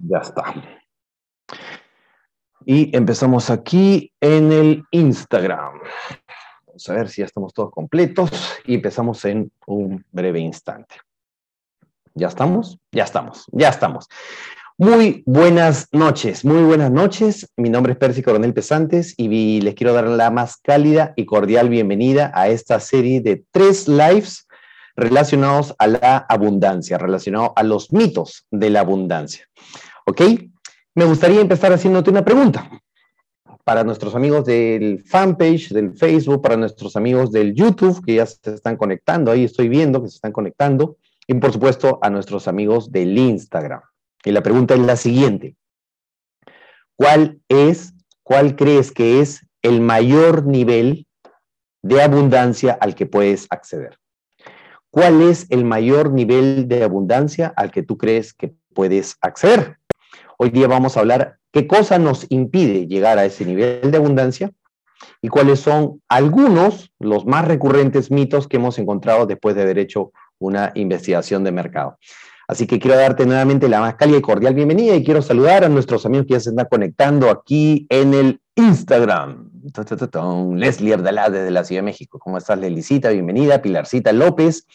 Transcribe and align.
Ya 0.00 0.18
está. 0.18 0.54
Y 2.64 2.94
empezamos 2.96 3.50
aquí 3.50 4.12
en 4.20 4.52
el 4.52 4.84
Instagram. 4.90 5.80
Vamos 6.66 6.88
a 6.88 6.92
ver 6.92 7.08
si 7.08 7.22
ya 7.22 7.26
estamos 7.26 7.52
todos 7.52 7.70
completos 7.70 8.30
y 8.64 8.74
empezamos 8.74 9.24
en 9.24 9.50
un 9.66 10.04
breve 10.12 10.40
instante. 10.40 10.96
¿Ya 12.14 12.28
estamos? 12.28 12.78
Ya 12.92 13.04
estamos, 13.04 13.46
ya 13.52 13.68
estamos. 13.68 14.08
Muy 14.76 15.24
buenas 15.26 15.88
noches, 15.92 16.44
muy 16.44 16.62
buenas 16.62 16.90
noches. 16.90 17.50
Mi 17.56 17.68
nombre 17.68 17.94
es 17.94 17.98
Percy 17.98 18.22
Coronel 18.22 18.54
Pesantes 18.54 19.14
y 19.16 19.60
les 19.60 19.74
quiero 19.74 19.92
dar 19.92 20.06
la 20.06 20.30
más 20.30 20.56
cálida 20.58 21.14
y 21.16 21.26
cordial 21.26 21.68
bienvenida 21.68 22.30
a 22.34 22.48
esta 22.48 22.78
serie 22.78 23.20
de 23.20 23.44
tres 23.50 23.88
lives 23.88 24.46
relacionados 24.94 25.74
a 25.78 25.86
la 25.86 26.18
abundancia, 26.28 26.98
relacionados 26.98 27.50
a 27.56 27.62
los 27.62 27.92
mitos 27.92 28.46
de 28.50 28.70
la 28.70 28.80
abundancia. 28.80 29.48
¿Ok? 30.08 30.22
Me 30.94 31.04
gustaría 31.04 31.42
empezar 31.42 31.70
haciéndote 31.70 32.08
una 32.08 32.24
pregunta 32.24 32.70
para 33.62 33.84
nuestros 33.84 34.14
amigos 34.14 34.46
del 34.46 35.04
fanpage, 35.04 35.68
del 35.68 35.92
Facebook, 35.92 36.40
para 36.40 36.56
nuestros 36.56 36.96
amigos 36.96 37.30
del 37.30 37.54
YouTube, 37.54 38.02
que 38.02 38.14
ya 38.14 38.24
se 38.24 38.54
están 38.54 38.78
conectando, 38.78 39.30
ahí 39.30 39.44
estoy 39.44 39.68
viendo 39.68 40.02
que 40.02 40.08
se 40.08 40.14
están 40.14 40.32
conectando, 40.32 40.96
y 41.26 41.34
por 41.34 41.52
supuesto 41.52 41.98
a 42.00 42.08
nuestros 42.08 42.48
amigos 42.48 42.90
del 42.90 43.18
Instagram. 43.18 43.82
Y 44.24 44.30
la 44.32 44.42
pregunta 44.42 44.72
es 44.72 44.80
la 44.80 44.96
siguiente. 44.96 45.56
¿Cuál 46.96 47.42
es, 47.50 47.92
cuál 48.22 48.56
crees 48.56 48.90
que 48.90 49.20
es 49.20 49.46
el 49.60 49.82
mayor 49.82 50.46
nivel 50.46 51.06
de 51.82 52.00
abundancia 52.00 52.78
al 52.80 52.94
que 52.94 53.04
puedes 53.04 53.46
acceder? 53.50 53.98
¿Cuál 54.90 55.20
es 55.20 55.46
el 55.50 55.66
mayor 55.66 56.10
nivel 56.14 56.66
de 56.66 56.82
abundancia 56.82 57.52
al 57.54 57.70
que 57.70 57.82
tú 57.82 57.98
crees 57.98 58.32
que 58.32 58.54
puedes 58.72 59.18
acceder? 59.20 59.77
Hoy 60.40 60.50
día 60.50 60.68
vamos 60.68 60.96
a 60.96 61.00
hablar 61.00 61.38
qué 61.50 61.66
cosa 61.66 61.98
nos 61.98 62.24
impide 62.28 62.86
llegar 62.86 63.18
a 63.18 63.24
ese 63.24 63.44
nivel 63.44 63.90
de 63.90 63.96
abundancia 63.96 64.52
y 65.20 65.26
cuáles 65.26 65.58
son 65.58 66.00
algunos, 66.08 66.92
los 67.00 67.26
más 67.26 67.44
recurrentes 67.44 68.12
mitos 68.12 68.46
que 68.46 68.58
hemos 68.58 68.78
encontrado 68.78 69.26
después 69.26 69.56
de 69.56 69.62
haber 69.62 69.78
hecho 69.78 70.12
una 70.38 70.70
investigación 70.76 71.42
de 71.42 71.50
mercado. 71.50 71.98
Así 72.46 72.68
que 72.68 72.78
quiero 72.78 72.96
darte 72.96 73.26
nuevamente 73.26 73.68
la 73.68 73.80
más 73.80 73.96
cálida 73.96 74.18
y 74.18 74.22
cordial 74.22 74.54
bienvenida 74.54 74.94
y 74.94 75.02
quiero 75.02 75.22
saludar 75.22 75.64
a 75.64 75.68
nuestros 75.68 76.06
amigos 76.06 76.28
que 76.28 76.34
ya 76.34 76.40
se 76.40 76.50
están 76.50 76.68
conectando 76.70 77.30
aquí 77.30 77.88
en 77.88 78.14
el 78.14 78.40
Instagram. 78.54 79.50
Leslie 80.56 80.94
Ardalá 80.94 81.30
desde 81.30 81.50
la 81.50 81.64
Ciudad 81.64 81.82
de 81.82 81.86
México. 81.86 82.20
¿Cómo 82.20 82.38
estás, 82.38 82.60
Lelicita? 82.60 83.10
Bienvenida. 83.10 83.60
Pilarcita 83.60 84.12
López. 84.12 84.68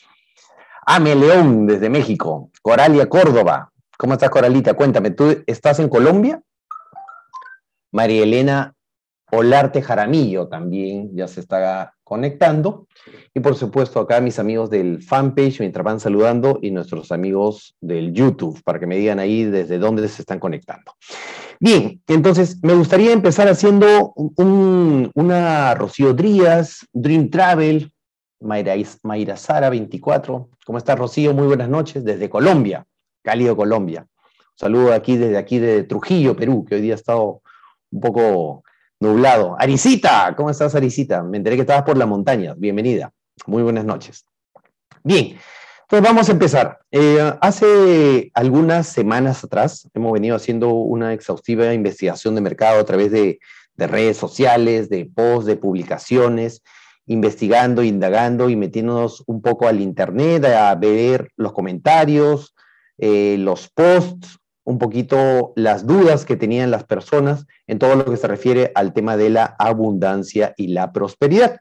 Ame 0.86 1.16
León 1.16 1.66
desde 1.68 1.90
México. 1.90 2.52
Coralia 2.62 3.08
Córdoba. 3.08 3.73
¿Cómo 3.98 4.14
estás, 4.14 4.30
Coralita? 4.30 4.74
Cuéntame, 4.74 5.12
¿tú 5.12 5.44
estás 5.46 5.80
en 5.80 5.90
Colombia? 5.90 6.42
María 7.92 8.24
Elena 8.24 8.74
Olarte 9.32 9.82
Jaramillo 9.82 10.48
también 10.48 11.16
ya 11.16 11.28
se 11.28 11.40
está 11.40 11.96
conectando. 12.04 12.88
Y 13.34 13.40
por 13.40 13.56
supuesto, 13.56 14.00
acá 14.00 14.22
mis 14.22 14.38
amigos 14.38 14.70
del 14.70 15.02
fanpage 15.02 15.60
mientras 15.60 15.84
van 15.84 16.00
saludando 16.00 16.60
y 16.62 16.70
nuestros 16.70 17.12
amigos 17.12 17.76
del 17.82 18.14
YouTube 18.14 18.62
para 18.64 18.80
que 18.80 18.86
me 18.86 18.96
digan 18.96 19.18
ahí 19.18 19.44
desde 19.44 19.80
dónde 19.80 20.08
se 20.08 20.22
están 20.22 20.40
conectando. 20.40 20.94
Bien, 21.60 22.02
entonces 22.08 22.60
me 22.62 22.74
gustaría 22.74 23.12
empezar 23.12 23.48
haciendo 23.48 24.14
una 24.16 25.74
Rocío 25.76 26.14
Díaz, 26.14 26.86
Dream 26.94 27.30
Travel, 27.30 27.92
Mayra, 28.40 28.76
Mayra 29.02 29.38
Sara 29.38 29.70
24. 29.70 30.50
¿Cómo 30.66 30.78
estás, 30.78 31.00
Rocío? 31.00 31.34
Muy 31.34 31.48
buenas 31.48 31.70
noches 31.70 32.04
desde 32.04 32.30
Colombia, 32.30 32.86
cálido 33.24 33.56
Colombia. 33.56 34.06
saludo 34.56 34.94
aquí 34.94 35.18
desde 35.18 35.38
aquí 35.38 35.58
de 35.58 35.84
Trujillo, 35.84 36.36
Perú, 36.36 36.66
que 36.68 36.76
hoy 36.76 36.82
día 36.82 36.94
ha 36.94 36.96
estado 36.96 37.42
un 37.92 38.02
poco 38.02 38.64
nublado. 39.00 39.56
Arisita, 39.60 40.34
¿cómo 40.36 40.50
estás, 40.50 40.76
Arisita? 40.76 41.24
Me 41.24 41.38
enteré 41.38 41.56
que 41.56 41.62
estabas 41.62 41.84
por 41.84 41.98
la 41.98 42.06
montaña. 42.06 42.54
Bienvenida. 42.56 43.12
Muy 43.48 43.64
buenas 43.64 43.86
noches. 43.86 44.26
Bien, 45.04 45.38
entonces 45.94 46.10
vamos 46.10 46.30
a 46.30 46.32
empezar. 46.32 46.80
Eh, 46.92 47.34
hace 47.42 48.32
algunas 48.34 48.88
semanas 48.88 49.44
atrás 49.44 49.90
hemos 49.94 50.14
venido 50.14 50.36
haciendo 50.36 50.70
una 50.70 51.14
exhaustiva 51.14 51.74
investigación 51.74 52.36
de 52.36 52.42
mercado 52.42 52.80
a 52.80 52.86
través 52.86 53.12
de, 53.12 53.40
redes 53.76 54.18
sociales, 54.18 54.90
de 54.90 55.06
posts, 55.06 55.46
de 55.46 55.58
publicaciones, 55.58 56.64
investigando, 57.06 57.84
indagando 57.84 58.50
y 58.50 58.56
metiéndonos 58.56 59.24
un 59.28 59.42
poco 59.42 59.68
al 59.68 59.82
internet 59.82 60.46
a 60.46 60.74
ver 60.76 61.32
los 61.36 61.52
comentarios, 61.52 62.56
eh, 62.98 63.38
los 63.40 63.70
posts, 63.70 64.40
un 64.66 64.78
poquito 64.78 65.54
las 65.56 65.86
dudas 65.86 66.26
que 66.26 66.38
tenían 66.38 66.72
las 66.72 66.86
personas 66.86 67.46
en 67.68 67.80
todo 67.80 67.96
lo 67.96 68.06
que 68.06 68.18
se 68.18 68.28
refiere 68.28 68.72
al 68.76 68.94
tema 68.94 69.18
de 69.18 69.30
la 69.30 69.56
abundancia 69.60 70.54
y 70.58 70.68
la 70.68 70.92
prosperidad. 70.94 71.60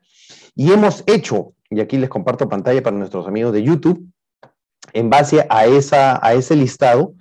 Y 0.54 0.72
hemos 0.72 1.03
hecho, 1.06 1.54
y 1.71 1.81
aquí 1.81 1.98
les 1.98 2.10
comparto 2.10 2.48
pantalla 2.48 2.82
para 2.82 2.97
nuestros 2.97 3.26
amigos 3.26 3.53
de 3.53 3.62
YouTube, 3.62 4.06
en 4.92 5.10
base 5.10 5.47
a, 5.48 5.66
esa, 5.66 6.25
a 6.25 6.34
ese 6.34 6.56
listado, 6.56 7.15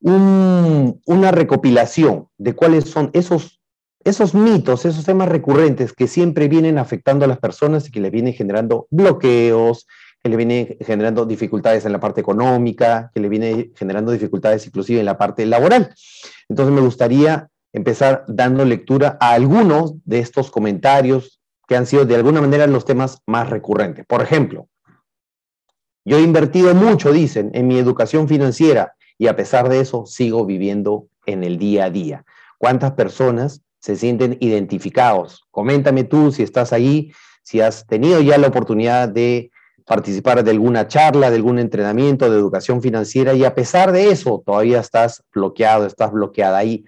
una 0.00 1.30
recopilación 1.30 2.28
de 2.36 2.54
cuáles 2.54 2.90
son 2.90 3.10
esos, 3.12 3.60
esos 4.04 4.34
mitos, 4.34 4.84
esos 4.84 5.04
temas 5.04 5.28
recurrentes 5.28 5.92
que 5.92 6.08
siempre 6.08 6.48
vienen 6.48 6.78
afectando 6.78 7.24
a 7.24 7.28
las 7.28 7.38
personas 7.38 7.86
y 7.86 7.92
que 7.92 8.00
les 8.00 8.10
vienen 8.10 8.34
generando 8.34 8.88
bloqueos, 8.90 9.86
que 10.22 10.30
le 10.30 10.36
viene 10.36 10.78
generando 10.80 11.26
dificultades 11.26 11.84
en 11.84 11.92
la 11.92 12.00
parte 12.00 12.20
económica, 12.20 13.10
que 13.12 13.20
le 13.20 13.28
viene 13.28 13.72
generando 13.74 14.12
dificultades 14.12 14.66
inclusive 14.66 15.00
en 15.00 15.06
la 15.06 15.18
parte 15.18 15.44
laboral. 15.46 15.92
Entonces 16.48 16.74
me 16.74 16.80
gustaría 16.80 17.48
empezar 17.72 18.24
dando 18.28 18.64
lectura 18.64 19.16
a 19.20 19.32
algunos 19.32 19.94
de 20.04 20.20
estos 20.20 20.50
comentarios 20.50 21.40
que 21.66 21.76
han 21.76 21.86
sido 21.86 22.04
de 22.04 22.16
alguna 22.16 22.40
manera 22.40 22.66
los 22.66 22.84
temas 22.84 23.22
más 23.26 23.50
recurrentes. 23.50 24.04
Por 24.06 24.22
ejemplo, 24.22 24.68
yo 26.04 26.18
he 26.18 26.22
invertido 26.22 26.74
mucho, 26.74 27.12
dicen, 27.12 27.50
en 27.54 27.66
mi 27.66 27.78
educación 27.78 28.28
financiera 28.28 28.94
y 29.18 29.28
a 29.28 29.36
pesar 29.36 29.68
de 29.68 29.80
eso 29.80 30.04
sigo 30.06 30.44
viviendo 30.44 31.06
en 31.26 31.44
el 31.44 31.58
día 31.58 31.84
a 31.84 31.90
día. 31.90 32.24
¿Cuántas 32.58 32.92
personas 32.92 33.62
se 33.80 33.96
sienten 33.96 34.36
identificados? 34.40 35.46
Coméntame 35.50 36.04
tú 36.04 36.30
si 36.30 36.42
estás 36.42 36.72
ahí, 36.72 37.12
si 37.42 37.60
has 37.60 37.86
tenido 37.86 38.20
ya 38.20 38.38
la 38.38 38.48
oportunidad 38.48 39.08
de 39.08 39.51
participar 39.84 40.42
de 40.44 40.50
alguna 40.50 40.86
charla, 40.88 41.30
de 41.30 41.36
algún 41.36 41.58
entrenamiento 41.58 42.30
de 42.30 42.36
educación 42.36 42.80
financiera 42.82 43.34
y 43.34 43.44
a 43.44 43.54
pesar 43.54 43.92
de 43.92 44.10
eso 44.10 44.42
todavía 44.44 44.80
estás 44.80 45.22
bloqueado, 45.34 45.86
estás 45.86 46.12
bloqueada 46.12 46.58
ahí. 46.58 46.84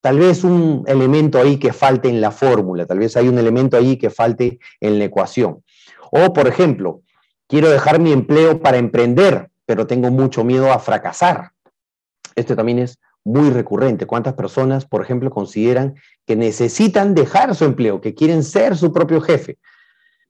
Tal 0.00 0.18
vez 0.18 0.42
un 0.42 0.84
elemento 0.86 1.38
ahí 1.38 1.58
que 1.58 1.72
falte 1.72 2.08
en 2.08 2.20
la 2.20 2.30
fórmula, 2.30 2.86
tal 2.86 2.98
vez 2.98 3.16
hay 3.16 3.28
un 3.28 3.38
elemento 3.38 3.76
ahí 3.76 3.96
que 3.96 4.10
falte 4.10 4.58
en 4.80 4.98
la 4.98 5.04
ecuación. 5.04 5.62
O, 6.10 6.32
por 6.32 6.48
ejemplo, 6.48 7.02
quiero 7.46 7.70
dejar 7.70 8.00
mi 8.00 8.12
empleo 8.12 8.60
para 8.60 8.78
emprender, 8.78 9.50
pero 9.64 9.86
tengo 9.86 10.10
mucho 10.10 10.44
miedo 10.44 10.72
a 10.72 10.78
fracasar. 10.78 11.52
Esto 12.34 12.56
también 12.56 12.80
es 12.80 12.98
muy 13.24 13.50
recurrente. 13.50 14.06
¿Cuántas 14.06 14.34
personas, 14.34 14.84
por 14.84 15.02
ejemplo, 15.02 15.30
consideran 15.30 15.94
que 16.26 16.36
necesitan 16.36 17.14
dejar 17.14 17.54
su 17.54 17.64
empleo, 17.64 18.00
que 18.00 18.14
quieren 18.14 18.42
ser 18.42 18.76
su 18.76 18.92
propio 18.92 19.20
jefe? 19.20 19.58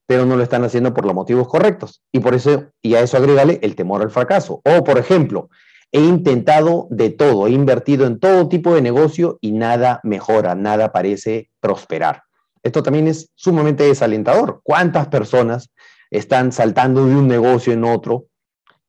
Pero 0.05 0.25
no 0.25 0.35
lo 0.35 0.43
están 0.43 0.63
haciendo 0.63 0.93
por 0.93 1.05
los 1.05 1.15
motivos 1.15 1.47
correctos. 1.47 2.03
Y 2.11 2.19
por 2.19 2.35
eso, 2.35 2.65
y 2.81 2.95
a 2.95 3.01
eso 3.01 3.17
agrégale 3.17 3.59
el 3.61 3.75
temor 3.75 4.01
al 4.01 4.11
fracaso. 4.11 4.61
O, 4.65 4.83
por 4.83 4.97
ejemplo, 4.97 5.49
he 5.91 6.01
intentado 6.01 6.87
de 6.89 7.11
todo, 7.11 7.47
he 7.47 7.51
invertido 7.51 8.05
en 8.05 8.19
todo 8.19 8.49
tipo 8.49 8.73
de 8.73 8.81
negocio 8.81 9.37
y 9.41 9.51
nada 9.51 9.99
mejora, 10.03 10.55
nada 10.55 10.91
parece 10.91 11.49
prosperar. 11.59 12.23
Esto 12.63 12.81
también 12.81 13.07
es 13.07 13.29
sumamente 13.35 13.83
desalentador. 13.83 14.61
¿Cuántas 14.63 15.07
personas 15.07 15.69
están 16.09 16.51
saltando 16.51 17.05
de 17.05 17.15
un 17.15 17.27
negocio 17.27 17.73
en 17.73 17.83
otro 17.83 18.25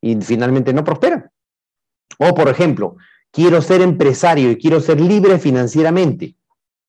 y 0.00 0.16
finalmente 0.22 0.72
no 0.72 0.84
prosperan? 0.84 1.30
O, 2.18 2.34
por 2.34 2.48
ejemplo, 2.48 2.96
quiero 3.30 3.60
ser 3.60 3.82
empresario 3.82 4.50
y 4.50 4.56
quiero 4.56 4.80
ser 4.80 5.00
libre 5.00 5.38
financieramente, 5.38 6.36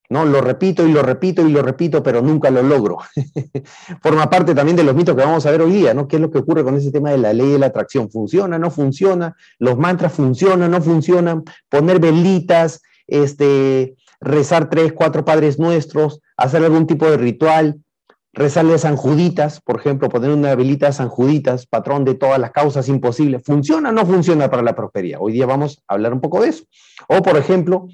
¿no? 0.10 0.25
Lo 0.25 0.42
repito 0.42 0.86
y 0.88 0.92
lo 0.92 1.02
repito 1.02 1.48
y 1.48 1.52
lo 1.52 1.62
repito, 1.62 2.04
pero 2.04 2.22
nunca 2.22 2.50
lo 2.50 2.63
logro. 2.63 2.98
Forma 4.02 4.30
parte 4.30 4.54
también 4.54 4.75
de 4.75 4.84
los 4.84 4.96
mitos 4.96 5.16
que 5.16 5.24
vamos 5.24 5.46
a 5.46 5.52
ver 5.52 5.62
hoy 5.62 5.72
día, 5.72 5.94
¿no? 5.94 6.07
¿Qué 6.07 6.18
es 6.18 6.22
lo 6.22 6.31
que 6.31 6.40
ocurre 6.40 6.63
con 6.63 6.75
ese 6.75 6.92
tema 6.92 7.12
de 7.12 7.18
la 7.18 7.34
ley 7.34 7.52
de 7.52 7.60
la 7.60 7.68
atracción? 7.68 8.10
¿Funciona? 8.10 8.57
¿No 8.57 8.72
funciona? 8.72 9.36
¿Los 9.60 9.78
mantras 9.78 10.13
funcionan? 10.13 10.72
¿No 10.72 10.81
funcionan? 10.81 11.44
Poner 11.69 12.00
velitas, 12.00 12.81
este, 13.07 13.96
rezar 14.19 14.69
tres, 14.69 14.94
cuatro 14.94 15.25
padres 15.25 15.60
nuestros, 15.60 16.22
hacer 16.38 16.63
algún 16.63 16.88
tipo 16.88 17.10
de 17.10 17.18
ritual, 17.18 17.80
rezarle 18.36 18.74
a 18.74 18.78
San 18.78 18.98
Juditas, 18.98 19.62
por 19.62 19.80
ejemplo, 19.80 20.10
poner 20.10 20.30
una 20.31 20.54
velita 20.56 20.90
a 20.90 20.92
San 20.92 21.10
patrón 21.69 22.04
de 22.04 22.16
todas 22.16 22.38
las 22.38 22.51
causas 22.51 22.90
imposibles. 22.90 23.44
¿Funciona 23.44 23.90
o 23.90 23.92
no 23.94 24.06
funciona 24.06 24.50
para 24.50 24.62
la 24.62 24.75
prosperidad? 24.75 25.19
Hoy 25.22 25.34
día 25.34 25.46
vamos 25.46 25.81
a 25.88 25.94
hablar 25.94 26.13
un 26.13 26.22
poco 26.22 26.42
de 26.42 26.50
eso. 26.50 26.66
O, 27.08 27.22
por 27.22 27.38
ejemplo, 27.38 27.88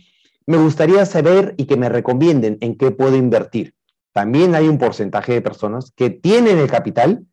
me 0.45 0.57
gustaría 0.57 1.05
saber 1.05 1.53
y 1.57 1.65
que 1.65 1.77
me 1.77 1.89
recomienden 1.89 2.57
en 2.61 2.77
qué 2.77 2.91
puedo 2.91 3.15
invertir. 3.15 3.73
También 4.13 4.55
hay 4.55 4.67
un 4.67 4.77
porcentaje 4.77 5.33
de 5.33 5.41
personas 5.41 5.91
que 5.95 6.09
tienen 6.09 6.57
el 6.57 6.69
capital, 6.69 7.25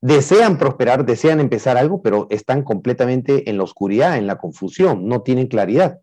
desean 0.00 0.58
prosperar, 0.58 1.04
desean 1.04 1.40
empezar 1.40 1.76
algo, 1.76 2.02
pero 2.02 2.26
están 2.30 2.62
completamente 2.62 3.48
en 3.50 3.56
la 3.56 3.64
oscuridad, 3.64 4.16
en 4.16 4.26
la 4.26 4.36
confusión, 4.36 5.08
no 5.08 5.22
tienen 5.22 5.46
claridad. 5.46 6.00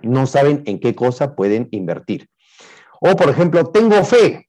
no 0.00 0.26
saben 0.26 0.62
en 0.66 0.78
qué 0.78 0.94
cosa 0.94 1.34
pueden 1.34 1.66
invertir. 1.72 2.28
O, 3.00 3.16
por 3.16 3.28
ejemplo, 3.28 3.66
tengo 3.66 4.04
fe 4.04 4.48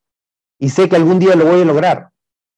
y 0.60 0.69
sé 0.69 0.88
que 0.88 0.95
algún 0.95 1.18
día 1.18 1.36
lo 1.36 1.45
voy 1.45 1.62
a 1.62 1.66
lograr. 1.66 2.10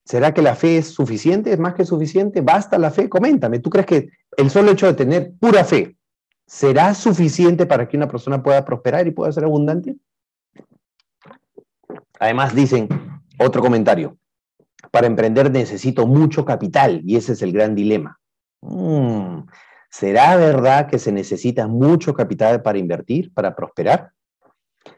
¿Será 0.04 0.34
que 0.34 0.42
la 0.42 0.56
fe 0.56 0.78
es 0.78 0.88
suficiente? 0.88 1.54
¿Es 1.54 1.60
más 1.60 1.74
que 1.74 1.86
suficiente? 1.86 2.42
¿Basta 2.42 2.78
la 2.78 2.92
fe? 2.92 3.08
Coméntame. 3.08 3.60
¿Tú 3.60 3.70
crees 3.70 3.86
que 3.86 4.10
el 4.36 4.50
solo 4.50 4.72
hecho 4.72 4.88
de 4.88 4.94
tener 4.94 5.32
pura 5.40 5.64
fe 5.64 5.96
será 6.52 6.94
suficiente 6.94 7.66
para 7.66 7.88
que 7.88 7.96
una 7.96 8.10
persona 8.10 8.44
pueda 8.44 8.66
prosperar 8.66 9.08
y 9.08 9.12
pueda 9.12 9.32
ser 9.32 9.46
abundante? 9.46 9.96
Además, 12.20 12.54
dicen, 12.54 12.90
otro 13.40 13.62
comentario, 13.62 14.18
para 14.92 15.08
emprender 15.08 15.50
necesito 15.50 16.06
mucho 16.06 16.44
capital 16.44 17.02
y 17.06 17.16
ese 17.16 17.34
es 17.34 17.42
el 17.42 17.54
gran 17.54 17.74
dilema. 17.74 18.20
Mm, 18.60 19.44
¿Será 19.90 20.36
verdad 20.36 20.90
que 20.90 21.00
se 21.00 21.14
necesita 21.14 21.68
mucho 21.68 22.14
capital 22.14 22.62
para 22.62 22.78
invertir, 22.78 23.34
para 23.34 23.56
prosperar? 23.56 24.12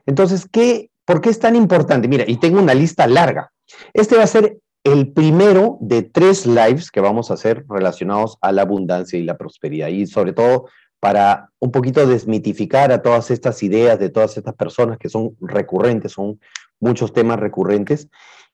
Entonces, 0.07 0.47
¿qué, 0.51 0.89
¿por 1.05 1.21
qué 1.21 1.29
es 1.29 1.37
tan 1.37 1.55
importante? 1.55 2.07
Mira, 2.07 2.23
y 2.27 2.37
tengo 2.37 2.59
una 2.59 2.73
lista 2.73 3.05
larga. 3.05 3.51
Este 3.93 4.17
va 4.17 4.23
a 4.23 4.27
ser 4.27 4.57
el 4.83 5.13
primero 5.13 5.77
de 5.81 6.01
tres 6.01 6.47
lives 6.47 6.89
que 6.89 6.99
vamos 6.99 7.29
a 7.29 7.35
hacer 7.35 7.63
relacionados 7.69 8.39
a 8.41 8.51
la 8.51 8.63
abundancia 8.63 9.19
y 9.19 9.23
la 9.23 9.37
prosperidad. 9.37 9.89
Y 9.89 10.07
sobre 10.07 10.33
todo 10.33 10.65
para 11.03 11.49
un 11.59 11.69
poquito 11.69 12.07
desmitificar 12.07 12.93
a 12.93 13.01
todas 13.01 13.29
estas 13.29 13.61
ideas 13.61 13.99
de 13.99 14.07
todas 14.07 14.37
estas 14.37 14.53
personas 14.55 14.97
que 14.97 15.09
son 15.09 15.35
recurrentes, 15.41 16.13
son 16.13 16.39
muchos 16.79 17.11
temas 17.11 17.41
recurrentes 17.41 18.07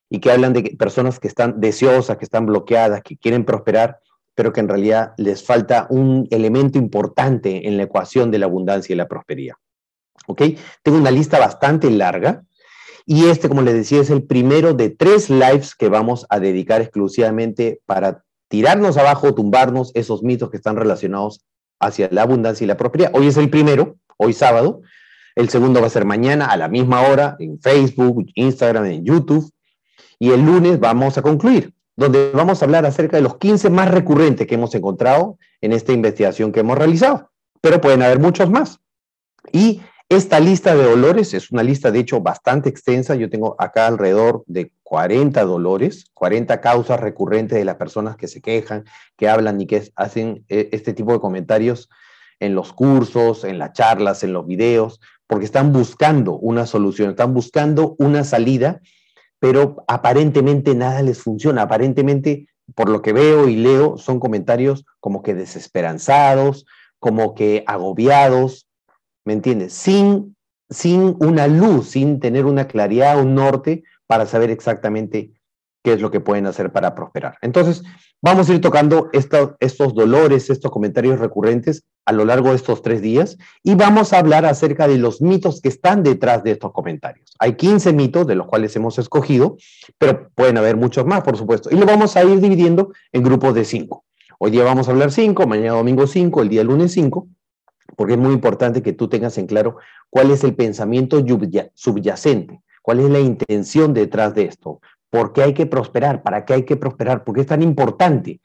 y 0.09 0.17
que 0.17 0.31
hablan 0.31 0.53
de 0.53 0.75
personas 0.75 1.19
que 1.19 1.27
están 1.27 1.61
deseosas, 1.61 2.17
que 2.17 2.25
están 2.25 2.47
bloqueadas, 2.47 3.03
que 3.03 3.17
quieren 3.17 3.45
prosperar, 3.45 3.99
pero 4.33 4.51
que 4.51 4.61
en 4.61 4.67
realidad 4.67 5.13
les 5.17 5.45
falta 5.45 5.85
un 5.91 6.27
elemento 6.31 6.79
importante 6.79 7.67
en 7.67 7.77
la 7.77 7.83
ecuación 7.83 8.31
de 8.31 8.39
la 8.39 8.47
abundancia 8.47 8.93
y 8.93 8.97
la 8.97 9.07
prosperidad. 9.07 9.53
¿Ok? 10.25 10.41
Tengo 10.81 10.97
una 10.97 11.11
lista 11.11 11.37
bastante 11.37 11.91
larga 11.91 12.45
y 13.05 13.25
este, 13.25 13.47
como 13.47 13.61
les 13.61 13.75
decía, 13.75 14.01
es 14.01 14.09
el 14.09 14.23
primero 14.23 14.73
de 14.73 14.89
tres 14.89 15.29
lives 15.29 15.75
que 15.75 15.87
vamos 15.87 16.25
a 16.31 16.39
dedicar 16.39 16.81
exclusivamente 16.81 17.79
para 17.85 18.23
tirarnos 18.47 18.97
abajo, 18.97 19.35
tumbarnos 19.35 19.91
esos 19.93 20.23
mitos 20.23 20.49
que 20.49 20.57
están 20.57 20.77
relacionados 20.77 21.45
hacia 21.79 22.09
la 22.11 22.23
abundancia 22.23 22.63
y 22.63 22.67
la 22.67 22.77
prosperidad. 22.77 23.11
Hoy 23.13 23.27
es 23.27 23.37
el 23.37 23.49
primero, 23.49 23.97
hoy 24.17 24.33
sábado. 24.33 24.81
El 25.35 25.49
segundo 25.49 25.79
va 25.81 25.87
a 25.87 25.91
ser 25.91 26.05
mañana 26.05 26.47
a 26.47 26.57
la 26.57 26.67
misma 26.67 27.01
hora 27.01 27.35
en 27.39 27.59
Facebook, 27.59 28.25
Instagram, 28.35 28.85
en 28.85 29.05
YouTube. 29.05 29.51
Y 30.19 30.31
el 30.31 30.45
lunes 30.45 30.79
vamos 30.79 31.17
a 31.17 31.21
concluir, 31.21 31.73
donde 31.95 32.31
vamos 32.33 32.61
a 32.61 32.65
hablar 32.65 32.85
acerca 32.85 33.17
de 33.17 33.23
los 33.23 33.37
15 33.37 33.69
más 33.69 33.89
recurrentes 33.89 34.45
que 34.47 34.55
hemos 34.55 34.75
encontrado 34.75 35.37
en 35.61 35.71
esta 35.71 35.93
investigación 35.93 36.51
que 36.51 36.59
hemos 36.59 36.77
realizado. 36.77 37.31
Pero 37.61 37.79
pueden 37.79 38.03
haber 38.03 38.19
muchos 38.19 38.49
más. 38.49 38.79
Y 39.53 39.81
esta 40.09 40.39
lista 40.39 40.75
de 40.75 40.83
dolores 40.83 41.33
es 41.33 41.51
una 41.51 41.63
lista, 41.63 41.91
de 41.91 41.99
hecho, 41.99 42.19
bastante 42.19 42.67
extensa. 42.67 43.15
Yo 43.15 43.29
tengo 43.29 43.55
acá 43.59 43.87
alrededor 43.87 44.43
de 44.47 44.71
40 44.89 45.45
dolores, 45.45 46.09
40 46.15 46.61
causas 46.61 46.99
recurrentes 46.99 47.59
de 47.59 47.63
las 47.63 47.75
personas 47.75 48.17
que 48.17 48.27
se 48.27 48.41
quejan, 48.41 48.85
que 49.17 49.29
hablan 49.29 49.61
y 49.61 49.67
que 49.67 49.83
hacen 49.95 50.43
eh, 50.49 50.69
este 50.71 50.95
tipo 50.95 51.13
de 51.13 51.19
comentarios 51.19 51.91
en 52.39 52.55
los 52.55 52.73
cursos, 52.73 53.43
en 53.43 53.59
las 53.59 53.73
charlas, 53.73 54.23
en 54.23 54.33
los 54.33 54.47
videos, 54.47 54.99
porque 55.27 55.45
están 55.45 55.71
buscando 55.71 56.39
una 56.39 56.65
solución, 56.65 57.11
están 57.11 57.35
buscando 57.35 57.95
una 57.99 58.23
salida, 58.23 58.81
pero 59.37 59.83
aparentemente 59.87 60.73
nada 60.73 61.03
les 61.03 61.21
funciona. 61.21 61.61
Aparentemente, 61.61 62.47
por 62.73 62.89
lo 62.89 63.03
que 63.03 63.13
veo 63.13 63.47
y 63.47 63.57
leo, 63.57 63.99
son 63.99 64.19
comentarios 64.19 64.85
como 64.99 65.21
que 65.21 65.35
desesperanzados, 65.35 66.65
como 66.97 67.35
que 67.35 67.63
agobiados, 67.67 68.67
¿me 69.23 69.33
entiendes? 69.33 69.71
Sin, 69.73 70.35
sin 70.67 71.15
una 71.19 71.45
luz, 71.45 71.89
sin 71.89 72.19
tener 72.19 72.47
una 72.47 72.67
claridad, 72.67 73.21
un 73.21 73.35
norte 73.35 73.83
para 74.09 74.25
saber 74.25 74.49
exactamente 74.49 75.31
qué 75.83 75.93
es 75.93 76.01
lo 76.01 76.09
que 76.09 76.19
pueden 76.19 76.47
hacer 76.47 76.71
para 76.71 76.95
prosperar. 76.95 77.37
Entonces, 77.43 77.83
vamos 78.23 78.49
a 78.49 78.53
ir 78.55 78.59
tocando 78.59 79.07
estos 79.13 79.93
dolores, 79.93 80.49
estos 80.49 80.71
comentarios 80.71 81.19
recurrentes 81.19 81.85
a 82.05 82.11
lo 82.11 82.25
largo 82.25 82.49
de 82.49 82.55
estos 82.55 82.81
tres 82.81 83.03
días 83.03 83.37
y 83.61 83.75
vamos 83.75 84.11
a 84.11 84.17
hablar 84.17 84.47
acerca 84.47 84.87
de 84.87 84.97
los 84.97 85.21
mitos 85.21 85.61
que 85.61 85.69
están 85.69 86.01
detrás 86.01 86.43
de 86.43 86.51
estos 86.51 86.71
comentarios. 86.71 87.35
Hay 87.37 87.53
15 87.53 87.93
mitos 87.93 88.25
de 88.25 88.33
los 88.33 88.47
cuales 88.47 88.75
hemos 88.75 88.97
escogido, 88.97 89.57
pero 89.99 90.31
pueden 90.33 90.57
haber 90.57 90.75
muchos 90.75 91.05
más, 91.05 91.21
por 91.21 91.37
supuesto, 91.37 91.69
y 91.71 91.75
lo 91.75 91.85
vamos 91.85 92.17
a 92.17 92.23
ir 92.23 92.41
dividiendo 92.41 92.91
en 93.11 93.21
grupos 93.21 93.53
de 93.53 93.63
cinco. 93.63 94.05
Hoy 94.39 94.49
día 94.49 94.63
vamos 94.63 94.87
a 94.87 94.91
hablar 94.91 95.11
cinco, 95.11 95.45
mañana 95.45 95.73
domingo 95.73 96.07
cinco, 96.07 96.41
el 96.41 96.49
día 96.49 96.63
lunes 96.63 96.93
cinco, 96.93 97.27
porque 97.95 98.13
es 98.13 98.19
muy 98.19 98.33
importante 98.33 98.81
que 98.81 98.93
tú 98.93 99.07
tengas 99.07 99.37
en 99.37 99.45
claro 99.45 99.77
cuál 100.09 100.31
es 100.31 100.43
el 100.43 100.55
pensamiento 100.55 101.23
subyacente 101.75 102.63
¿Cuál 102.89 103.01
es 103.01 103.09
la 103.11 103.19
intención 103.19 103.93
detrás 103.93 104.33
de 104.33 104.45
esto? 104.45 104.81
¿Por 105.11 105.31
qué 105.31 105.43
hay 105.43 105.53
que 105.53 105.67
prosperar? 105.67 106.23
¿Para 106.23 106.43
qué 106.43 106.55
hay 106.55 106.63
que 106.63 106.75
prosperar? 106.75 107.23
¿Por 107.23 107.35
qué 107.35 107.41
es 107.41 107.45
tan 107.45 107.61
importante? 107.61 108.41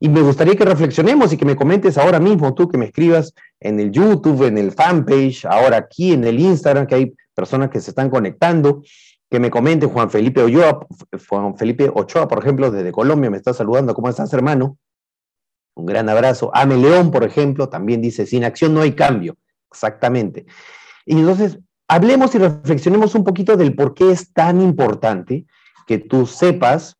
Y 0.00 0.08
me 0.08 0.22
gustaría 0.22 0.56
que 0.56 0.64
reflexionemos 0.64 1.30
y 1.30 1.36
que 1.36 1.44
me 1.44 1.56
comentes 1.56 1.98
ahora 1.98 2.18
mismo, 2.18 2.54
tú 2.54 2.70
que 2.70 2.78
me 2.78 2.86
escribas 2.86 3.34
en 3.60 3.78
el 3.78 3.92
YouTube, 3.92 4.44
en 4.46 4.56
el 4.56 4.72
fanpage, 4.72 5.44
ahora 5.44 5.76
aquí 5.76 6.14
en 6.14 6.24
el 6.24 6.40
Instagram, 6.40 6.86
que 6.86 6.94
hay 6.94 7.14
personas 7.34 7.68
que 7.68 7.82
se 7.82 7.90
están 7.90 8.08
conectando, 8.08 8.82
que 9.28 9.38
me 9.38 9.50
comenten, 9.50 9.90
Juan 9.90 10.10
Felipe 10.10 10.42
Ochoa, 10.42 10.86
Juan 11.28 11.54
Felipe 11.58 11.92
Ochoa, 11.94 12.26
por 12.26 12.38
ejemplo, 12.38 12.70
desde 12.70 12.92
Colombia, 12.92 13.28
me 13.28 13.36
está 13.36 13.52
saludando, 13.52 13.92
¿cómo 13.92 14.08
estás, 14.08 14.32
hermano? 14.32 14.78
Un 15.74 15.84
gran 15.84 16.08
abrazo. 16.08 16.50
Ame 16.54 16.78
León, 16.78 17.10
por 17.10 17.24
ejemplo, 17.24 17.68
también 17.68 18.00
dice, 18.00 18.24
sin 18.24 18.42
acción 18.44 18.72
no 18.72 18.80
hay 18.80 18.92
cambio. 18.92 19.36
Exactamente. 19.70 20.46
Y 21.04 21.18
entonces, 21.18 21.58
hablemos 21.92 22.34
y 22.34 22.38
reflexionemos 22.38 23.14
un 23.14 23.22
poquito 23.22 23.54
del 23.54 23.74
por 23.74 23.92
qué 23.92 24.12
es 24.12 24.32
tan 24.32 24.62
importante 24.62 25.44
que 25.86 25.98
tú 25.98 26.26
sepas 26.26 26.96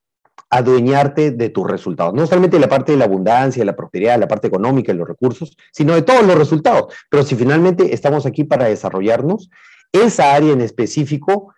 adueñarte 0.51 1.31
de 1.31 1.49
tus 1.49 1.67
resultados. 1.67 2.13
No 2.13 2.27
solamente 2.27 2.59
la 2.59 2.69
parte 2.69 2.93
de 2.93 2.99
la 2.99 3.07
abundancia, 3.07 3.65
la 3.65 3.75
prosperidad, 3.75 4.15
de 4.15 4.19
la 4.19 4.29
parte 4.29 4.49
económica, 4.49 4.93
de 4.93 4.99
los 4.99 5.09
recursos, 5.09 5.57
sino 5.73 5.95
de 5.95 6.03
todos 6.03 6.27
los 6.27 6.37
resultados. 6.37 6.93
Pero 7.09 7.23
si 7.23 7.37
finalmente 7.37 7.95
estamos 7.95 8.27
aquí 8.27 8.45
para 8.45 8.67
desarrollarnos, 8.67 9.49
esa 9.93 10.35
área 10.35 10.53
en 10.53 10.61
específico 10.61 11.55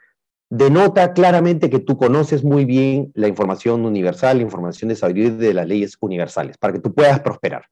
denota 0.49 1.13
claramente 1.13 1.71
que 1.71 1.81
tú 1.81 1.97
conoces 1.97 2.45
muy 2.45 2.65
bien 2.65 3.11
la 3.15 3.27
información 3.27 3.85
universal, 3.85 4.37
la 4.37 4.45
información 4.45 4.91
de 4.91 4.95
sabiduría 4.95 5.33
de 5.33 5.55
las 5.55 5.67
leyes 5.67 5.97
universales, 5.99 6.57
para 6.57 6.75
que 6.75 6.79
tú 6.79 6.95
puedas 6.95 7.19
prosperar. 7.19 7.65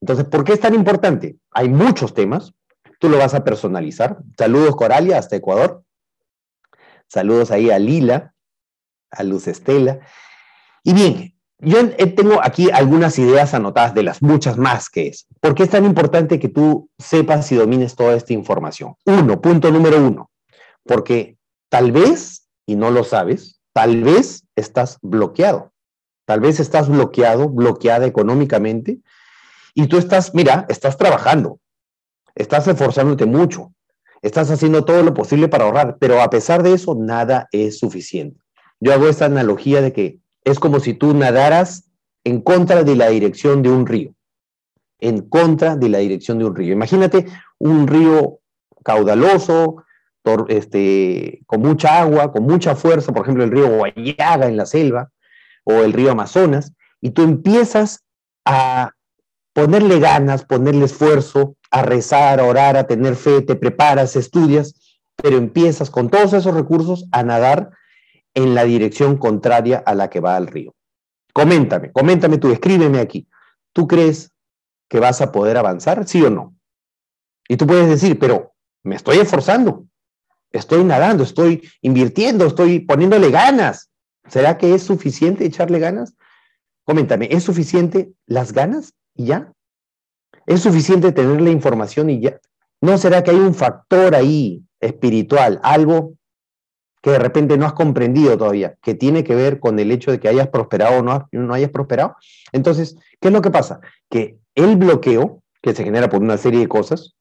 Entonces, 0.00 0.24
¿por 0.24 0.42
qué 0.42 0.54
es 0.54 0.60
tan 0.60 0.74
importante? 0.74 1.36
Hay 1.52 1.68
muchos 1.68 2.12
temas, 2.12 2.54
tú 2.98 3.08
lo 3.08 3.18
vas 3.18 3.34
a 3.34 3.44
personalizar. 3.44 4.18
Saludos 4.38 4.76
Coralia 4.76 5.18
hasta 5.18 5.36
Ecuador. 5.36 5.82
Saludos 7.08 7.50
ahí 7.50 7.70
a 7.70 7.78
Lila, 7.78 8.34
a 9.10 9.22
Luz 9.22 9.46
Estela. 9.46 10.00
Y 10.82 10.92
bien, 10.92 11.36
yo 11.58 11.88
tengo 12.14 12.40
aquí 12.42 12.70
algunas 12.70 13.18
ideas 13.18 13.54
anotadas 13.54 13.94
de 13.94 14.02
las 14.02 14.22
muchas 14.22 14.58
más 14.58 14.90
que 14.90 15.08
es. 15.08 15.26
¿Por 15.40 15.54
qué 15.54 15.62
es 15.62 15.70
tan 15.70 15.84
importante 15.84 16.38
que 16.38 16.48
tú 16.48 16.90
sepas 16.98 17.50
y 17.52 17.56
domines 17.56 17.94
toda 17.96 18.14
esta 18.14 18.32
información? 18.32 18.94
Uno, 19.04 19.40
punto 19.40 19.70
número 19.70 20.04
uno, 20.04 20.30
porque 20.84 21.38
tal 21.68 21.92
vez, 21.92 22.48
y 22.66 22.76
no 22.76 22.90
lo 22.90 23.04
sabes, 23.04 23.60
tal 23.72 24.02
vez 24.02 24.44
estás 24.54 24.98
bloqueado. 25.00 25.72
Tal 26.26 26.40
vez 26.40 26.58
estás 26.58 26.88
bloqueado, 26.88 27.48
bloqueada 27.48 28.04
económicamente, 28.04 28.98
y 29.74 29.86
tú 29.86 29.96
estás, 29.96 30.34
mira, 30.34 30.66
estás 30.68 30.96
trabajando, 30.96 31.60
estás 32.36 32.68
esforzándote 32.68 33.26
mucho, 33.26 33.72
estás 34.22 34.50
haciendo 34.50 34.84
todo 34.84 35.02
lo 35.02 35.14
posible 35.14 35.48
para 35.48 35.64
ahorrar, 35.64 35.96
pero 35.98 36.22
a 36.22 36.30
pesar 36.30 36.62
de 36.62 36.74
eso, 36.74 36.94
nada 36.94 37.48
es 37.50 37.78
suficiente. 37.78 38.40
Yo 38.78 38.92
hago 38.92 39.08
esta 39.08 39.24
analogía 39.24 39.80
de 39.80 39.92
que 39.92 40.20
es 40.44 40.60
como 40.60 40.78
si 40.78 40.94
tú 40.94 41.14
nadaras 41.14 41.90
en 42.22 42.40
contra 42.40 42.84
de 42.84 42.94
la 42.94 43.08
dirección 43.08 43.62
de 43.62 43.70
un 43.70 43.86
río, 43.86 44.14
en 45.00 45.22
contra 45.22 45.76
de 45.76 45.88
la 45.88 45.98
dirección 45.98 46.38
de 46.38 46.44
un 46.44 46.54
río. 46.54 46.72
Imagínate 46.72 47.26
un 47.58 47.86
río 47.86 48.40
caudaloso, 48.84 49.82
este, 50.48 51.40
con 51.46 51.60
mucha 51.60 52.00
agua, 52.00 52.32
con 52.32 52.42
mucha 52.44 52.74
fuerza, 52.74 53.12
por 53.12 53.22
ejemplo, 53.22 53.44
el 53.44 53.50
río 53.50 53.68
Guayaga 53.76 54.46
en 54.46 54.56
la 54.56 54.66
selva 54.66 55.10
o 55.64 55.72
el 55.82 55.92
río 55.92 56.10
Amazonas, 56.12 56.72
y 57.00 57.10
tú 57.10 57.22
empiezas 57.22 58.04
a 58.44 58.92
ponerle 59.56 60.00
ganas, 60.00 60.44
ponerle 60.44 60.84
esfuerzo, 60.84 61.56
a 61.70 61.80
rezar, 61.80 62.40
a 62.40 62.44
orar, 62.44 62.76
a 62.76 62.86
tener 62.86 63.16
fe, 63.16 63.40
te 63.40 63.56
preparas, 63.56 64.14
estudias, 64.14 64.98
pero 65.16 65.38
empiezas 65.38 65.88
con 65.88 66.10
todos 66.10 66.34
esos 66.34 66.54
recursos 66.54 67.06
a 67.10 67.22
nadar 67.22 67.70
en 68.34 68.54
la 68.54 68.64
dirección 68.64 69.16
contraria 69.16 69.82
a 69.86 69.94
la 69.94 70.10
que 70.10 70.20
va 70.20 70.36
al 70.36 70.46
río. 70.46 70.74
Coméntame, 71.32 71.90
coméntame 71.90 72.36
tú, 72.36 72.52
escríbeme 72.52 73.00
aquí. 73.00 73.28
¿Tú 73.72 73.88
crees 73.88 74.30
que 74.90 75.00
vas 75.00 75.22
a 75.22 75.32
poder 75.32 75.56
avanzar, 75.56 76.06
sí 76.06 76.22
o 76.22 76.28
no? 76.28 76.54
Y 77.48 77.56
tú 77.56 77.66
puedes 77.66 77.88
decir, 77.88 78.18
pero 78.18 78.52
me 78.82 78.94
estoy 78.94 79.20
esforzando, 79.20 79.86
estoy 80.52 80.84
nadando, 80.84 81.24
estoy 81.24 81.66
invirtiendo, 81.80 82.44
estoy 82.44 82.80
poniéndole 82.80 83.30
ganas. 83.30 83.88
¿Será 84.28 84.58
que 84.58 84.74
es 84.74 84.82
suficiente 84.82 85.46
echarle 85.46 85.78
ganas? 85.78 86.14
Coméntame, 86.84 87.28
¿es 87.30 87.42
suficiente 87.42 88.12
las 88.26 88.52
ganas? 88.52 88.92
Y 89.16 89.26
ya. 89.26 89.52
Es 90.46 90.60
suficiente 90.60 91.12
tener 91.12 91.40
la 91.40 91.50
información 91.50 92.10
y 92.10 92.20
ya. 92.20 92.40
¿No 92.80 92.98
será 92.98 93.22
que 93.22 93.30
hay 93.30 93.38
un 93.38 93.54
factor 93.54 94.14
ahí 94.14 94.62
espiritual, 94.80 95.60
algo 95.62 96.14
que 97.02 97.10
de 97.10 97.18
repente 97.18 97.56
no 97.56 97.66
has 97.66 97.72
comprendido 97.72 98.36
todavía, 98.36 98.76
que 98.82 98.94
tiene 98.94 99.24
que 99.24 99.34
ver 99.34 99.60
con 99.60 99.78
el 99.78 99.90
hecho 99.90 100.10
de 100.10 100.20
que 100.20 100.28
hayas 100.28 100.48
prosperado 100.48 101.00
o 101.00 101.02
no, 101.02 101.28
no 101.32 101.54
hayas 101.54 101.70
prosperado? 101.70 102.16
Entonces, 102.52 102.96
¿qué 103.20 103.28
es 103.28 103.34
lo 103.34 103.42
que 103.42 103.50
pasa? 103.50 103.80
Que 104.10 104.38
el 104.54 104.76
bloqueo, 104.76 105.42
que 105.62 105.74
se 105.74 105.84
genera 105.84 106.08
por 106.08 106.22
una 106.22 106.36
serie 106.36 106.60
de 106.60 106.68
cosas, 106.68 107.14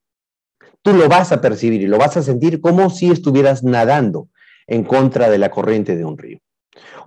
tú 0.82 0.94
lo 0.94 1.08
vas 1.10 1.32
a 1.32 1.42
percibir 1.42 1.82
y 1.82 1.88
lo 1.88 1.98
vas 1.98 2.18
a 2.18 2.24
sentir 2.24 2.62
como 2.62 2.90
si 2.90 3.10
estuvieras 3.10 3.64
nadando 3.64 4.30
en 4.68 4.84
contra 4.84 5.30
de 5.30 5.38
la 5.38 5.50
corriente 5.50 5.96
de 5.96 6.06
un 6.06 6.18
río. 6.18 6.40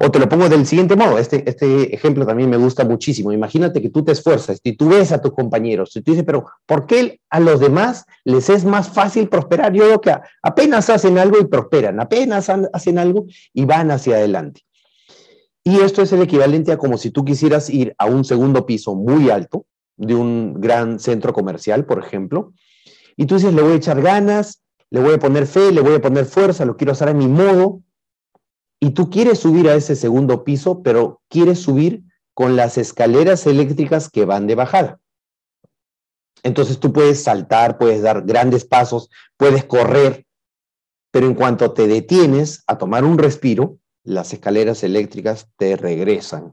O 0.01 0.11
te 0.11 0.19
lo 0.21 0.29
pongo 0.29 0.49
del 0.49 0.65
siguiente 0.65 0.95
modo, 0.95 1.19
este, 1.19 1.49
este 1.49 1.93
ejemplo 1.95 2.25
también 2.25 2.49
me 2.49 2.57
gusta 2.57 2.85
muchísimo. 2.85 3.33
Imagínate 3.33 3.83
que 3.83 3.91
tú 3.91 4.05
te 4.05 4.13
esfuerzas 4.13 4.61
y 4.63 4.77
tú 4.77 4.91
ves 4.91 5.11
a 5.11 5.21
tus 5.21 5.33
compañeros 5.33 5.95
y 5.97 6.03
tú 6.03 6.13
dices, 6.13 6.25
pero 6.25 6.47
¿por 6.67 6.87
qué 6.87 7.21
a 7.31 7.41
los 7.41 7.59
demás 7.59 8.05
les 8.25 8.49
es 8.49 8.65
más 8.65 8.89
fácil 8.91 9.29
prosperar? 9.29 9.73
Yo 9.73 9.85
veo 9.87 10.01
que 10.01 10.15
apenas 10.43 10.89
hacen 10.89 11.19
algo 11.19 11.39
y 11.41 11.47
prosperan, 11.47 11.99
apenas 11.99 12.49
hacen 12.49 12.99
algo 12.99 13.27
y 13.53 13.65
van 13.65 13.91
hacia 13.91 14.17
adelante. 14.17 14.63
Y 15.65 15.81
esto 15.81 16.03
es 16.03 16.13
el 16.13 16.23
equivalente 16.23 16.73
a 16.73 16.79
como 16.79 16.97
si 16.97 17.11
tú 17.11 17.25
quisieras 17.25 17.69
ir 17.69 17.95
a 17.99 18.07
un 18.07 18.25
segundo 18.25 18.65
piso 18.65 18.95
muy 18.95 19.31
alto 19.31 19.67
de 19.97 20.15
un 20.15 20.55
gran 20.61 21.01
centro 21.01 21.33
comercial, 21.33 21.85
por 21.85 21.99
ejemplo, 21.99 22.53
y 23.17 23.27
tú 23.27 23.35
dices, 23.35 23.53
le 23.53 23.63
voy 23.63 23.73
a 23.73 23.77
echar 23.77 24.01
ganas, 24.01 24.63
le 24.91 25.01
voy 25.01 25.15
a 25.15 25.19
poner 25.19 25.47
fe, 25.47 25.73
le 25.73 25.81
voy 25.81 25.95
a 25.97 26.01
poner 26.01 26.25
fuerza, 26.25 26.65
lo 26.65 26.77
quiero 26.77 26.93
hacer 26.93 27.09
a 27.09 27.15
mi 27.15 27.27
modo, 27.27 27.83
y 28.81 28.91
tú 28.91 29.11
quieres 29.11 29.41
subir 29.41 29.69
a 29.69 29.75
ese 29.75 29.97
segundo 29.97 30.45
piso, 30.45 30.83
pero 30.83 31.21
quieres 31.29 31.61
subir 31.61 32.03
con 32.35 32.57
las 32.57 32.79
escaleras 32.79 33.47
eléctricas 33.47 34.09
que 34.09 34.25
van 34.25 34.47
de 34.47 34.55
bajada. 34.55 35.01
Entonces 36.45 36.79
tú 36.79 36.93
puedes 36.93 37.23
saltar, 37.23 37.79
puedes 37.79 38.03
dar 38.03 38.25
grandes 38.25 38.65
pasos, 38.65 39.11
puedes 39.37 39.65
correr, 39.65 40.25
pero 41.11 41.27
en 41.27 41.35
cuanto 41.35 41.73
te 41.73 41.89
detienes 41.89 42.63
a 42.69 42.79
tomar 42.79 43.05
un 43.05 43.19
respiro, 43.19 43.79
las 44.05 44.33
escaleras 44.33 44.85
eléctricas 44.85 45.49
te 45.57 45.77
regresan 45.77 46.53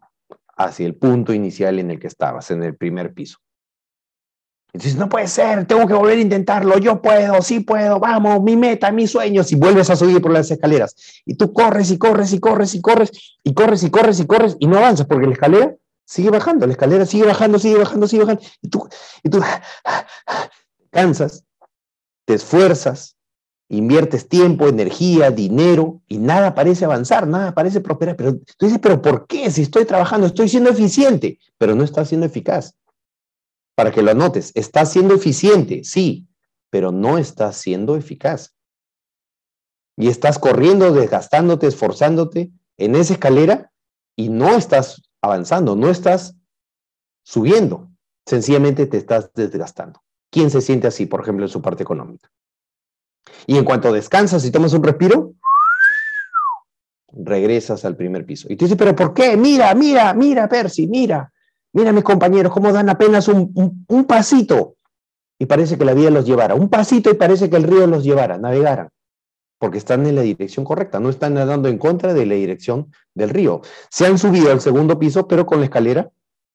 hacia 0.57 0.87
el 0.87 0.95
punto 0.95 1.33
inicial 1.33 1.77
en 1.79 1.91
el 1.91 1.99
que 1.99 2.07
estabas, 2.07 2.49
en 2.49 2.63
el 2.63 2.75
primer 2.75 3.13
piso. 3.13 3.37
Entonces, 4.75 4.97
no 4.97 5.07
puede 5.07 5.29
ser, 5.29 5.65
tengo 5.65 5.87
que 5.87 5.93
volver 5.93 6.17
a 6.17 6.21
intentarlo, 6.21 6.77
yo 6.79 7.01
puedo, 7.01 7.41
sí 7.41 7.61
puedo, 7.61 7.97
vamos, 7.97 8.43
mi 8.43 8.57
meta, 8.57 8.91
mis 8.91 9.09
sueños, 9.09 9.49
y 9.53 9.55
vuelves 9.55 9.89
a 9.89 9.95
subir 9.95 10.21
por 10.21 10.33
las 10.33 10.51
escaleras. 10.51 10.97
Y 11.25 11.35
tú 11.35 11.53
corres 11.53 11.91
y 11.91 11.97
corres 11.97 12.33
y 12.33 12.41
corres 12.41 12.75
y 12.75 12.81
corres 12.81 13.09
y 13.41 13.53
corres 13.53 13.83
y 13.83 13.89
corres 13.89 14.19
y 14.19 14.25
corres 14.25 14.57
y 14.59 14.67
no 14.67 14.77
avanzas 14.77 15.07
porque 15.07 15.27
la 15.27 15.31
escalera 15.31 15.75
sigue 16.03 16.29
bajando, 16.29 16.67
la 16.67 16.73
escalera 16.73 17.05
sigue 17.05 17.25
bajando, 17.25 17.57
sigue 17.57 17.77
bajando, 17.77 18.05
sigue 18.05 18.23
bajando. 18.23 18.43
Y 18.61 18.67
tú, 18.67 18.89
y 19.23 19.29
tú 19.29 19.41
cansas, 20.91 21.45
te 22.25 22.33
esfuerzas, 22.33 23.15
inviertes 23.69 24.27
tiempo, 24.27 24.67
energía, 24.67 25.31
dinero 25.31 26.01
y 26.09 26.17
nada 26.17 26.53
parece 26.53 26.83
avanzar, 26.83 27.25
nada 27.29 27.53
parece 27.53 27.79
prosperar. 27.79 28.17
Pero 28.17 28.39
tú 28.57 28.65
dices, 28.65 28.79
pero 28.81 29.01
¿por 29.01 29.25
qué? 29.25 29.49
Si 29.51 29.61
estoy 29.61 29.85
trabajando, 29.85 30.27
estoy 30.27 30.49
siendo 30.49 30.69
eficiente, 30.69 31.39
pero 31.57 31.75
no 31.75 31.85
estás 31.85 32.09
siendo 32.09 32.27
eficaz 32.27 32.75
para 33.75 33.91
que 33.91 34.01
lo 34.01 34.11
anotes. 34.11 34.51
Está 34.55 34.85
siendo 34.85 35.13
eficiente, 35.13 35.83
sí, 35.83 36.27
pero 36.69 36.91
no 36.91 37.17
está 37.17 37.51
siendo 37.51 37.95
eficaz. 37.95 38.55
Y 39.97 40.09
estás 40.09 40.39
corriendo, 40.39 40.91
desgastándote, 40.91 41.67
esforzándote 41.67 42.51
en 42.77 42.95
esa 42.95 43.13
escalera 43.13 43.71
y 44.15 44.29
no 44.29 44.55
estás 44.55 45.03
avanzando, 45.21 45.75
no 45.75 45.89
estás 45.89 46.35
subiendo. 47.23 47.89
Sencillamente 48.25 48.87
te 48.87 48.97
estás 48.97 49.31
desgastando. 49.33 50.01
¿Quién 50.31 50.49
se 50.49 50.61
siente 50.61 50.87
así, 50.87 51.05
por 51.05 51.21
ejemplo, 51.21 51.45
en 51.45 51.49
su 51.49 51.61
parte 51.61 51.83
económica? 51.83 52.29
Y 53.47 53.57
en 53.57 53.63
cuanto 53.63 53.91
descansas 53.91 54.43
y 54.45 54.51
tomas 54.51 54.73
un 54.73 54.83
respiro, 54.83 55.33
regresas 57.11 57.85
al 57.85 57.95
primer 57.95 58.25
piso. 58.25 58.47
Y 58.49 58.55
tú 58.55 58.65
dices, 58.65 58.77
pero 58.77 58.95
¿por 58.95 59.13
qué? 59.13 59.37
Mira, 59.37 59.73
mira, 59.73 60.13
mira, 60.13 60.49
Percy, 60.49 60.87
mira. 60.87 61.31
Mira 61.75 61.91
mis 61.91 62.05
compañeros 62.05 62.53
cómo 62.53 62.71
dan 62.71 62.87
apenas 62.87 63.27
un, 63.27 64.05
pasito 64.07 64.77
y 65.37 65.45
parece 65.45 65.77
que 65.77 65.83
la 65.83 65.93
vida 65.93 66.09
los 66.09 66.25
llevara. 66.25 66.55
Un 66.55 66.69
pasito 66.69 67.09
y 67.09 67.15
parece 67.15 67.49
que 67.49 67.57
el 67.57 67.63
río 67.63 67.85
los 67.85 68.05
llevara, 68.05 68.37
navegaran. 68.37 68.87
Porque 69.59 69.77
están 69.77 70.05
en 70.05 70.15
la 70.15 70.21
dirección 70.21 70.63
correcta, 70.63 71.01
no 71.01 71.09
están 71.09 71.33
nadando 71.33 71.67
en 71.67 71.77
contra 71.77 72.13
de 72.13 72.25
la 72.25 72.35
dirección 72.35 72.93
del 73.13 73.29
río. 73.29 73.59
Se 73.89 74.05
han 74.05 74.17
subido 74.17 74.53
al 74.53 74.61
segundo 74.61 74.97
piso, 74.97 75.27
pero 75.27 75.45
con 75.45 75.59
la 75.59 75.65
escalera 75.65 76.09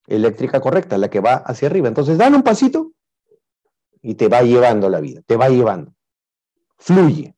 eléctrica 0.07 0.59
correcta, 0.59 0.97
la 0.97 1.11
que 1.11 1.21
va 1.21 1.35
hacia 1.35 1.69
arriba. 1.69 1.89
Entonces 1.89 2.17
dan 2.17 2.35
un 2.35 2.43
pasito 2.43 2.93
y 4.01 4.15
te 4.15 4.29
va 4.29 4.41
llevando 4.41 4.89
la 4.89 5.01
vida, 5.01 5.21
te 5.27 5.37
va 5.37 5.51
llevando. 5.51 5.93
Fluye. 6.79 7.37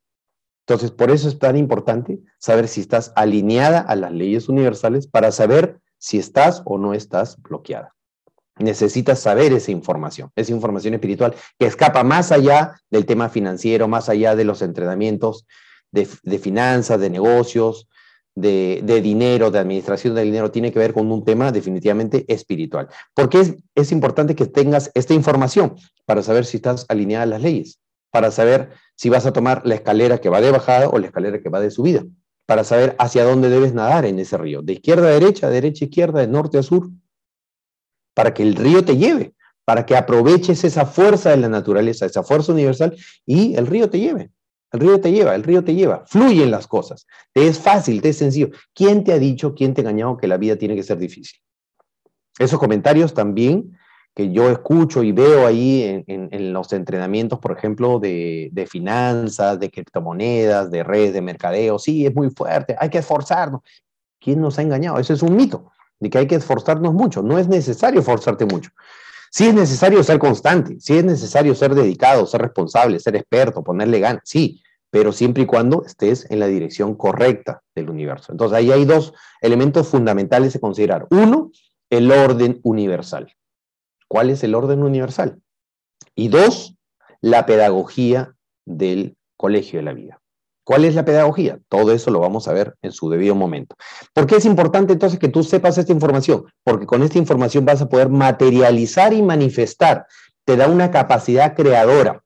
Entonces, 0.68 0.92
por 0.92 1.10
eso 1.10 1.26
es 1.26 1.36
tan 1.40 1.56
importante 1.56 2.20
saber 2.38 2.68
si 2.68 2.80
estás 2.80 3.12
alineada 3.16 3.80
a 3.80 3.96
las 3.96 4.12
leyes 4.12 4.48
universales 4.48 5.08
para 5.08 5.32
saber 5.32 5.81
si 6.02 6.18
estás 6.18 6.62
o 6.64 6.78
no 6.78 6.94
estás 6.94 7.40
bloqueada. 7.40 7.94
Necesitas 8.58 9.20
saber 9.20 9.52
esa 9.52 9.70
información, 9.70 10.30
esa 10.34 10.52
información 10.52 10.94
espiritual 10.94 11.34
que 11.58 11.66
escapa 11.66 12.02
más 12.02 12.32
allá 12.32 12.80
del 12.90 13.06
tema 13.06 13.28
financiero, 13.28 13.86
más 13.86 14.08
allá 14.08 14.34
de 14.34 14.44
los 14.44 14.62
entrenamientos 14.62 15.46
de, 15.92 16.04
finanzas, 16.38 16.98
de 16.98 17.08
negocios, 17.08 17.88
de, 18.34 18.82
dinero, 19.00 19.52
de 19.52 19.60
administración 19.60 20.16
del 20.16 20.24
dinero, 20.24 20.50
tiene 20.50 20.72
que 20.72 20.80
ver 20.80 20.92
con 20.92 21.10
un 21.10 21.24
tema 21.24 21.52
definitivamente 21.52 22.24
espiritual. 22.26 22.88
¿Por 23.14 23.28
qué 23.28 23.40
es, 23.40 23.54
es 23.76 23.92
importante 23.92 24.34
que 24.34 24.46
tengas 24.46 24.90
esta 24.94 25.14
información? 25.14 25.76
Para 26.04 26.22
saber 26.24 26.46
si 26.46 26.56
estás 26.56 26.84
alineada 26.88 27.22
a 27.22 27.26
las 27.26 27.42
leyes, 27.42 27.78
para 28.10 28.32
saber 28.32 28.70
si 28.96 29.08
vas 29.08 29.24
a 29.24 29.32
tomar 29.32 29.62
la 29.64 29.76
escalera 29.76 30.18
que 30.18 30.30
va 30.30 30.40
de 30.40 30.50
bajada 30.50 30.88
o 30.88 30.98
la 30.98 31.06
escalera 31.06 31.40
que 31.40 31.48
va 31.48 31.60
de 31.60 31.70
subida 31.70 32.02
para 32.52 32.64
saber 32.64 32.94
hacia 32.98 33.24
dónde 33.24 33.48
debes 33.48 33.72
nadar 33.72 34.04
en 34.04 34.18
ese 34.18 34.36
río, 34.36 34.60
de 34.60 34.74
izquierda 34.74 35.06
a 35.06 35.12
derecha, 35.12 35.48
de 35.48 35.54
derecha 35.54 35.86
a 35.86 35.88
izquierda, 35.88 36.20
de 36.20 36.26
norte 36.26 36.58
a 36.58 36.62
sur, 36.62 36.90
para 38.12 38.34
que 38.34 38.42
el 38.42 38.56
río 38.56 38.84
te 38.84 38.98
lleve, 38.98 39.32
para 39.64 39.86
que 39.86 39.96
aproveches 39.96 40.62
esa 40.62 40.84
fuerza 40.84 41.30
de 41.30 41.38
la 41.38 41.48
naturaleza, 41.48 42.04
esa 42.04 42.22
fuerza 42.22 42.52
universal 42.52 42.94
y 43.24 43.54
el 43.54 43.66
río 43.66 43.88
te 43.88 44.00
lleve. 44.00 44.32
El 44.70 44.80
río 44.80 45.00
te 45.00 45.10
lleva, 45.10 45.34
el 45.34 45.44
río 45.44 45.64
te 45.64 45.74
lleva, 45.74 46.04
fluyen 46.04 46.50
las 46.50 46.66
cosas. 46.66 47.06
Te 47.32 47.46
es 47.46 47.58
fácil, 47.58 48.02
te 48.02 48.10
es 48.10 48.18
sencillo. 48.18 48.50
¿Quién 48.74 49.02
te 49.02 49.14
ha 49.14 49.18
dicho, 49.18 49.54
quién 49.54 49.72
te 49.72 49.80
ha 49.80 49.84
engañado 49.84 50.18
que 50.18 50.26
la 50.26 50.36
vida 50.36 50.56
tiene 50.56 50.76
que 50.76 50.82
ser 50.82 50.98
difícil? 50.98 51.40
Esos 52.38 52.60
comentarios 52.60 53.14
también 53.14 53.78
que 54.14 54.30
yo 54.30 54.50
escucho 54.50 55.02
y 55.02 55.12
veo 55.12 55.46
ahí 55.46 56.04
en, 56.06 56.52
los 56.52 56.72
entrenamientos, 56.72 57.38
por 57.38 57.56
ejemplo, 57.56 57.98
de, 57.98 58.50
de, 58.52 58.66
finanzas, 58.66 59.58
de 59.58 59.70
criptomonedas, 59.70 60.70
de 60.70 60.84
redes 60.84 61.14
de 61.14 61.22
mercadeo, 61.22 61.78
sí, 61.78 62.04
es 62.06 62.14
muy 62.14 62.30
fuerte, 62.30 62.76
hay 62.78 62.90
que 62.90 62.98
esforzarnos. 62.98 63.62
¿Quién 64.20 64.40
nos 64.40 64.58
ha 64.58 64.62
engañado? 64.62 64.98
Eso 64.98 65.14
es 65.14 65.22
un 65.22 65.34
mito, 65.34 65.72
de 65.98 66.10
que 66.10 66.18
hay 66.18 66.26
que 66.26 66.34
esforzarnos 66.34 66.92
mucho. 66.92 67.22
No 67.22 67.38
es 67.38 67.48
necesario 67.48 68.00
esforzarte 68.00 68.44
mucho. 68.44 68.70
Sí 69.30 69.46
es 69.46 69.54
necesario 69.54 70.04
ser 70.04 70.18
constante, 70.18 70.78
sí 70.78 70.98
es 70.98 71.04
necesario 71.04 71.54
ser 71.54 71.74
dedicado, 71.74 72.26
ser 72.26 72.42
responsable, 72.42 73.00
ser 73.00 73.16
experto, 73.16 73.64
ponerle 73.64 73.98
ganas, 73.98 74.22
sí, 74.26 74.62
pero 74.90 75.10
siempre 75.10 75.44
y 75.44 75.46
cuando 75.46 75.84
estés 75.86 76.30
en 76.30 76.38
la 76.38 76.46
dirección 76.46 76.94
correcta 76.94 77.62
del 77.74 77.88
universo. 77.88 78.30
Entonces 78.30 78.58
ahí 78.58 78.70
hay 78.70 78.84
dos 78.84 79.14
elementos 79.40 79.88
fundamentales 79.88 80.54
a 80.54 80.58
considerar. 80.60 81.06
Uno, 81.10 81.50
el 81.88 82.12
orden 82.12 82.60
universal 82.62 83.34
cuál 84.12 84.28
es 84.28 84.44
el 84.44 84.54
orden 84.54 84.82
universal. 84.82 85.40
Y 86.14 86.28
dos, 86.28 86.74
la 87.22 87.46
pedagogía 87.46 88.34
del 88.66 89.16
colegio 89.38 89.78
de 89.78 89.86
la 89.86 89.94
vida. 89.94 90.20
¿Cuál 90.64 90.84
es 90.84 90.94
la 90.94 91.06
pedagogía? 91.06 91.60
Todo 91.70 91.92
eso 91.92 92.10
lo 92.10 92.20
vamos 92.20 92.46
a 92.46 92.52
ver 92.52 92.74
en 92.82 92.92
su 92.92 93.08
debido 93.08 93.34
momento. 93.34 93.74
¿Por 94.12 94.26
qué 94.26 94.36
es 94.36 94.44
importante 94.44 94.92
entonces 94.92 95.18
que 95.18 95.28
tú 95.28 95.42
sepas 95.42 95.78
esta 95.78 95.94
información? 95.94 96.44
Porque 96.62 96.84
con 96.84 97.02
esta 97.02 97.16
información 97.16 97.64
vas 97.64 97.80
a 97.80 97.88
poder 97.88 98.10
materializar 98.10 99.14
y 99.14 99.22
manifestar. 99.22 100.04
Te 100.44 100.58
da 100.58 100.68
una 100.68 100.90
capacidad 100.90 101.56
creadora. 101.56 102.22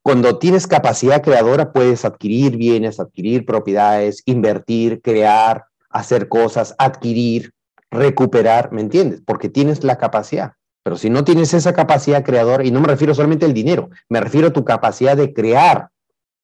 Cuando 0.00 0.38
tienes 0.38 0.68
capacidad 0.68 1.22
creadora 1.22 1.72
puedes 1.72 2.04
adquirir 2.04 2.56
bienes, 2.56 3.00
adquirir 3.00 3.44
propiedades, 3.44 4.22
invertir, 4.26 5.02
crear, 5.02 5.64
hacer 5.90 6.28
cosas, 6.28 6.76
adquirir, 6.78 7.52
recuperar, 7.90 8.70
¿me 8.70 8.80
entiendes? 8.80 9.22
Porque 9.26 9.48
tienes 9.48 9.82
la 9.82 9.98
capacidad. 9.98 10.52
Pero 10.88 10.96
si 10.96 11.10
no 11.10 11.22
tienes 11.22 11.52
esa 11.52 11.74
capacidad 11.74 12.24
creadora, 12.24 12.64
y 12.64 12.70
no 12.70 12.80
me 12.80 12.88
refiero 12.88 13.14
solamente 13.14 13.44
al 13.44 13.52
dinero, 13.52 13.90
me 14.08 14.22
refiero 14.22 14.48
a 14.48 14.52
tu 14.54 14.64
capacidad 14.64 15.18
de 15.18 15.34
crear 15.34 15.90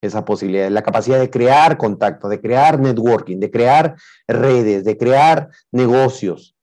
esa 0.02 0.26
posibilidad, 0.26 0.68
la 0.68 0.82
capacidad 0.82 1.18
de 1.18 1.30
crear 1.30 1.78
contacto, 1.78 2.28
de 2.28 2.42
crear 2.42 2.78
networking, 2.78 3.38
de 3.38 3.50
crear 3.50 3.96
redes, 4.28 4.84
de 4.84 4.98
crear 4.98 5.48
negocios. 5.72 6.54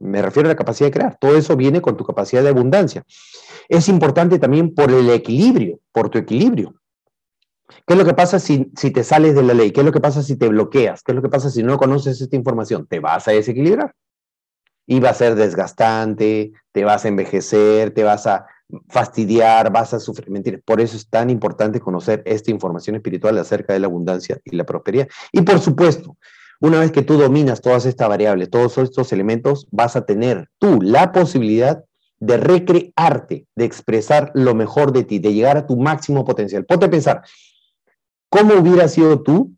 Me 0.00 0.20
refiero 0.22 0.48
a 0.48 0.54
la 0.54 0.56
capacidad 0.56 0.88
de 0.88 0.92
crear. 0.92 1.16
Todo 1.20 1.36
eso 1.36 1.54
viene 1.54 1.80
con 1.80 1.96
tu 1.96 2.04
capacidad 2.04 2.42
de 2.42 2.48
abundancia. 2.48 3.04
Es 3.68 3.88
importante 3.88 4.40
también 4.40 4.74
por 4.74 4.90
el 4.90 5.08
equilibrio, 5.10 5.78
por 5.92 6.10
tu 6.10 6.18
equilibrio. 6.18 6.74
¿Qué 7.86 7.94
es 7.94 7.96
lo 7.96 8.04
que 8.04 8.14
pasa 8.14 8.40
si, 8.40 8.72
si 8.74 8.90
te 8.90 9.04
sales 9.04 9.36
de 9.36 9.44
la 9.44 9.54
ley? 9.54 9.70
¿Qué 9.70 9.82
es 9.82 9.86
lo 9.86 9.92
que 9.92 10.00
pasa 10.00 10.20
si 10.20 10.34
te 10.34 10.48
bloqueas? 10.48 11.04
¿Qué 11.04 11.12
es 11.12 11.16
lo 11.16 11.22
que 11.22 11.28
pasa 11.28 11.48
si 11.48 11.62
no 11.62 11.78
conoces 11.78 12.20
esta 12.20 12.34
información? 12.34 12.88
Te 12.88 12.98
vas 12.98 13.28
a 13.28 13.30
desequilibrar 13.30 13.94
y 14.88 14.98
va 14.98 15.10
a 15.10 15.14
ser 15.14 15.36
desgastante, 15.36 16.50
te 16.72 16.84
vas 16.84 17.04
a 17.04 17.08
envejecer, 17.08 17.92
te 17.92 18.02
vas 18.02 18.26
a, 18.26 18.46
fastidiar, 18.88 19.72
vas 19.72 19.94
a 19.94 20.00
sufrir, 20.00 20.30
mentir. 20.30 20.62
Por 20.62 20.80
eso 20.80 20.96
es 20.96 21.08
tan 21.08 21.30
importante 21.30 21.80
conocer 21.80 22.22
esta 22.26 22.50
información 22.50 22.96
espiritual 22.96 23.38
acerca 23.38 23.72
de 23.72 23.80
la 23.80 23.86
abundancia 23.86 24.40
y 24.44 24.56
la 24.56 24.64
prosperidad. 24.64 25.08
Y 25.32 25.42
por 25.42 25.60
supuesto, 25.60 26.16
una 26.60 26.80
vez 26.80 26.90
que 26.90 27.02
tú 27.02 27.16
dominas 27.16 27.60
todas 27.60 27.86
estas 27.86 28.08
variables, 28.08 28.50
todos 28.50 28.76
estos 28.78 29.12
elementos, 29.12 29.66
vas 29.70 29.96
a 29.96 30.04
tener 30.04 30.48
tú 30.58 30.80
la 30.82 31.12
posibilidad 31.12 31.84
de 32.20 32.36
recrearte, 32.36 33.46
de 33.54 33.64
expresar 33.64 34.32
lo 34.34 34.54
mejor 34.54 34.92
de 34.92 35.04
ti, 35.04 35.18
de 35.18 35.32
llegar 35.32 35.56
a 35.56 35.66
tu 35.66 35.76
máximo 35.76 36.24
potencial. 36.24 36.64
Ponte 36.64 36.86
a 36.86 36.90
pensar, 36.90 37.22
¿cómo 38.28 38.54
hubieras 38.54 38.92
sido 38.92 39.22
tú 39.22 39.52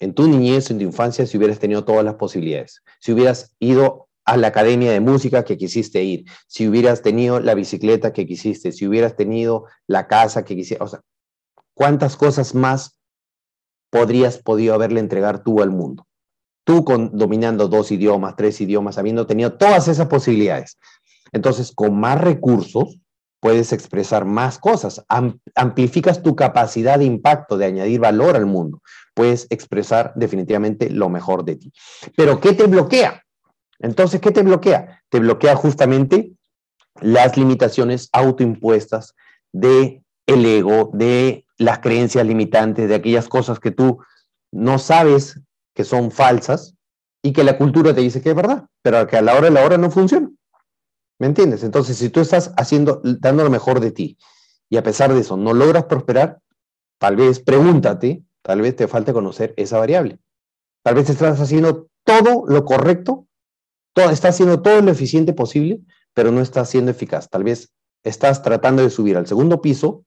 en 0.00 0.14
tu 0.14 0.28
niñez, 0.28 0.70
en 0.70 0.78
tu 0.78 0.84
infancia, 0.84 1.26
si 1.26 1.38
hubieras 1.38 1.58
tenido 1.58 1.84
todas 1.84 2.04
las 2.04 2.14
posibilidades? 2.14 2.82
Si 3.00 3.12
hubieras 3.12 3.54
ido 3.58 4.07
a 4.28 4.36
la 4.36 4.48
academia 4.48 4.92
de 4.92 5.00
música 5.00 5.42
que 5.42 5.56
quisiste 5.56 6.02
ir, 6.04 6.26
si 6.46 6.68
hubieras 6.68 7.00
tenido 7.00 7.40
la 7.40 7.54
bicicleta 7.54 8.12
que 8.12 8.26
quisiste, 8.26 8.72
si 8.72 8.86
hubieras 8.86 9.16
tenido 9.16 9.64
la 9.86 10.06
casa 10.06 10.44
que 10.44 10.54
quisiste, 10.54 10.84
o 10.84 10.86
sea, 10.86 11.00
¿cuántas 11.72 12.14
cosas 12.14 12.54
más 12.54 13.00
podrías 13.90 14.36
podido 14.36 14.74
haberle 14.74 15.00
entregar 15.00 15.42
tú 15.42 15.62
al 15.62 15.70
mundo? 15.70 16.06
Tú 16.64 16.84
dominando 17.12 17.68
dos 17.68 17.90
idiomas, 17.90 18.36
tres 18.36 18.60
idiomas, 18.60 18.98
habiendo 18.98 19.26
tenido 19.26 19.54
todas 19.54 19.88
esas 19.88 20.08
posibilidades. 20.08 20.76
Entonces, 21.32 21.72
con 21.74 21.98
más 21.98 22.20
recursos, 22.20 22.98
puedes 23.40 23.72
expresar 23.72 24.26
más 24.26 24.58
cosas, 24.58 25.02
amplificas 25.54 26.22
tu 26.22 26.36
capacidad 26.36 26.98
de 26.98 27.06
impacto, 27.06 27.56
de 27.56 27.64
añadir 27.64 27.98
valor 27.98 28.36
al 28.36 28.44
mundo, 28.44 28.82
puedes 29.14 29.46
expresar 29.48 30.12
definitivamente 30.16 30.90
lo 30.90 31.08
mejor 31.08 31.46
de 31.46 31.56
ti. 31.56 31.72
Pero 32.14 32.38
¿qué 32.40 32.52
te 32.52 32.66
bloquea? 32.66 33.22
Entonces, 33.80 34.20
¿qué 34.20 34.30
te 34.30 34.42
bloquea? 34.42 35.02
Te 35.08 35.20
bloquea 35.20 35.54
justamente 35.56 36.32
las 37.00 37.36
limitaciones 37.36 38.08
autoimpuestas 38.12 39.14
de 39.52 40.02
el 40.26 40.44
ego, 40.44 40.90
de 40.92 41.46
las 41.56 41.78
creencias 41.78 42.26
limitantes, 42.26 42.88
de 42.88 42.94
aquellas 42.94 43.28
cosas 43.28 43.60
que 43.60 43.70
tú 43.70 44.00
no 44.52 44.78
sabes 44.78 45.40
que 45.74 45.84
son 45.84 46.10
falsas 46.10 46.74
y 47.22 47.32
que 47.32 47.44
la 47.44 47.56
cultura 47.56 47.94
te 47.94 48.00
dice 48.00 48.20
que 48.20 48.30
es 48.30 48.36
verdad, 48.36 48.66
pero 48.82 49.06
que 49.06 49.16
a 49.16 49.22
la 49.22 49.34
hora 49.34 49.44
de 49.44 49.50
la 49.50 49.64
hora 49.64 49.78
no 49.78 49.90
funciona. 49.90 50.30
¿Me 51.18 51.26
entiendes? 51.26 51.64
Entonces, 51.64 51.96
si 51.96 52.10
tú 52.10 52.20
estás 52.20 52.52
haciendo, 52.56 53.00
dando 53.02 53.44
lo 53.44 53.50
mejor 53.50 53.80
de 53.80 53.90
ti 53.90 54.18
y 54.68 54.76
a 54.76 54.82
pesar 54.82 55.12
de 55.12 55.20
eso 55.20 55.36
no 55.36 55.52
logras 55.52 55.84
prosperar, 55.84 56.40
tal 56.98 57.16
vez 57.16 57.40
pregúntate, 57.40 58.22
tal 58.42 58.60
vez 58.60 58.76
te 58.76 58.88
falte 58.88 59.12
conocer 59.12 59.54
esa 59.56 59.78
variable. 59.78 60.18
Tal 60.84 60.94
vez 60.94 61.10
estás 61.10 61.40
haciendo 61.40 61.88
todo 62.04 62.44
lo 62.46 62.64
correcto, 62.64 63.27
estás 64.04 64.34
haciendo 64.34 64.60
todo 64.62 64.80
lo 64.80 64.90
eficiente 64.90 65.32
posible, 65.32 65.80
pero 66.14 66.30
no 66.30 66.40
estás 66.40 66.70
siendo 66.70 66.90
eficaz. 66.90 67.28
Tal 67.28 67.44
vez 67.44 67.70
estás 68.02 68.42
tratando 68.42 68.82
de 68.82 68.90
subir 68.90 69.16
al 69.16 69.26
segundo 69.26 69.60
piso 69.60 70.04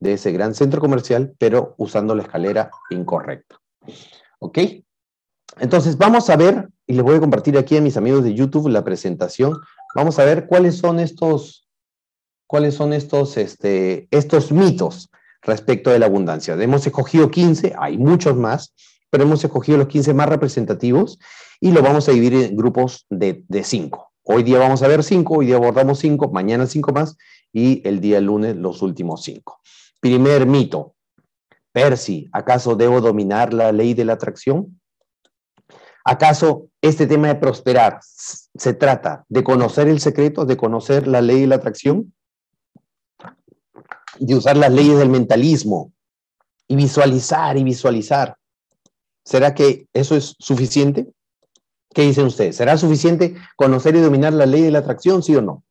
de 0.00 0.14
ese 0.14 0.32
gran 0.32 0.54
centro 0.54 0.80
comercial, 0.80 1.34
pero 1.38 1.74
usando 1.78 2.14
la 2.14 2.22
escalera 2.22 2.70
incorrecta. 2.90 3.60
¿Ok? 4.40 4.58
Entonces, 5.60 5.98
vamos 5.98 6.30
a 6.30 6.36
ver, 6.36 6.68
y 6.86 6.94
les 6.94 7.02
voy 7.02 7.16
a 7.16 7.20
compartir 7.20 7.58
aquí 7.58 7.76
a 7.76 7.82
mis 7.82 7.96
amigos 7.96 8.24
de 8.24 8.34
YouTube 8.34 8.68
la 8.68 8.82
presentación 8.82 9.60
Vamos 9.94 10.18
a 10.18 10.24
ver 10.24 10.46
cuáles 10.46 10.78
son 10.78 11.00
estos, 11.00 11.68
cuáles 12.46 12.74
son 12.74 12.92
estos, 12.92 13.36
este, 13.36 14.08
estos 14.10 14.50
mitos 14.50 15.10
respecto 15.42 15.90
de 15.90 15.98
la 15.98 16.06
abundancia. 16.06 16.54
Hemos 16.54 16.86
escogido 16.86 17.30
15, 17.30 17.74
hay 17.78 17.98
muchos 17.98 18.36
más, 18.36 18.74
pero 19.10 19.24
hemos 19.24 19.44
escogido 19.44 19.78
los 19.78 19.88
15 19.88 20.14
más 20.14 20.28
representativos 20.28 21.18
y 21.62 21.70
lo 21.70 21.80
vamos 21.80 22.08
a 22.08 22.12
dividir 22.12 22.42
en 22.42 22.56
grupos 22.56 23.06
de, 23.08 23.44
de 23.46 23.62
5. 23.62 24.12
Hoy 24.24 24.42
día 24.42 24.58
vamos 24.58 24.82
a 24.82 24.88
ver 24.88 25.04
5, 25.04 25.32
hoy 25.32 25.46
día 25.46 25.54
abordamos 25.54 26.00
5, 26.00 26.32
mañana 26.32 26.66
5 26.66 26.92
más 26.92 27.16
y 27.52 27.86
el 27.88 28.00
día 28.00 28.20
lunes 28.20 28.56
los 28.56 28.82
últimos 28.82 29.22
5. 29.22 29.60
Primer 30.00 30.44
mito. 30.44 30.96
Percy, 31.70 32.28
¿acaso 32.32 32.74
debo 32.74 33.00
dominar 33.00 33.54
la 33.54 33.70
ley 33.70 33.94
de 33.94 34.04
la 34.04 34.14
atracción? 34.14 34.80
¿Acaso 36.04 36.66
este 36.80 37.06
tema 37.06 37.28
de 37.28 37.36
prosperar 37.36 38.00
se 38.02 38.74
trata 38.74 39.24
de 39.28 39.44
conocer 39.44 39.86
el 39.86 40.00
secreto, 40.00 40.44
de 40.44 40.56
conocer 40.56 41.06
la 41.06 41.20
ley 41.20 41.42
de 41.42 41.46
la 41.46 41.54
atracción? 41.54 42.12
De 44.18 44.34
usar 44.34 44.56
las 44.56 44.72
leyes 44.72 44.98
del 44.98 45.10
mentalismo 45.10 45.92
y 46.66 46.74
visualizar 46.74 47.56
y 47.56 47.62
visualizar. 47.62 48.36
¿Será 49.24 49.54
que 49.54 49.86
eso 49.92 50.16
es 50.16 50.34
suficiente? 50.40 51.06
¿Qué 51.94 52.02
dicen 52.02 52.26
ustedes? 52.26 52.56
¿Será 52.56 52.76
suficiente 52.76 53.36
conocer 53.56 53.94
y 53.96 54.00
dominar 54.00 54.32
la 54.32 54.46
ley 54.46 54.62
de 54.62 54.70
la 54.70 54.78
atracción, 54.78 55.22
sí 55.22 55.36
o 55.36 55.42
no? 55.42 55.64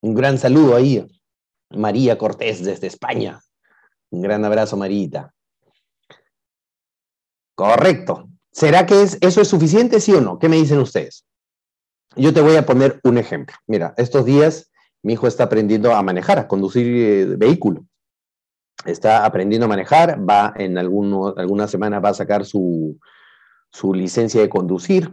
Un 0.00 0.14
gran 0.14 0.38
saludo 0.38 0.74
ahí, 0.74 1.06
María 1.70 2.18
Cortés 2.18 2.64
desde 2.64 2.88
España. 2.88 3.40
Un 4.10 4.22
gran 4.22 4.44
abrazo, 4.44 4.76
Marita. 4.76 5.32
Correcto. 7.54 8.28
¿Será 8.50 8.84
que 8.86 9.02
es, 9.02 9.18
eso 9.20 9.40
es 9.40 9.48
suficiente, 9.48 10.00
sí 10.00 10.12
o 10.12 10.20
no? 10.20 10.38
¿Qué 10.38 10.48
me 10.48 10.56
dicen 10.56 10.78
ustedes? 10.78 11.24
Yo 12.16 12.34
te 12.34 12.40
voy 12.40 12.56
a 12.56 12.66
poner 12.66 13.00
un 13.04 13.18
ejemplo. 13.18 13.56
Mira, 13.66 13.94
estos 13.96 14.24
días 14.24 14.70
mi 15.02 15.14
hijo 15.14 15.26
está 15.26 15.44
aprendiendo 15.44 15.94
a 15.94 16.02
manejar, 16.02 16.38
a 16.38 16.48
conducir 16.48 16.86
eh, 16.86 17.24
vehículo. 17.36 17.84
Está 18.84 19.24
aprendiendo 19.24 19.66
a 19.66 19.68
manejar, 19.68 20.18
va 20.28 20.52
en 20.56 20.76
alguno, 20.76 21.34
alguna 21.36 21.68
semana 21.68 22.00
va 22.00 22.10
a 22.10 22.14
sacar 22.14 22.44
su, 22.44 22.98
su 23.70 23.94
licencia 23.94 24.40
de 24.40 24.48
conducir. 24.48 25.12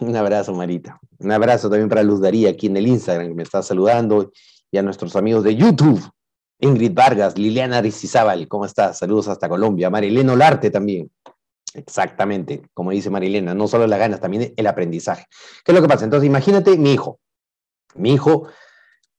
Un 0.00 0.14
abrazo, 0.16 0.54
Marita. 0.54 1.00
Un 1.18 1.32
abrazo 1.32 1.68
también 1.68 1.88
para 1.88 2.02
Luz 2.02 2.20
Daría 2.20 2.50
aquí 2.50 2.66
en 2.66 2.76
el 2.76 2.86
Instagram, 2.86 3.28
que 3.28 3.34
me 3.34 3.42
está 3.42 3.62
saludando, 3.62 4.32
y 4.70 4.78
a 4.78 4.82
nuestros 4.82 5.16
amigos 5.16 5.44
de 5.44 5.56
YouTube. 5.56 6.00
Ingrid 6.60 6.92
Vargas, 6.92 7.38
Liliana 7.38 7.78
Aristizábal, 7.78 8.48
¿cómo 8.48 8.64
estás? 8.64 8.98
Saludos 8.98 9.28
hasta 9.28 9.48
Colombia. 9.48 9.90
Marilena 9.90 10.32
Olarte 10.32 10.70
también. 10.70 11.10
Exactamente, 11.74 12.62
como 12.74 12.90
dice 12.90 13.10
Marilena, 13.10 13.54
no 13.54 13.68
solo 13.68 13.86
las 13.86 13.98
ganas, 13.98 14.20
también 14.20 14.52
el 14.56 14.66
aprendizaje. 14.66 15.26
¿Qué 15.64 15.72
es 15.72 15.76
lo 15.76 15.82
que 15.82 15.88
pasa? 15.88 16.04
Entonces, 16.04 16.26
imagínate 16.26 16.76
mi 16.76 16.92
hijo. 16.92 17.20
Mi 17.94 18.14
hijo 18.14 18.48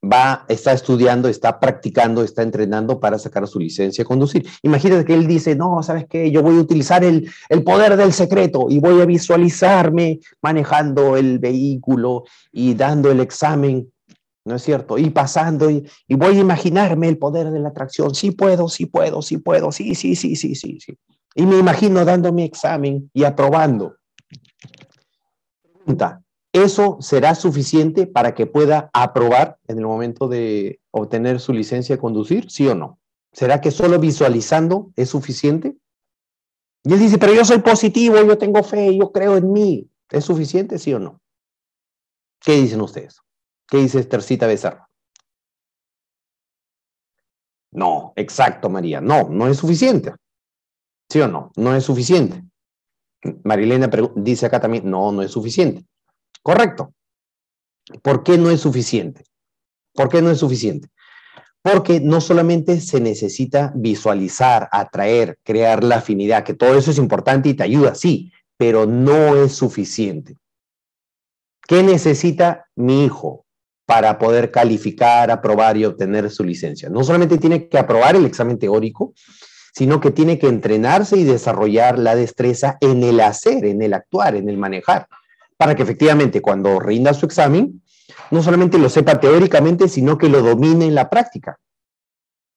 va, 0.01 0.45
está 0.47 0.71
estudiando, 0.71 1.27
está 1.27 1.59
practicando, 1.59 2.23
está 2.23 2.43
entrenando 2.43 2.99
para 2.99 3.19
sacar 3.19 3.47
su 3.47 3.59
licencia 3.59 4.03
de 4.03 4.07
conducir. 4.07 4.47
Imagínate 4.63 5.05
que 5.05 5.13
él 5.13 5.27
dice, 5.27 5.55
no, 5.55 5.81
¿sabes 5.83 6.05
qué? 6.09 6.31
Yo 6.31 6.41
voy 6.41 6.57
a 6.57 6.61
utilizar 6.61 7.03
el, 7.03 7.29
poder 7.65 7.97
del 7.97 8.13
secreto 8.13 8.67
y 8.69 8.79
voy 8.79 9.01
a 9.01 9.05
visualizarme 9.05 10.19
manejando 10.41 11.17
el 11.17 11.39
vehículo 11.39 12.23
y 12.51 12.73
dando 12.73 13.11
el 13.11 13.19
examen, 13.19 13.91
¿no 14.45 14.55
es 14.55 14.63
cierto? 14.63 14.97
Y 14.97 15.09
pasando 15.09 15.69
y, 15.69 15.85
y 16.07 16.15
voy 16.15 16.37
a 16.37 16.41
imaginarme 16.41 17.09
el 17.09 17.17
poder 17.17 17.51
de 17.51 17.59
la 17.59 17.69
atracción. 17.69 18.15
Sí 18.15 18.31
puedo, 18.31 18.69
sí 18.69 18.85
puedo, 18.85 19.21
sí 19.21 19.37
puedo, 19.37 19.71
sí, 19.71 19.95
sí, 19.95 20.15
sí, 20.15 20.35
sí, 20.35 20.55
sí, 20.55 20.79
sí. 20.79 20.97
Y 21.35 21.45
me 21.45 21.57
imagino 21.57 22.03
dando 22.05 22.31
mi 22.33 22.43
examen 22.43 23.09
y 23.13 23.23
aprobando. 23.23 23.95
Pregunta, 25.73 26.21
¿eso 26.53 26.97
será 27.01 27.35
suficiente 27.35 28.07
para 28.07 28.33
que 28.33 28.47
pueda 28.47 28.89
aprobar 28.93 29.59
en 29.67 29.79
el 29.79 29.85
momento 29.85 30.27
de 30.27 30.79
obtener 30.91 31.39
su 31.39 31.53
licencia 31.53 31.95
de 31.95 32.01
conducir? 32.01 32.49
¿Sí 32.49 32.67
o 32.67 32.75
no? 32.75 32.99
¿Será 33.31 33.61
que 33.61 33.71
solo 33.71 33.99
visualizando 33.99 34.91
es 34.95 35.09
suficiente? 35.09 35.77
Y 36.83 36.93
él 36.93 36.99
dice, 36.99 37.17
pero 37.17 37.33
yo 37.33 37.45
soy 37.45 37.59
positivo, 37.59 38.15
yo 38.17 38.37
tengo 38.37 38.63
fe, 38.63 38.97
yo 38.97 39.11
creo 39.11 39.37
en 39.37 39.51
mí. 39.51 39.89
¿Es 40.09 40.25
suficiente, 40.25 40.79
sí 40.79 40.93
o 40.93 40.99
no? 40.99 41.21
¿Qué 42.39 42.53
dicen 42.53 42.81
ustedes? 42.81 43.21
¿Qué 43.67 43.77
dice 43.77 43.99
Estercita 43.99 44.47
Becerra? 44.47 44.89
No, 47.71 48.13
exacto, 48.15 48.69
María. 48.69 49.01
No, 49.01 49.29
no 49.29 49.47
es 49.47 49.57
suficiente. 49.57 50.13
¿Sí 51.09 51.19
o 51.21 51.27
no? 51.27 51.51
No 51.55 51.75
es 51.75 51.83
suficiente. 51.83 52.43
Marilena 53.43 53.89
dice 54.15 54.45
acá 54.45 54.59
también, 54.59 54.89
no, 54.89 55.11
no 55.11 55.21
es 55.21 55.31
suficiente. 55.31 55.85
Correcto. 56.41 56.93
¿Por 58.01 58.23
qué 58.23 58.37
no 58.37 58.49
es 58.49 58.61
suficiente? 58.61 59.23
¿Por 59.93 60.09
qué 60.09 60.21
no 60.21 60.29
es 60.31 60.39
suficiente? 60.39 60.89
Porque 61.61 61.99
no 61.99 62.21
solamente 62.21 62.79
se 62.79 63.01
necesita 63.01 63.73
visualizar, 63.75 64.69
atraer, 64.71 65.37
crear 65.43 65.83
la 65.83 65.97
afinidad, 65.97 66.43
que 66.43 66.53
todo 66.53 66.77
eso 66.77 66.91
es 66.91 66.97
importante 66.97 67.49
y 67.49 67.53
te 67.53 67.63
ayuda, 67.63 67.95
sí, 67.95 68.31
pero 68.57 68.85
no 68.85 69.35
es 69.35 69.53
suficiente. 69.53 70.37
¿Qué 71.67 71.83
necesita 71.83 72.65
mi 72.75 73.05
hijo 73.05 73.45
para 73.85 74.17
poder 74.17 74.51
calificar, 74.51 75.31
aprobar 75.31 75.77
y 75.77 75.85
obtener 75.85 76.29
su 76.29 76.43
licencia? 76.43 76.89
No 76.89 77.03
solamente 77.03 77.37
tiene 77.37 77.67
que 77.67 77.77
aprobar 77.77 78.15
el 78.15 78.25
examen 78.25 78.57
teórico, 78.57 79.13
sino 79.73 79.99
que 79.99 80.11
tiene 80.11 80.39
que 80.39 80.47
entrenarse 80.47 81.17
y 81.17 81.23
desarrollar 81.23 81.99
la 81.99 82.15
destreza 82.15 82.77
en 82.81 83.03
el 83.03 83.19
hacer, 83.19 83.65
en 83.65 83.81
el 83.81 83.93
actuar, 83.93 84.35
en 84.35 84.49
el 84.49 84.57
manejar, 84.57 85.07
para 85.59 85.75
que 85.75 85.83
efectivamente 85.83 86.41
cuando 86.41 86.79
rinda 86.79 87.13
su 87.13 87.25
examen, 87.25 87.83
no 88.31 88.41
solamente 88.41 88.77
lo 88.77 88.87
sepa 88.87 89.19
teóricamente, 89.19 89.89
sino 89.89 90.17
que 90.17 90.29
lo 90.29 90.41
domine 90.41 90.85
en 90.85 90.95
la 90.95 91.09
práctica, 91.09 91.59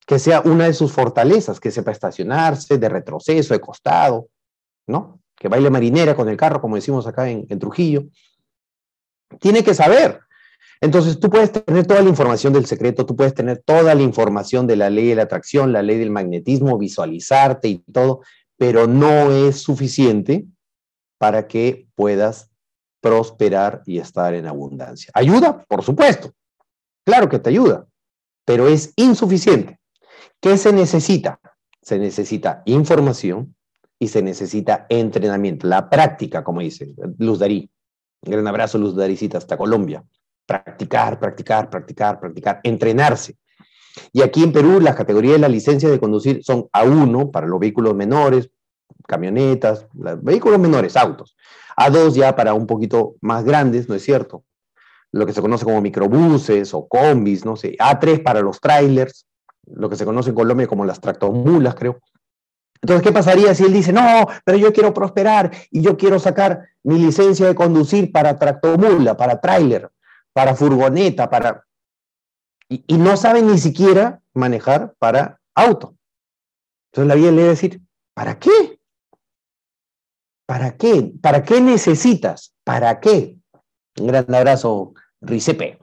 que 0.06 0.20
sea 0.20 0.40
una 0.42 0.66
de 0.66 0.72
sus 0.72 0.92
fortalezas, 0.92 1.58
que 1.58 1.72
sepa 1.72 1.90
estacionarse, 1.90 2.78
de 2.78 2.88
retroceso, 2.88 3.54
de 3.54 3.60
costado, 3.60 4.28
¿no? 4.86 5.20
Que 5.34 5.48
baile 5.48 5.68
marinera 5.68 6.14
con 6.14 6.28
el 6.28 6.36
carro, 6.36 6.60
como 6.60 6.76
decimos 6.76 7.04
acá 7.08 7.28
en, 7.28 7.58
Trujillo. 7.58 8.04
Tiene 9.40 9.64
que 9.64 9.74
saber, 9.74 10.20
Entonces, 10.80 11.18
tú 11.18 11.28
puedes 11.28 11.50
tener 11.50 11.84
toda 11.84 12.02
la 12.02 12.08
información 12.08 12.52
del 12.52 12.66
secreto, 12.66 13.04
tú 13.04 13.16
puedes 13.16 13.34
tener 13.34 13.64
toda 13.64 13.96
la 13.96 14.02
información 14.02 14.68
de 14.68 14.76
la 14.76 14.90
ley 14.90 15.08
de 15.08 15.16
la 15.16 15.24
atracción, 15.24 15.72
la 15.72 15.82
ley 15.82 15.98
del 15.98 16.10
magnetismo, 16.10 16.78
visualizarte 16.78 17.66
y 17.66 17.78
todo, 17.78 18.20
pero 18.56 18.86
no 18.86 19.32
es 19.32 19.60
suficiente 19.60 20.44
para 21.18 21.48
que 21.48 21.88
puedas 21.96 22.51
prosperar 23.02 23.82
y 23.84 23.98
estar 23.98 24.32
en 24.32 24.46
abundancia. 24.46 25.10
¿Ayuda? 25.12 25.64
Por 25.68 25.82
supuesto. 25.82 26.32
Claro 27.04 27.28
que 27.28 27.40
te 27.40 27.50
ayuda, 27.50 27.84
pero 28.46 28.68
es 28.68 28.92
insuficiente. 28.96 29.80
¿Qué 30.40 30.56
se 30.56 30.72
necesita? 30.72 31.40
Se 31.82 31.98
necesita 31.98 32.62
información 32.64 33.56
y 33.98 34.08
se 34.08 34.22
necesita 34.22 34.86
entrenamiento, 34.88 35.66
la 35.66 35.90
práctica, 35.90 36.44
como 36.44 36.60
dice 36.60 36.94
Luz 37.18 37.40
Darí. 37.40 37.68
Un 38.24 38.32
gran 38.32 38.46
abrazo, 38.46 38.78
Luz 38.78 38.94
Daricita, 38.94 39.38
hasta 39.38 39.56
Colombia. 39.56 40.04
Practicar, 40.46 41.18
practicar, 41.18 41.68
practicar, 41.68 42.20
practicar, 42.20 42.60
entrenarse. 42.62 43.36
Y 44.12 44.22
aquí 44.22 44.44
en 44.44 44.52
Perú, 44.52 44.80
las 44.80 44.94
categorías 44.94 45.34
de 45.34 45.40
la 45.40 45.48
licencia 45.48 45.90
de 45.90 45.98
conducir 45.98 46.42
son 46.44 46.68
A1 46.72 47.32
para 47.32 47.48
los 47.48 47.58
vehículos 47.58 47.94
menores, 47.94 48.48
camionetas, 49.06 49.86
vehículos 49.92 50.58
menores, 50.58 50.96
autos. 50.96 51.36
A2 51.76 52.14
ya 52.14 52.36
para 52.36 52.54
un 52.54 52.66
poquito 52.66 53.16
más 53.20 53.44
grandes, 53.44 53.88
¿no 53.88 53.94
es 53.94 54.02
cierto? 54.02 54.44
Lo 55.10 55.26
que 55.26 55.32
se 55.32 55.40
conoce 55.40 55.64
como 55.64 55.80
microbuses 55.80 56.72
o 56.74 56.86
combis, 56.86 57.44
no 57.44 57.56
sé. 57.56 57.76
A3 57.78 58.22
para 58.22 58.40
los 58.40 58.60
trailers, 58.60 59.26
lo 59.66 59.88
que 59.88 59.96
se 59.96 60.04
conoce 60.04 60.30
en 60.30 60.36
Colombia 60.36 60.66
como 60.66 60.84
las 60.84 61.00
tractomulas, 61.00 61.74
creo. 61.74 61.98
Entonces, 62.80 63.06
¿qué 63.06 63.12
pasaría 63.12 63.54
si 63.54 63.64
él 63.64 63.72
dice, 63.72 63.92
no, 63.92 64.26
pero 64.44 64.58
yo 64.58 64.72
quiero 64.72 64.92
prosperar 64.92 65.52
y 65.70 65.82
yo 65.82 65.96
quiero 65.96 66.18
sacar 66.18 66.68
mi 66.82 66.98
licencia 66.98 67.46
de 67.46 67.54
conducir 67.54 68.10
para 68.10 68.38
tractomula, 68.38 69.16
para 69.16 69.40
trailer, 69.40 69.90
para 70.32 70.54
furgoneta, 70.54 71.30
para... 71.30 71.64
Y, 72.68 72.84
y 72.86 72.96
no 72.96 73.16
sabe 73.16 73.42
ni 73.42 73.58
siquiera 73.58 74.20
manejar 74.34 74.94
para 74.98 75.38
auto. 75.54 75.94
Entonces 76.90 77.08
la 77.08 77.14
vida 77.14 77.30
le 77.30 77.42
va 77.42 77.46
a 77.46 77.50
decir, 77.50 77.80
¿para 78.14 78.38
qué? 78.38 78.71
¿Para 80.52 80.76
qué? 80.76 81.10
¿Para 81.22 81.42
qué 81.42 81.62
necesitas? 81.62 82.52
¿Para 82.62 83.00
qué? 83.00 83.38
Un 83.98 84.06
gran 84.06 84.34
abrazo, 84.34 84.92
Ricepe. 85.22 85.78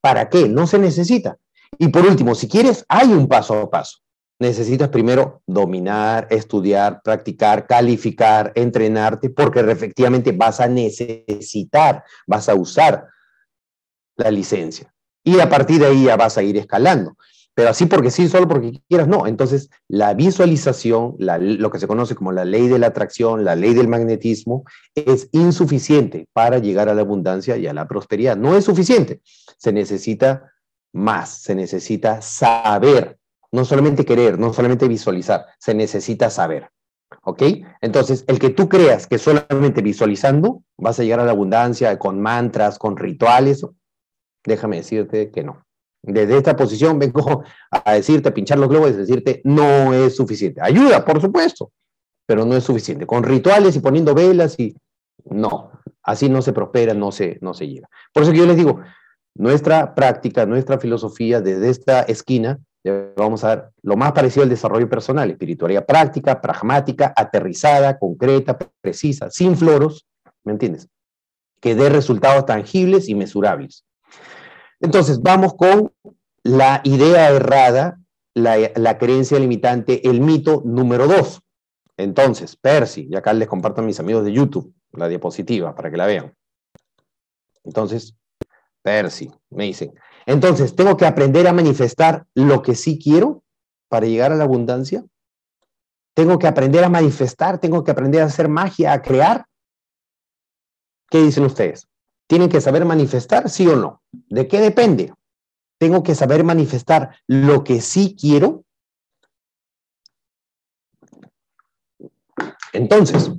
¿Para 0.00 0.30
qué? 0.30 0.48
No 0.48 0.66
se 0.66 0.78
necesita. 0.78 1.36
Y 1.78 1.88
por 1.88 2.06
último, 2.06 2.34
si 2.34 2.48
quieres, 2.48 2.86
hay 2.88 3.12
un 3.12 3.28
paso 3.28 3.60
a 3.60 3.68
paso. 3.68 3.98
Necesitas 4.38 4.88
primero 4.88 5.42
dominar, 5.46 6.26
estudiar, 6.30 7.02
practicar, 7.04 7.66
calificar, 7.66 8.50
entrenarte, 8.54 9.28
porque 9.28 9.60
efectivamente 9.60 10.32
vas 10.32 10.60
a 10.60 10.66
necesitar, 10.66 12.02
vas 12.26 12.48
a 12.48 12.54
usar 12.54 13.08
la 14.16 14.30
licencia. 14.30 14.90
Y 15.22 15.38
a 15.38 15.50
partir 15.50 15.80
de 15.80 15.88
ahí 15.88 16.04
ya 16.04 16.16
vas 16.16 16.38
a 16.38 16.42
ir 16.42 16.56
escalando. 16.56 17.18
Pero 17.54 17.70
así 17.70 17.86
porque 17.86 18.10
sí, 18.10 18.28
solo 18.28 18.48
porque 18.48 18.82
quieras, 18.88 19.06
no. 19.06 19.28
Entonces, 19.28 19.70
la 19.86 20.12
visualización, 20.14 21.14
lo 21.18 21.70
que 21.70 21.78
se 21.78 21.86
conoce 21.86 22.16
como 22.16 22.32
la 22.32 22.44
ley 22.44 22.66
de 22.66 22.80
la 22.80 22.88
atracción, 22.88 23.44
la 23.44 23.54
ley 23.54 23.74
del 23.74 23.86
magnetismo, 23.86 24.64
es 24.94 25.28
insuficiente 25.30 26.26
para 26.32 26.58
llegar 26.58 26.88
a 26.88 26.94
la 26.94 27.02
abundancia 27.02 27.56
y 27.56 27.68
a 27.68 27.72
la 27.72 27.86
prosperidad. 27.86 28.36
No 28.36 28.56
es 28.56 28.64
suficiente. 28.64 29.20
Se 29.56 29.72
necesita 29.72 30.52
más, 30.92 31.42
se 31.42 31.54
necesita 31.54 32.20
saber, 32.22 33.18
no 33.52 33.64
solamente 33.64 34.04
querer, 34.04 34.36
no 34.36 34.52
solamente 34.52 34.88
visualizar, 34.88 35.46
se 35.58 35.74
necesita 35.74 36.30
saber. 36.30 36.70
¿Ok? 37.22 37.42
Entonces, 37.80 38.24
el 38.26 38.40
que 38.40 38.50
tú 38.50 38.68
creas 38.68 39.06
que 39.06 39.18
solamente 39.18 39.80
visualizando 39.80 40.64
vas 40.76 40.98
a 40.98 41.04
llegar 41.04 41.20
a 41.20 41.24
la 41.24 41.30
abundancia 41.30 41.96
con 42.00 42.20
mantras, 42.20 42.78
con 42.78 42.96
rituales, 42.96 43.64
déjame 44.44 44.78
decirte 44.78 45.30
que 45.30 45.44
no 45.44 45.64
desde 46.06 46.36
esta 46.36 46.56
posición 46.56 46.98
vengo 46.98 47.44
a 47.70 47.92
decirte, 47.94 48.28
a 48.28 48.34
pinchar 48.34 48.58
los 48.58 48.68
globos 48.68 48.90
y 48.90 48.94
decirte, 48.94 49.40
no 49.44 49.92
es 49.92 50.16
suficiente. 50.16 50.60
Ayuda, 50.62 51.04
por 51.04 51.20
supuesto, 51.20 51.70
pero 52.26 52.44
no 52.44 52.56
es 52.56 52.64
suficiente. 52.64 53.06
Con 53.06 53.22
rituales 53.22 53.76
y 53.76 53.80
poniendo 53.80 54.14
velas 54.14 54.58
y 54.58 54.76
no, 55.24 55.72
así 56.02 56.28
no 56.28 56.42
se 56.42 56.52
prospera, 56.52 56.94
no 56.94 57.10
se, 57.12 57.38
no 57.40 57.54
se 57.54 57.68
llega. 57.68 57.88
Por 58.12 58.22
eso 58.22 58.32
que 58.32 58.38
yo 58.38 58.46
les 58.46 58.56
digo, 58.56 58.80
nuestra 59.34 59.94
práctica, 59.94 60.46
nuestra 60.46 60.78
filosofía 60.78 61.40
desde 61.40 61.70
esta 61.70 62.02
esquina, 62.02 62.58
vamos 63.16 63.42
a 63.44 63.56
ver 63.56 63.64
lo 63.82 63.96
más 63.96 64.12
parecido 64.12 64.42
al 64.42 64.50
desarrollo 64.50 64.88
personal, 64.88 65.30
espiritualidad 65.30 65.86
práctica, 65.86 66.40
pragmática, 66.40 67.12
aterrizada, 67.16 67.98
concreta, 67.98 68.58
precisa, 68.80 69.30
sin 69.30 69.56
floros, 69.56 70.06
¿me 70.44 70.52
entiendes? 70.52 70.88
Que 71.60 71.74
dé 71.74 71.88
resultados 71.88 72.44
tangibles 72.44 73.08
y 73.08 73.14
mesurables. 73.14 73.84
Entonces, 74.84 75.22
vamos 75.22 75.54
con 75.54 75.94
la 76.42 76.82
idea 76.84 77.30
errada, 77.30 77.98
la, 78.34 78.98
creencia 78.98 79.38
limitante, 79.38 80.06
el 80.06 80.20
mito 80.20 80.60
número 80.62 81.06
dos. 81.06 81.40
Entonces, 81.96 82.54
Percy, 82.54 83.08
y 83.10 83.16
acá 83.16 83.32
les 83.32 83.48
comparto 83.48 83.80
a 83.80 83.84
mis 83.84 83.98
amigos 83.98 84.26
de 84.26 84.32
YouTube 84.34 84.74
la 84.92 85.08
diapositiva 85.08 85.74
para 85.74 85.90
que 85.90 85.96
la 85.96 86.04
vean. 86.04 86.34
Entonces, 87.64 88.14
Percy, 88.82 89.32
me 89.48 89.64
dicen, 89.64 89.94
entonces, 90.26 90.76
¿tengo 90.76 90.98
que 90.98 91.06
aprender 91.06 91.48
a 91.48 91.54
manifestar 91.54 92.26
lo 92.34 92.60
que 92.60 92.74
sí 92.74 92.98
quiero 93.02 93.42
para 93.88 94.04
llegar 94.04 94.32
a 94.32 94.36
la 94.36 94.44
abundancia? 94.44 95.02
¿Tengo 96.14 96.38
que 96.38 96.46
aprender 96.46 96.84
a 96.84 96.90
manifestar? 96.90 97.58
¿Tengo 97.58 97.82
que 97.84 97.90
aprender 97.90 98.20
a 98.20 98.26
hacer 98.26 98.50
magia, 98.50 98.92
a 98.92 99.00
crear? 99.00 99.46
¿Qué 101.08 101.22
dicen 101.22 101.46
ustedes? 101.46 101.88
¿Tienen 102.26 102.48
que 102.48 102.60
saber 102.60 102.84
manifestar, 102.84 103.50
sí 103.50 103.66
o 103.66 103.76
no? 103.76 104.02
¿De 104.12 104.48
qué 104.48 104.60
depende? 104.60 105.12
¿Tengo 105.78 106.02
que 106.02 106.14
saber 106.14 106.44
manifestar 106.44 107.16
lo 107.26 107.64
que 107.64 107.80
sí 107.80 108.16
quiero? 108.18 108.64
Entonces, 112.72 113.30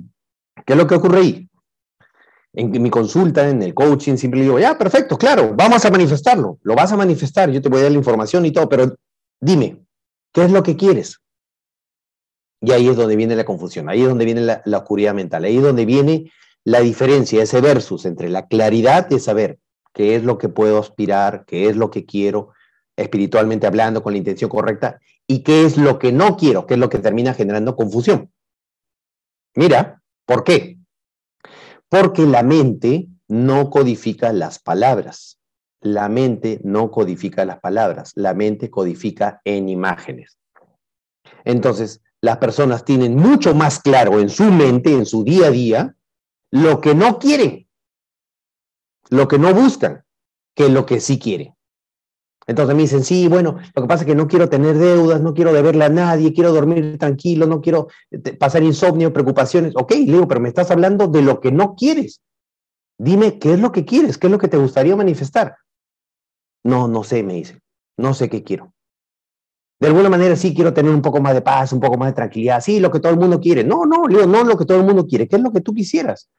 ¿qué 0.64 0.72
es 0.72 0.78
lo 0.78 0.86
que 0.86 0.94
ocurre 0.94 1.18
ahí? 1.18 1.50
En 2.54 2.70
mi 2.70 2.88
consulta, 2.88 3.48
en 3.48 3.62
el 3.62 3.74
coaching, 3.74 4.16
siempre 4.16 4.40
digo, 4.40 4.58
ya, 4.58 4.78
perfecto, 4.78 5.18
claro, 5.18 5.52
vamos 5.54 5.84
a 5.84 5.90
manifestarlo, 5.90 6.58
lo 6.62 6.74
vas 6.74 6.90
a 6.90 6.96
manifestar, 6.96 7.50
yo 7.50 7.60
te 7.60 7.68
voy 7.68 7.80
a 7.80 7.82
dar 7.82 7.92
la 7.92 7.98
información 7.98 8.46
y 8.46 8.52
todo, 8.52 8.66
pero 8.66 8.96
dime, 9.38 9.84
¿qué 10.32 10.44
es 10.44 10.50
lo 10.50 10.62
que 10.62 10.74
quieres? 10.74 11.20
Y 12.62 12.72
ahí 12.72 12.88
es 12.88 12.96
donde 12.96 13.14
viene 13.14 13.36
la 13.36 13.44
confusión, 13.44 13.90
ahí 13.90 14.00
es 14.00 14.08
donde 14.08 14.24
viene 14.24 14.40
la, 14.40 14.62
la 14.64 14.78
oscuridad 14.78 15.12
mental, 15.12 15.44
ahí 15.44 15.58
es 15.58 15.62
donde 15.62 15.84
viene 15.84 16.32
la 16.66 16.80
diferencia, 16.80 17.44
ese 17.44 17.60
versus 17.60 18.06
entre 18.06 18.28
la 18.28 18.48
claridad 18.48 19.06
de 19.06 19.20
saber 19.20 19.60
qué 19.94 20.16
es 20.16 20.24
lo 20.24 20.36
que 20.36 20.48
puedo 20.48 20.78
aspirar, 20.80 21.44
qué 21.46 21.68
es 21.68 21.76
lo 21.76 21.92
que 21.92 22.04
quiero, 22.04 22.50
espiritualmente 22.96 23.68
hablando, 23.68 24.02
con 24.02 24.14
la 24.14 24.18
intención 24.18 24.50
correcta, 24.50 24.98
y 25.28 25.44
qué 25.44 25.64
es 25.64 25.76
lo 25.76 26.00
que 26.00 26.10
no 26.10 26.36
quiero, 26.36 26.66
qué 26.66 26.74
es 26.74 26.80
lo 26.80 26.88
que 26.88 26.98
termina 26.98 27.34
generando 27.34 27.76
confusión. 27.76 28.32
Mira, 29.54 30.02
¿por 30.24 30.42
qué? 30.42 30.78
Porque 31.88 32.26
la 32.26 32.42
mente 32.42 33.06
no 33.28 33.70
codifica 33.70 34.32
las 34.32 34.58
palabras. 34.58 35.38
La 35.80 36.08
mente 36.08 36.60
no 36.64 36.90
codifica 36.90 37.44
las 37.44 37.60
palabras, 37.60 38.10
la 38.16 38.34
mente 38.34 38.70
codifica 38.70 39.40
en 39.44 39.68
imágenes. 39.68 40.36
Entonces, 41.44 42.02
las 42.20 42.38
personas 42.38 42.84
tienen 42.84 43.14
mucho 43.14 43.54
más 43.54 43.78
claro 43.78 44.18
en 44.18 44.30
su 44.30 44.50
mente, 44.50 44.92
en 44.92 45.06
su 45.06 45.22
día 45.22 45.46
a 45.46 45.50
día, 45.50 45.95
lo 46.62 46.80
que 46.80 46.94
no 46.94 47.18
quieren, 47.18 47.68
lo 49.10 49.28
que 49.28 49.38
no 49.38 49.52
buscan, 49.52 50.04
que 50.54 50.68
lo 50.68 50.86
que 50.86 51.00
sí 51.00 51.18
quieren. 51.18 51.54
Entonces 52.46 52.76
me 52.76 52.82
dicen, 52.82 53.02
sí, 53.02 53.26
bueno, 53.28 53.58
lo 53.74 53.82
que 53.82 53.88
pasa 53.88 54.04
es 54.04 54.06
que 54.06 54.14
no 54.14 54.28
quiero 54.28 54.48
tener 54.48 54.78
deudas, 54.78 55.20
no 55.20 55.34
quiero 55.34 55.52
deberle 55.52 55.84
a 55.84 55.88
nadie, 55.88 56.32
quiero 56.32 56.52
dormir 56.52 56.96
tranquilo, 56.96 57.46
no 57.46 57.60
quiero 57.60 57.88
eh, 58.10 58.18
pasar 58.34 58.62
insomnio, 58.62 59.12
preocupaciones. 59.12 59.74
Ok, 59.76 59.92
Leo, 60.06 60.28
pero 60.28 60.40
me 60.40 60.48
estás 60.48 60.70
hablando 60.70 61.08
de 61.08 61.22
lo 61.22 61.40
que 61.40 61.50
no 61.50 61.74
quieres. 61.74 62.20
Dime, 62.98 63.38
¿qué 63.38 63.54
es 63.54 63.60
lo 63.60 63.72
que 63.72 63.84
quieres? 63.84 64.16
¿Qué 64.16 64.28
es 64.28 64.30
lo 64.30 64.38
que 64.38 64.48
te 64.48 64.56
gustaría 64.56 64.94
manifestar? 64.96 65.56
No, 66.64 66.88
no 66.88 67.02
sé, 67.04 67.22
me 67.22 67.34
dice. 67.34 67.60
No 67.98 68.14
sé 68.14 68.30
qué 68.30 68.42
quiero. 68.42 68.72
De 69.78 69.88
alguna 69.88 70.08
manera 70.08 70.36
sí 70.36 70.54
quiero 70.54 70.72
tener 70.72 70.92
un 70.92 71.02
poco 71.02 71.20
más 71.20 71.34
de 71.34 71.42
paz, 71.42 71.72
un 71.72 71.80
poco 71.80 71.98
más 71.98 72.08
de 72.08 72.14
tranquilidad. 72.14 72.62
Sí, 72.62 72.80
lo 72.80 72.90
que 72.90 73.00
todo 73.00 73.12
el 73.12 73.18
mundo 73.18 73.40
quiere. 73.40 73.62
No, 73.62 73.84
no, 73.84 74.06
Leo, 74.06 74.26
no 74.26 74.42
lo 74.44 74.56
que 74.56 74.64
todo 74.64 74.78
el 74.78 74.86
mundo 74.86 75.06
quiere. 75.06 75.28
¿Qué 75.28 75.36
es 75.36 75.42
lo 75.42 75.52
que 75.52 75.60
tú 75.60 75.74
quisieras? 75.74 76.30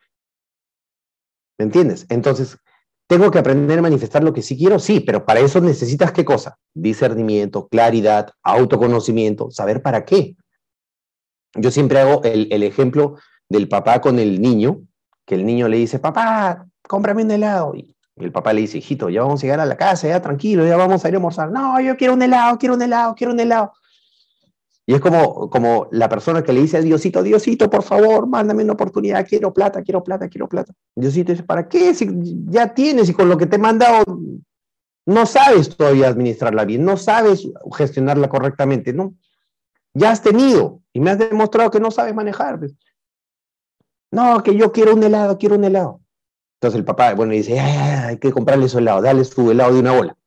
¿Me 1.58 1.66
entiendes? 1.66 2.06
Entonces, 2.10 2.58
¿tengo 3.08 3.32
que 3.32 3.40
aprender 3.40 3.80
a 3.80 3.82
manifestar 3.82 4.24
lo 4.24 4.34
que 4.34 4.42
sí 4.42 4.58
quiero? 4.58 4.80
Sí, 4.80 5.00
pero 5.00 5.26
para 5.26 5.40
eso 5.40 5.60
necesitas 5.62 6.12
qué 6.12 6.24
cosa? 6.24 6.58
Discernimiento, 6.74 7.68
claridad, 7.68 8.32
autoconocimiento, 8.44 9.50
saber 9.52 9.82
para 9.82 10.06
qué. 10.06 10.36
Yo 11.56 11.72
siempre 11.72 12.00
hago 12.00 12.24
el, 12.24 12.48
el 12.52 12.64
ejemplo 12.64 13.18
del 13.50 13.68
papá 13.68 14.02
con 14.02 14.20
el 14.20 14.42
niño, 14.42 14.82
que 15.26 15.36
el 15.36 15.46
niño 15.46 15.68
le 15.68 15.78
dice, 15.78 16.00
papá, 16.00 16.68
cómprame 16.88 17.24
un 17.24 17.32
helado. 17.32 17.74
Y 17.76 17.96
el 18.18 18.32
papá 18.32 18.54
le 18.54 18.62
dice, 18.62 18.78
hijito, 18.78 19.10
ya 19.10 19.22
vamos 19.22 19.42
a 19.42 19.44
llegar 19.44 19.60
a 19.60 19.66
la 19.66 19.78
casa, 19.78 20.08
ya 20.08 20.22
tranquilo, 20.22 20.66
ya 20.66 20.78
vamos 20.78 21.04
a 21.04 21.08
ir 21.08 21.16
a 21.16 21.18
almorzar. 21.18 21.52
No, 21.52 21.80
yo 21.80 21.98
quiero 21.98 22.14
un 22.14 22.22
helado, 22.22 22.58
quiero 22.58 22.76
un 22.76 22.82
helado, 22.82 23.16
quiero 23.16 23.34
un 23.34 23.40
helado. 23.40 23.74
Y 24.90 24.94
es 24.94 25.02
como, 25.02 25.50
como 25.50 25.90
la 25.92 26.08
persona 26.08 26.42
que 26.42 26.54
le 26.54 26.62
dice 26.62 26.78
a 26.78 26.82
Diosito, 26.82 27.22
Diosito, 27.22 27.70
por 27.70 27.84
favor, 27.84 28.26
mándame 28.26 28.64
una 28.64 28.74
oportunidad, 28.74 29.28
quiero 29.28 29.54
plata, 29.54 29.84
quiero 29.84 30.02
plata, 30.02 30.30
quiero 30.30 30.48
plata. 30.48 30.74
Diosito 30.96 31.34
dice, 31.34 31.44
¿para 31.44 31.68
qué? 31.68 31.94
Si 31.94 32.08
ya 32.46 32.74
tienes 32.74 33.10
y 33.10 33.14
con 33.14 33.28
lo 33.28 33.38
que 33.38 33.48
te 33.48 33.58
he 33.58 33.60
mandado 33.60 34.06
no 35.08 35.26
sabes 35.26 35.76
todavía 35.76 36.10
administrarla 36.10 36.66
bien, 36.66 36.84
no 36.84 36.98
sabes 36.98 37.48
gestionarla 37.74 38.28
correctamente, 38.28 38.92
¿no? 38.92 39.16
Ya 39.94 40.12
has 40.12 40.22
tenido 40.22 40.82
y 40.92 41.00
me 41.00 41.12
has 41.12 41.18
demostrado 41.18 41.72
que 41.72 41.80
no 41.80 41.92
sabes 41.92 42.14
manejar. 42.14 42.60
Pues. 42.60 42.76
No, 44.12 44.44
que 44.44 44.56
yo 44.56 44.74
quiero 44.74 44.94
un 44.94 45.02
helado, 45.02 45.38
quiero 45.38 45.56
un 45.56 45.64
helado. 45.64 46.02
Entonces 46.60 46.78
el 46.78 46.84
papá, 46.84 47.14
bueno, 47.14 47.32
dice, 47.32 47.58
hay 47.58 48.18
que 48.18 48.34
comprarle 48.34 48.68
su 48.68 48.80
helado, 48.80 49.02
dale 49.02 49.24
su 49.24 49.50
helado 49.50 49.74
de 49.74 49.80
una 49.80 49.94
bola. 49.94 50.18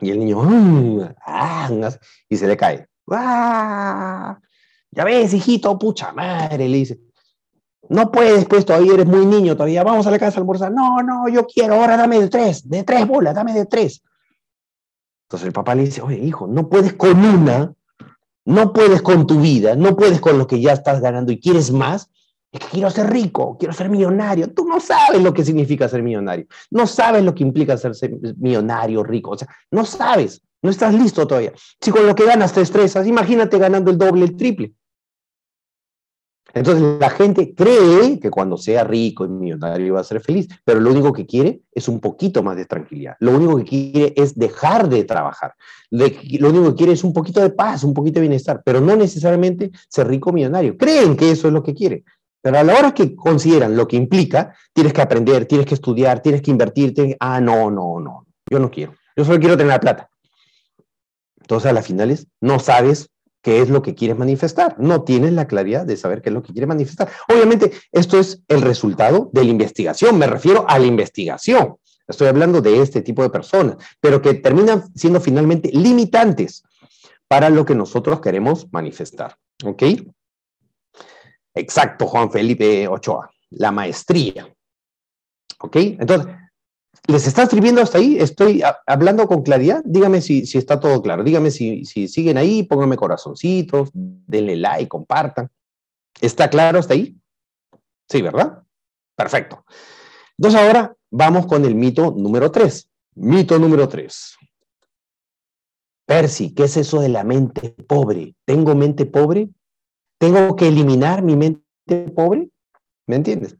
Y 0.00 0.10
el 0.10 0.18
niño, 0.18 1.14
ah", 1.24 1.70
y 2.28 2.36
se 2.36 2.48
le 2.48 2.56
cae. 2.56 2.89
¡Ah! 3.10 4.38
Ya 4.90 5.04
ves, 5.04 5.34
hijito, 5.34 5.78
pucha 5.78 6.12
madre, 6.12 6.68
le 6.68 6.76
dice. 6.76 7.00
No 7.88 8.10
puedes, 8.10 8.44
pues 8.46 8.64
todavía 8.64 8.94
eres 8.94 9.06
muy 9.06 9.26
niño, 9.26 9.54
todavía 9.54 9.82
vamos 9.82 10.06
a 10.06 10.10
la 10.10 10.18
casa 10.18 10.38
a 10.38 10.40
almorzar. 10.40 10.72
No, 10.72 11.02
no, 11.02 11.28
yo 11.28 11.46
quiero, 11.46 11.74
ahora 11.74 11.96
dame 11.96 12.20
de 12.20 12.28
tres, 12.28 12.68
de 12.68 12.84
tres 12.84 13.06
bolas, 13.06 13.34
dame 13.34 13.52
de 13.52 13.66
tres. 13.66 14.02
Entonces 15.26 15.46
el 15.46 15.52
papá 15.52 15.74
le 15.74 15.84
dice, 15.84 16.02
oye, 16.02 16.18
hijo, 16.18 16.46
no 16.46 16.68
puedes 16.68 16.94
con 16.94 17.24
una, 17.24 17.72
no 18.44 18.72
puedes 18.72 19.02
con 19.02 19.26
tu 19.26 19.40
vida, 19.40 19.76
no 19.76 19.96
puedes 19.96 20.20
con 20.20 20.38
lo 20.38 20.46
que 20.46 20.60
ya 20.60 20.72
estás 20.72 21.00
ganando 21.00 21.32
y 21.32 21.40
quieres 21.40 21.70
más. 21.70 22.10
Es 22.52 22.60
que 22.60 22.66
quiero 22.66 22.90
ser 22.90 23.08
rico, 23.10 23.56
quiero 23.56 23.72
ser 23.72 23.88
millonario. 23.88 24.52
Tú 24.52 24.64
no 24.66 24.80
sabes 24.80 25.22
lo 25.22 25.32
que 25.32 25.44
significa 25.44 25.88
ser 25.88 26.02
millonario. 26.02 26.46
No 26.70 26.86
sabes 26.86 27.22
lo 27.22 27.32
que 27.32 27.44
implica 27.44 27.76
ser 27.76 27.92
millonario, 28.38 29.04
rico. 29.04 29.30
O 29.30 29.38
sea, 29.38 29.48
no 29.70 29.84
sabes, 29.84 30.42
no 30.62 30.70
estás 30.70 30.94
listo 30.94 31.26
todavía. 31.26 31.52
Si 31.80 31.90
con 31.90 32.06
lo 32.06 32.14
que 32.14 32.26
ganas 32.26 32.52
te 32.52 32.60
estresas, 32.60 33.06
imagínate 33.06 33.58
ganando 33.58 33.90
el 33.90 33.98
doble, 33.98 34.24
el 34.24 34.36
triple. 34.36 34.74
Entonces 36.52 36.82
la 36.98 37.10
gente 37.10 37.54
cree 37.54 38.18
que 38.18 38.30
cuando 38.30 38.56
sea 38.56 38.84
rico 38.84 39.24
y 39.24 39.28
millonario 39.28 39.94
va 39.94 40.00
a 40.00 40.04
ser 40.04 40.20
feliz, 40.20 40.48
pero 40.64 40.80
lo 40.80 40.90
único 40.90 41.12
que 41.12 41.26
quiere 41.26 41.62
es 41.72 41.88
un 41.88 42.00
poquito 42.00 42.42
más 42.42 42.56
de 42.56 42.66
tranquilidad. 42.66 43.14
Lo 43.20 43.32
único 43.36 43.56
que 43.58 43.64
quiere 43.64 44.14
es 44.16 44.36
dejar 44.36 44.88
de 44.88 45.04
trabajar. 45.04 45.54
Lo 45.90 46.06
único 46.48 46.70
que 46.70 46.74
quiere 46.74 46.92
es 46.92 47.04
un 47.04 47.12
poquito 47.12 47.40
de 47.40 47.50
paz, 47.50 47.84
un 47.84 47.94
poquito 47.94 48.16
de 48.16 48.22
bienestar, 48.22 48.62
pero 48.64 48.80
no 48.80 48.96
necesariamente 48.96 49.70
ser 49.88 50.08
rico 50.08 50.30
o 50.30 50.32
millonario. 50.32 50.76
Creen 50.76 51.16
que 51.16 51.30
eso 51.30 51.46
es 51.46 51.54
lo 51.54 51.62
que 51.62 51.74
quiere. 51.74 52.04
Pero 52.42 52.58
a 52.58 52.64
la 52.64 52.74
hora 52.74 52.94
que 52.94 53.14
consideran 53.14 53.76
lo 53.76 53.86
que 53.86 53.96
implica, 53.96 54.54
tienes 54.72 54.92
que 54.92 55.02
aprender, 55.02 55.46
tienes 55.46 55.66
que 55.66 55.74
estudiar, 55.74 56.20
tienes 56.20 56.42
que 56.42 56.50
invertir, 56.50 57.16
ah, 57.20 57.40
no, 57.40 57.70
no, 57.70 58.00
no, 58.00 58.26
yo 58.50 58.58
no 58.58 58.70
quiero. 58.70 58.94
Yo 59.14 59.24
solo 59.24 59.38
quiero 59.38 59.56
tener 59.56 59.72
la 59.72 59.80
plata. 59.80 60.09
Entonces, 61.50 61.68
a 61.68 61.72
las 61.72 61.88
finales, 61.88 62.28
no 62.40 62.60
sabes 62.60 63.10
qué 63.42 63.60
es 63.60 63.70
lo 63.70 63.82
que 63.82 63.96
quieres 63.96 64.16
manifestar. 64.16 64.76
No 64.78 65.02
tienes 65.02 65.32
la 65.32 65.48
claridad 65.48 65.84
de 65.84 65.96
saber 65.96 66.22
qué 66.22 66.28
es 66.28 66.32
lo 66.32 66.44
que 66.44 66.52
quieres 66.52 66.68
manifestar. 66.68 67.10
Obviamente, 67.28 67.72
esto 67.90 68.20
es 68.20 68.40
el 68.46 68.62
resultado 68.62 69.30
de 69.32 69.42
la 69.42 69.50
investigación. 69.50 70.16
Me 70.16 70.28
refiero 70.28 70.64
a 70.68 70.78
la 70.78 70.86
investigación. 70.86 71.74
Estoy 72.06 72.28
hablando 72.28 72.60
de 72.60 72.80
este 72.80 73.02
tipo 73.02 73.24
de 73.24 73.30
personas, 73.30 73.78
pero 73.98 74.22
que 74.22 74.34
terminan 74.34 74.84
siendo 74.94 75.20
finalmente 75.20 75.72
limitantes 75.72 76.62
para 77.26 77.50
lo 77.50 77.64
que 77.64 77.74
nosotros 77.74 78.20
queremos 78.20 78.68
manifestar. 78.70 79.36
¿Ok? 79.64 79.82
Exacto, 81.56 82.06
Juan 82.06 82.30
Felipe 82.30 82.86
Ochoa. 82.86 83.28
La 83.50 83.72
maestría. 83.72 84.48
¿Ok? 85.58 85.74
Entonces, 85.74 86.32
¿Les 87.06 87.26
está 87.26 87.42
escribiendo 87.42 87.80
hasta 87.80 87.98
ahí? 87.98 88.18
¿Estoy 88.18 88.62
hablando 88.86 89.26
con 89.26 89.42
claridad? 89.42 89.82
Dígame 89.84 90.20
si, 90.20 90.46
si 90.46 90.58
está 90.58 90.78
todo 90.78 91.02
claro. 91.02 91.24
Dígame 91.24 91.50
si, 91.50 91.84
si 91.84 92.08
siguen 92.08 92.38
ahí, 92.38 92.62
pónganme 92.62 92.96
corazoncitos, 92.96 93.90
denle 93.92 94.56
like, 94.56 94.88
compartan. 94.88 95.50
¿Está 96.20 96.48
claro 96.48 96.78
hasta 96.78 96.94
ahí? 96.94 97.16
Sí, 98.08 98.22
¿verdad? 98.22 98.62
Perfecto. 99.16 99.64
Entonces 100.38 100.60
ahora 100.60 100.96
vamos 101.10 101.46
con 101.46 101.64
el 101.64 101.74
mito 101.74 102.14
número 102.16 102.50
tres. 102.50 102.88
Mito 103.14 103.58
número 103.58 103.88
tres. 103.88 104.36
Percy, 106.06 106.54
¿qué 106.54 106.64
es 106.64 106.76
eso 106.76 107.00
de 107.00 107.08
la 107.08 107.24
mente 107.24 107.70
pobre? 107.86 108.34
¿Tengo 108.44 108.74
mente 108.74 109.06
pobre? 109.06 109.48
¿Tengo 110.18 110.56
que 110.56 110.68
eliminar 110.68 111.22
mi 111.22 111.36
mente 111.36 112.10
pobre? 112.14 112.50
¿Me 113.06 113.16
entiendes? 113.16 113.56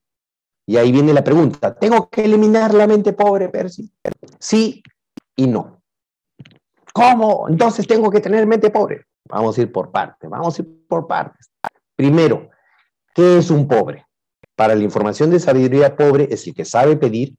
Y 0.70 0.76
ahí 0.76 0.92
viene 0.92 1.12
la 1.12 1.24
pregunta, 1.24 1.74
¿tengo 1.74 2.08
que 2.08 2.24
eliminar 2.24 2.72
la 2.74 2.86
mente 2.86 3.12
pobre, 3.12 3.48
Percy? 3.48 3.90
Sí 4.38 4.80
y 5.34 5.48
no. 5.48 5.82
¿Cómo? 6.92 7.48
Entonces 7.48 7.88
tengo 7.88 8.08
que 8.08 8.20
tener 8.20 8.46
mente 8.46 8.70
pobre. 8.70 9.04
Vamos 9.28 9.58
a 9.58 9.62
ir 9.62 9.72
por 9.72 9.90
partes, 9.90 10.30
vamos 10.30 10.56
a 10.56 10.62
ir 10.62 10.86
por 10.86 11.08
partes. 11.08 11.50
Primero, 11.96 12.50
¿qué 13.12 13.38
es 13.38 13.50
un 13.50 13.66
pobre? 13.66 14.06
Para 14.54 14.76
la 14.76 14.84
información 14.84 15.30
de 15.30 15.40
sabiduría 15.40 15.96
pobre 15.96 16.28
es 16.30 16.46
el 16.46 16.54
que 16.54 16.64
sabe 16.64 16.96
pedir, 16.96 17.34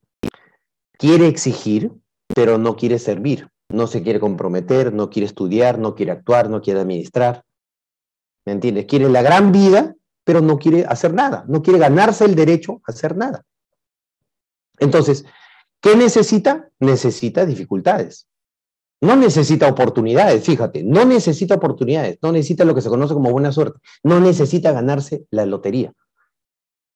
quiere 0.97 1.27
exigir, 1.27 1.89
pero 2.35 2.57
no 2.57 2.75
quiere 2.75 2.99
servir. 2.99 3.47
No 3.69 3.87
se 3.87 4.03
quiere 4.03 4.19
comprometer, 4.19 4.91
no 4.91 5.09
quiere 5.09 5.27
estudiar, 5.27 5.79
no 5.79 5.95
quiere 5.95 6.11
actuar, 6.11 6.49
no 6.49 6.61
quiere 6.61 6.81
administrar. 6.81 7.45
¿Me 8.45 8.51
entiendes? 8.51 8.87
Quiere 8.87 9.07
la 9.07 9.21
gran 9.21 9.53
vida, 9.53 9.95
pero 10.23 10.41
no 10.41 10.57
quiere 10.57 10.85
hacer 10.85 11.13
nada, 11.13 11.43
no 11.47 11.61
quiere 11.61 11.79
ganarse 11.79 12.25
el 12.25 12.35
derecho 12.35 12.81
a 12.87 12.91
hacer 12.91 13.17
nada. 13.17 13.43
Entonces, 14.79 15.25
¿qué 15.81 15.95
necesita? 15.95 16.69
Necesita 16.79 17.45
dificultades. 17.45 18.27
No 19.01 19.15
necesita 19.15 19.67
oportunidades, 19.67 20.43
fíjate, 20.43 20.83
no 20.83 21.05
necesita 21.05 21.55
oportunidades, 21.55 22.19
no 22.21 22.31
necesita 22.31 22.65
lo 22.65 22.75
que 22.75 22.81
se 22.81 22.89
conoce 22.89 23.15
como 23.15 23.31
buena 23.31 23.51
suerte, 23.51 23.79
no 24.03 24.19
necesita 24.19 24.71
ganarse 24.71 25.25
la 25.31 25.47
lotería. 25.47 25.91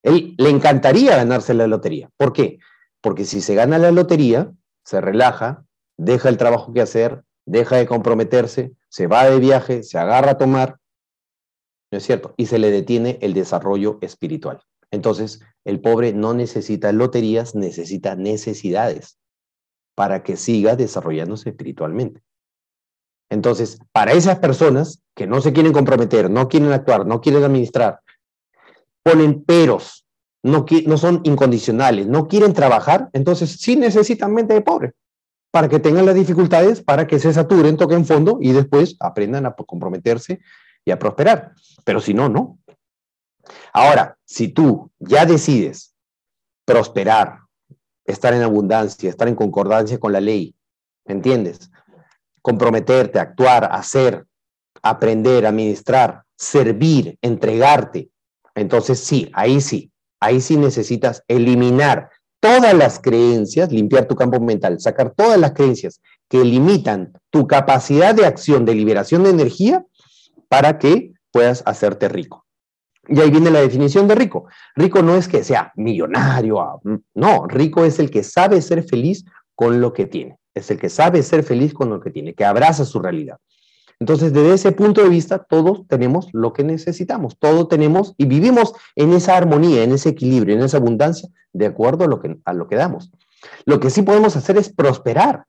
Él 0.04 0.36
le 0.38 0.50
encantaría 0.52 1.18
ganarse 1.18 1.56
la 1.56 1.66
lotería. 1.66 2.12
¿Por 2.16 2.32
qué? 2.32 2.60
Porque 3.02 3.26
si 3.26 3.42
se 3.42 3.56
gana 3.56 3.80
la 3.80 3.92
lotería, 3.92 4.52
se 4.84 5.02
relaja, 5.02 5.66
deja 5.98 6.30
el 6.30 6.38
trabajo 6.38 6.74
que 6.74 6.82
hacer, 6.82 7.24
deja 7.46 7.78
de 7.78 7.88
comprometerse, 7.88 8.74
se 8.88 9.08
va 9.08 9.28
de 9.28 9.40
viaje, 9.40 9.82
se 9.82 9.98
agarra 9.98 10.32
a 10.32 10.38
tomar 10.38 10.78
¿no 11.92 11.98
es 11.98 12.04
cierto? 12.04 12.34
Y 12.38 12.48
se 12.48 12.60
le 12.60 12.72
detiene 12.72 13.18
el 13.22 13.34
desarrollo 13.34 13.98
espiritual. 14.02 14.62
Entonces, 14.92 15.42
el 15.66 15.82
pobre 15.82 16.14
no 16.14 16.34
necesita 16.34 16.92
loterías, 16.92 17.56
necesita 17.56 18.16
necesidades 18.16 19.18
para 19.96 20.24
que 20.24 20.38
siga 20.38 20.76
desarrollándose 20.76 21.50
espiritualmente. 21.50 22.22
Entonces, 23.30 23.80
para 23.92 24.14
esas 24.14 24.40
personas 24.40 25.02
que 25.16 25.28
no 25.28 25.42
se 25.42 25.54
quieren 25.54 25.74
comprometer, 25.74 26.30
no 26.30 26.48
quieren 26.48 26.72
actuar, 26.72 27.06
no 27.06 27.22
quieren 27.22 27.44
administrar, 27.44 28.02
ponen 29.04 29.44
peros, 29.44 30.06
no, 30.44 30.66
no 30.86 30.98
son 30.98 31.22
incondicionales, 31.24 32.08
no 32.08 32.28
quieren 32.28 32.54
trabajar, 32.54 33.10
entonces 33.14 33.58
sí 33.60 33.76
necesitan 33.76 34.34
mente 34.34 34.54
de 34.54 34.62
pobre 34.62 34.94
para 35.52 35.70
que 35.70 35.80
tengan 35.80 36.06
las 36.06 36.16
dificultades, 36.16 36.82
para 36.82 37.08
que 37.08 37.18
se 37.18 37.32
saturen, 37.32 37.78
toquen 37.78 38.06
fondo 38.06 38.40
y 38.42 38.52
después 38.52 38.98
aprendan 39.00 39.46
a 39.46 39.54
comprometerse 39.54 40.42
y 40.86 40.92
a 40.92 41.00
prosperar. 41.00 41.54
Pero 41.84 42.00
si 42.00 42.14
no, 42.14 42.30
no. 42.30 42.60
Ahora, 43.74 44.18
si 44.24 44.48
tú 44.48 44.92
ya 45.00 45.26
decides 45.26 45.94
prosperar, 46.64 47.40
estar 48.06 48.34
en 48.34 48.44
abundancia, 48.44 49.10
estar 49.10 49.28
en 49.28 49.36
concordancia 49.36 50.00
con 50.00 50.14
la 50.14 50.22
ley, 50.22 50.56
¿me 51.06 51.16
entiendes? 51.16 51.72
Comprometerte, 52.42 53.20
actuar, 53.20 53.68
hacer, 53.72 54.26
aprender, 54.82 55.46
administrar, 55.46 56.24
servir, 56.38 57.18
entregarte. 57.22 58.10
Entonces 58.54 59.00
sí, 59.00 59.30
ahí 59.34 59.60
sí, 59.60 59.92
ahí 60.20 60.40
sí 60.40 60.56
necesitas 60.56 61.24
eliminar 61.28 62.10
todas 62.40 62.74
las 62.76 63.00
creencias, 63.00 63.72
limpiar 63.72 64.08
tu 64.08 64.16
campo 64.16 64.40
mental, 64.40 64.80
sacar 64.80 65.12
todas 65.16 65.40
las 65.40 65.54
creencias 65.54 66.00
que 66.30 66.44
limitan 66.44 67.14
tu 67.32 67.48
capacidad 67.48 68.14
de 68.14 68.26
acción, 68.26 68.66
de 68.66 68.76
liberación 68.76 69.24
de 69.24 69.32
energía 69.32 69.86
para 70.48 70.78
que 70.78 71.14
puedas 71.32 71.64
hacerte 71.66 72.08
rico. 72.10 72.46
Y 73.08 73.20
ahí 73.20 73.30
viene 73.30 73.52
la 73.52 73.62
definición 73.62 74.08
de 74.08 74.16
rico. 74.16 74.46
Rico 74.76 75.02
no 75.02 75.16
es 75.16 75.28
que 75.28 75.44
sea 75.44 75.72
millonario, 75.76 76.60
ah, 76.60 76.80
no, 77.14 77.48
rico 77.48 77.86
es 77.86 78.00
el 78.00 78.10
que 78.10 78.24
sabe 78.24 78.62
ser 78.62 78.84
feliz 78.84 79.26
con 79.54 79.80
lo 79.80 79.94
que 79.94 80.06
tiene, 80.06 80.38
es 80.54 80.72
el 80.72 80.80
que 80.80 80.90
sabe 80.90 81.22
ser 81.24 81.44
feliz 81.44 81.74
con 81.74 81.90
lo 81.90 82.00
que 82.00 82.10
tiene, 82.10 82.34
que 82.34 82.46
abraza 82.46 82.84
su 82.86 83.00
realidad. 83.00 83.38
Entonces, 84.00 84.34
desde 84.34 84.54
ese 84.54 84.72
punto 84.74 85.02
de 85.02 85.10
vista, 85.10 85.40
todos 85.40 85.88
tenemos 85.88 86.28
lo 86.34 86.52
que 86.52 86.64
necesitamos, 86.64 87.38
todos 87.40 87.70
tenemos 87.70 88.14
y 88.18 88.26
vivimos 88.26 88.74
en 88.96 89.14
esa 89.14 89.38
armonía, 89.38 89.84
en 89.84 89.94
ese 89.94 90.10
equilibrio, 90.10 90.56
en 90.56 90.64
esa 90.64 90.78
abundancia, 90.78 91.30
de 91.54 91.66
acuerdo 91.66 92.04
a 92.04 92.08
lo 92.08 92.20
que, 92.20 92.38
a 92.44 92.54
lo 92.54 92.68
que 92.68 92.76
damos. 92.76 93.12
Lo 93.66 93.80
que 93.80 93.90
sí 93.90 94.02
podemos 94.02 94.36
hacer 94.36 94.58
es 94.58 94.70
prosperar. 94.70 95.46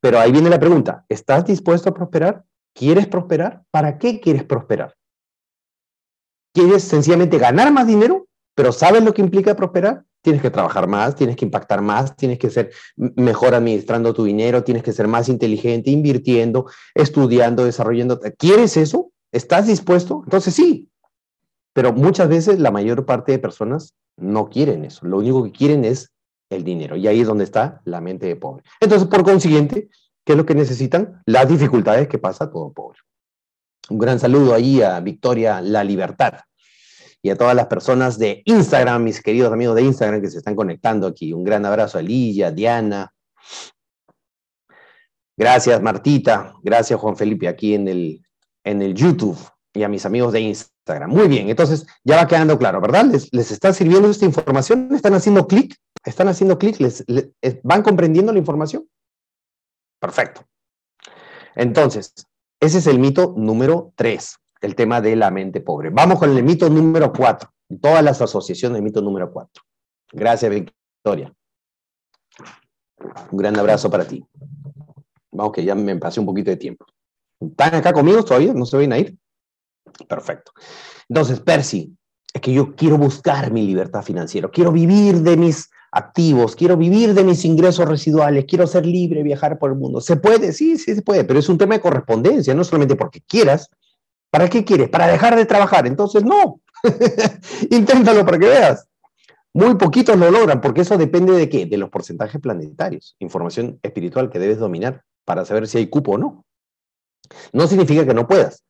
Pero 0.00 0.20
ahí 0.20 0.30
viene 0.32 0.50
la 0.50 0.60
pregunta, 0.60 1.04
¿estás 1.08 1.46
dispuesto 1.46 1.88
a 1.88 1.94
prosperar? 1.94 2.44
¿Quieres 2.78 3.08
prosperar? 3.08 3.64
¿Para 3.72 3.98
qué 3.98 4.20
quieres 4.20 4.44
prosperar? 4.44 4.94
¿Quieres 6.54 6.84
sencillamente 6.84 7.36
ganar 7.36 7.72
más 7.72 7.88
dinero? 7.88 8.28
¿Pero 8.54 8.70
sabes 8.70 9.02
lo 9.02 9.12
que 9.12 9.20
implica 9.20 9.56
prosperar? 9.56 10.04
Tienes 10.22 10.40
que 10.40 10.50
trabajar 10.50 10.86
más, 10.86 11.16
tienes 11.16 11.34
que 11.34 11.44
impactar 11.44 11.82
más, 11.82 12.14
tienes 12.14 12.38
que 12.38 12.50
ser 12.50 12.70
mejor 12.96 13.56
administrando 13.56 14.14
tu 14.14 14.22
dinero, 14.22 14.62
tienes 14.62 14.84
que 14.84 14.92
ser 14.92 15.08
más 15.08 15.28
inteligente, 15.28 15.90
invirtiendo, 15.90 16.66
estudiando, 16.94 17.64
desarrollando. 17.64 18.20
¿Quieres 18.38 18.76
eso? 18.76 19.10
¿Estás 19.32 19.66
dispuesto? 19.66 20.22
Entonces 20.24 20.54
sí. 20.54 20.88
Pero 21.74 21.92
muchas 21.92 22.28
veces 22.28 22.60
la 22.60 22.70
mayor 22.70 23.04
parte 23.04 23.32
de 23.32 23.40
personas 23.40 23.94
no 24.16 24.48
quieren 24.50 24.84
eso. 24.84 25.04
Lo 25.04 25.18
único 25.18 25.42
que 25.42 25.52
quieren 25.52 25.84
es 25.84 26.12
el 26.48 26.62
dinero. 26.62 26.94
Y 26.94 27.08
ahí 27.08 27.22
es 27.22 27.26
donde 27.26 27.44
está 27.44 27.80
la 27.84 28.00
mente 28.00 28.26
de 28.26 28.36
pobre. 28.36 28.62
Entonces, 28.80 29.08
por 29.08 29.24
consiguiente, 29.24 29.88
¿qué 30.28 30.32
es 30.32 30.36
lo 30.36 30.44
que 30.44 30.54
necesitan? 30.54 31.22
Las 31.24 31.48
dificultades 31.48 32.06
que 32.06 32.18
pasa 32.18 32.50
todo 32.50 32.70
pobre. 32.70 32.98
Un 33.88 33.96
gran 33.96 34.20
saludo 34.20 34.52
ahí 34.52 34.82
a 34.82 35.00
Victoria 35.00 35.62
La 35.62 35.82
Libertad 35.82 36.40
y 37.22 37.30
a 37.30 37.36
todas 37.38 37.56
las 37.56 37.66
personas 37.66 38.18
de 38.18 38.42
Instagram, 38.44 39.04
mis 39.04 39.22
queridos 39.22 39.50
amigos 39.50 39.74
de 39.76 39.84
Instagram 39.84 40.20
que 40.20 40.28
se 40.28 40.36
están 40.36 40.54
conectando 40.54 41.06
aquí. 41.06 41.32
Un 41.32 41.44
gran 41.44 41.64
abrazo 41.64 41.96
a 41.96 42.02
Lilla, 42.02 42.50
Diana. 42.50 43.10
Gracias, 45.34 45.80
Martita. 45.80 46.52
Gracias, 46.62 47.00
Juan 47.00 47.16
Felipe, 47.16 47.48
aquí 47.48 47.72
en 47.72 47.88
el, 47.88 48.22
en 48.64 48.82
el 48.82 48.92
YouTube 48.92 49.38
y 49.72 49.82
a 49.82 49.88
mis 49.88 50.04
amigos 50.04 50.34
de 50.34 50.40
Instagram. 50.40 51.08
Muy 51.08 51.26
bien, 51.26 51.48
entonces 51.48 51.86
ya 52.04 52.16
va 52.16 52.26
quedando 52.26 52.58
claro, 52.58 52.82
¿verdad? 52.82 53.06
¿Les, 53.06 53.32
les 53.32 53.50
está 53.50 53.72
sirviendo 53.72 54.10
esta 54.10 54.26
información? 54.26 54.90
¿Están 54.94 55.14
haciendo 55.14 55.46
clic? 55.46 55.74
¿Están 56.04 56.28
haciendo 56.28 56.58
clic? 56.58 56.78
¿Les, 56.80 57.02
eh, 57.08 57.60
¿Van 57.62 57.80
comprendiendo 57.80 58.30
la 58.30 58.38
información? 58.38 58.86
Perfecto. 59.98 60.42
Entonces, 61.54 62.14
ese 62.60 62.78
es 62.78 62.86
el 62.86 62.98
mito 62.98 63.34
número 63.36 63.92
tres 63.96 64.38
el 64.60 64.74
tema 64.74 65.00
de 65.00 65.16
la 65.16 65.30
mente 65.30 65.60
pobre. 65.60 65.90
Vamos 65.90 66.18
con 66.18 66.36
el 66.36 66.42
mito 66.42 66.68
número 66.68 67.12
cuatro. 67.12 67.50
Todas 67.80 68.02
las 68.02 68.20
asociaciones 68.20 68.76
de 68.76 68.82
mito 68.82 69.00
número 69.00 69.30
cuatro. 69.32 69.62
Gracias, 70.12 70.50
Victoria. 70.50 71.32
Un 73.30 73.38
gran 73.38 73.56
abrazo 73.58 73.90
para 73.90 74.04
ti. 74.06 74.24
Vamos, 75.30 75.52
que 75.52 75.64
ya 75.64 75.74
me 75.74 75.94
pasé 75.96 76.20
un 76.20 76.26
poquito 76.26 76.50
de 76.50 76.56
tiempo. 76.56 76.86
¿Están 77.40 77.74
acá 77.74 77.92
conmigo 77.92 78.24
todavía? 78.24 78.52
¿No 78.52 78.66
se 78.66 78.76
ven 78.76 78.92
a 78.92 78.98
ir? 78.98 79.16
Perfecto. 80.08 80.52
Entonces, 81.08 81.40
Percy, 81.40 81.96
es 82.32 82.40
que 82.40 82.52
yo 82.52 82.74
quiero 82.74 82.98
buscar 82.98 83.52
mi 83.52 83.66
libertad 83.66 84.02
financiera, 84.02 84.48
quiero 84.48 84.72
vivir 84.72 85.20
de 85.20 85.36
mis 85.36 85.70
activos, 85.90 86.54
quiero 86.54 86.76
vivir 86.76 87.14
de 87.14 87.24
mis 87.24 87.44
ingresos 87.44 87.88
residuales, 87.88 88.44
quiero 88.46 88.66
ser 88.66 88.84
libre, 88.86 89.22
viajar 89.22 89.58
por 89.58 89.70
el 89.70 89.76
mundo. 89.76 90.00
¿Se 90.00 90.16
puede? 90.16 90.52
Sí, 90.52 90.76
sí 90.76 90.94
se 90.94 91.02
puede, 91.02 91.24
pero 91.24 91.38
es 91.38 91.48
un 91.48 91.58
tema 91.58 91.74
de 91.74 91.80
correspondencia, 91.80 92.54
no 92.54 92.64
solamente 92.64 92.96
porque 92.96 93.20
quieras, 93.20 93.70
¿Para 94.30 94.48
qué 94.48 94.64
quieres? 94.64 94.88
¿Para 94.88 95.06
dejar 95.06 95.36
de 95.36 95.46
trabajar? 95.46 95.86
Entonces, 95.86 96.24
no. 96.24 96.60
Inténtalo 97.70 98.24
para 98.24 98.38
que 98.38 98.46
veas. 98.46 98.86
Muy 99.54 99.76
poquitos 99.76 100.16
lo 100.16 100.30
logran, 100.30 100.60
porque 100.60 100.82
eso 100.82 100.98
depende 100.98 101.32
de 101.32 101.48
qué? 101.48 101.66
De 101.66 101.78
los 101.78 101.90
porcentajes 101.90 102.40
planetarios, 102.40 103.16
información 103.18 103.78
espiritual 103.82 104.30
que 104.30 104.38
debes 104.38 104.58
dominar 104.58 105.02
para 105.24 105.44
saber 105.44 105.66
si 105.66 105.78
hay 105.78 105.88
cupo 105.88 106.12
o 106.12 106.18
no. 106.18 106.44
No 107.52 107.66
significa 107.66 108.06
que 108.06 108.14
no 108.14 108.28
puedas. 108.28 108.62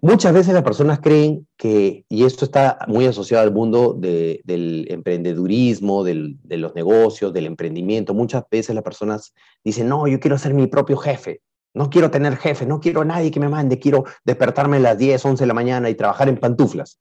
Muchas 0.00 0.32
veces 0.32 0.54
las 0.54 0.62
personas 0.62 1.00
creen 1.00 1.46
que, 1.56 2.04
y 2.08 2.24
esto 2.24 2.44
está 2.44 2.78
muy 2.86 3.06
asociado 3.06 3.42
al 3.42 3.52
mundo 3.52 3.94
del 3.98 4.86
emprendedurismo, 4.88 6.04
de 6.04 6.36
los 6.56 6.74
negocios, 6.74 7.32
del 7.32 7.46
emprendimiento, 7.46 8.14
muchas 8.14 8.44
veces 8.50 8.74
las 8.74 8.84
personas 8.84 9.34
dicen, 9.64 9.88
no, 9.88 10.06
yo 10.06 10.20
quiero 10.20 10.38
ser 10.38 10.54
mi 10.54 10.66
propio 10.66 10.96
jefe. 10.96 11.40
No 11.72 11.88
quiero 11.88 12.10
tener 12.10 12.36
jefe, 12.36 12.66
no 12.66 12.80
quiero 12.80 13.04
nadie 13.04 13.30
que 13.30 13.38
me 13.38 13.48
mande, 13.48 13.78
quiero 13.78 14.04
despertarme 14.24 14.78
a 14.78 14.80
las 14.80 14.98
10, 14.98 15.24
11 15.24 15.42
de 15.44 15.46
la 15.46 15.54
mañana 15.54 15.88
y 15.88 15.94
trabajar 15.94 16.28
en 16.28 16.36
pantuflas. 16.36 16.98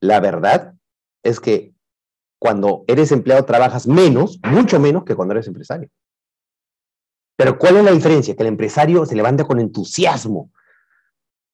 La 0.00 0.18
verdad 0.18 0.74
es 1.22 1.38
que 1.38 1.72
cuando 2.40 2.84
eres 2.88 3.12
empleado 3.12 3.44
trabajas 3.44 3.86
menos, 3.86 4.40
mucho 4.42 4.80
menos 4.80 5.04
que 5.04 5.14
cuando 5.14 5.34
eres 5.34 5.46
empresario. 5.46 5.88
Pero 7.36 7.58
¿cuál 7.58 7.76
es 7.76 7.84
la 7.84 7.92
diferencia? 7.92 8.34
Que 8.34 8.42
el 8.42 8.48
empresario 8.48 9.06
se 9.06 9.14
levanta 9.14 9.44
con 9.44 9.60
entusiasmo, 9.60 10.50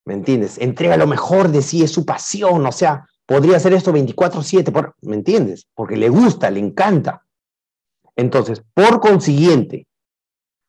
¿me 0.04 0.14
entiendes? 0.14 0.58
Entrega 0.58 0.96
lo 0.96 1.06
mejor 1.06 1.50
de 1.50 1.62
sí, 1.62 1.82
es 1.82 1.90
su 1.90 2.04
pasión, 2.04 2.66
o 2.66 2.72
sea, 2.72 3.06
podría 3.26 3.56
hacer 3.56 3.72
esto 3.72 3.92
24/7, 3.92 4.94
¿me 5.02 5.16
entiendes? 5.16 5.66
Porque 5.74 5.96
le 5.96 6.08
gusta, 6.08 6.50
le 6.50 6.60
encanta. 6.60 7.24
Entonces, 8.16 8.62
por 8.74 9.00
consiguiente, 9.00 9.86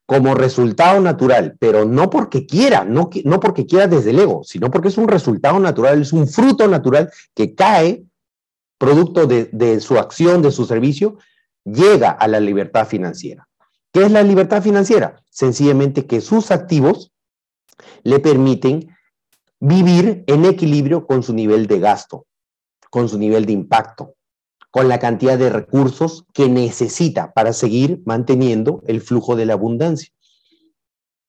como 0.05 0.35
resultado 0.35 0.99
natural, 0.99 1.55
pero 1.59 1.85
no 1.85 2.09
porque 2.09 2.45
quiera, 2.45 2.83
no, 2.83 3.09
no 3.23 3.39
porque 3.39 3.65
quiera 3.65 3.87
desde 3.87 4.11
el 4.11 4.19
ego, 4.19 4.43
sino 4.43 4.69
porque 4.69 4.89
es 4.89 4.97
un 4.97 5.07
resultado 5.07 5.59
natural, 5.59 6.01
es 6.01 6.13
un 6.13 6.27
fruto 6.27 6.67
natural 6.67 7.11
que 7.33 7.55
cae 7.55 8.03
producto 8.77 9.25
de, 9.27 9.49
de 9.53 9.79
su 9.79 9.97
acción, 9.97 10.41
de 10.41 10.51
su 10.51 10.65
servicio, 10.65 11.17
llega 11.63 12.11
a 12.11 12.27
la 12.27 12.39
libertad 12.39 12.85
financiera. 12.85 13.47
¿Qué 13.93 14.03
es 14.03 14.11
la 14.11 14.23
libertad 14.23 14.61
financiera? 14.61 15.21
Sencillamente 15.29 16.05
que 16.05 16.19
sus 16.19 16.51
activos 16.51 17.13
le 18.03 18.19
permiten 18.19 18.92
vivir 19.65 20.25
en 20.27 20.43
equilibrio 20.43 21.07
con 21.07 21.23
su 21.23 21.33
nivel 21.33 21.67
de 21.67 21.79
gasto, 21.79 22.25
con 22.89 23.07
su 23.07 23.17
nivel 23.17 23.45
de 23.45 23.53
impacto, 23.53 24.15
con 24.69 24.89
la 24.89 24.99
cantidad 24.99 25.37
de 25.37 25.49
recursos 25.49 26.25
que 26.33 26.49
necesita 26.49 27.31
para 27.31 27.53
seguir 27.53 28.01
manteniendo 28.05 28.83
el 28.87 28.99
flujo 28.99 29.37
de 29.37 29.45
la 29.45 29.53
abundancia. 29.53 30.09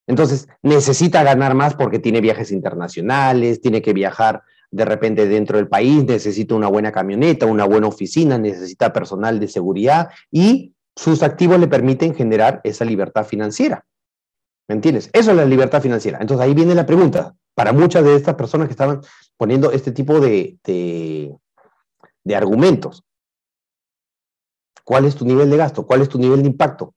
Entonces, 0.08 0.48
necesita 0.62 1.22
ganar 1.22 1.54
más 1.54 1.76
porque 1.76 2.00
tiene 2.00 2.20
viajes 2.20 2.50
internacionales, 2.50 3.60
tiene 3.60 3.80
que 3.80 3.92
viajar 3.92 4.42
de 4.72 4.84
repente 4.84 5.28
dentro 5.28 5.58
del 5.58 5.68
país, 5.68 6.04
necesita 6.04 6.56
una 6.56 6.66
buena 6.66 6.90
camioneta, 6.90 7.46
una 7.46 7.64
buena 7.64 7.86
oficina, 7.86 8.36
necesita 8.36 8.92
personal 8.92 9.38
de 9.38 9.46
seguridad 9.46 10.08
y 10.32 10.74
sus 10.96 11.22
activos 11.22 11.60
le 11.60 11.68
permiten 11.68 12.16
generar 12.16 12.60
esa 12.64 12.84
libertad 12.84 13.24
financiera. 13.24 13.86
¿Me 14.66 14.74
entiendes? 14.74 15.08
Eso 15.12 15.30
es 15.30 15.36
la 15.36 15.44
libertad 15.44 15.80
financiera. 15.80 16.18
Entonces 16.20 16.44
ahí 16.44 16.52
viene 16.52 16.74
la 16.74 16.84
pregunta. 16.84 17.36
Para 17.54 17.72
muchas 17.72 18.04
de 18.04 18.16
estas 18.16 18.34
personas 18.34 18.68
que 18.68 18.72
estaban 18.72 19.00
poniendo 19.36 19.70
este 19.72 19.92
tipo 19.92 20.20
de, 20.20 20.58
de, 20.64 21.36
de 22.24 22.36
argumentos, 22.36 23.04
¿Cuál 24.84 25.06
es 25.06 25.16
tu 25.16 25.24
nivel 25.24 25.50
de 25.50 25.56
gasto? 25.56 25.86
¿Cuál 25.86 26.02
es 26.02 26.08
tu 26.08 26.18
nivel 26.18 26.42
de 26.42 26.48
impacto? 26.48 26.94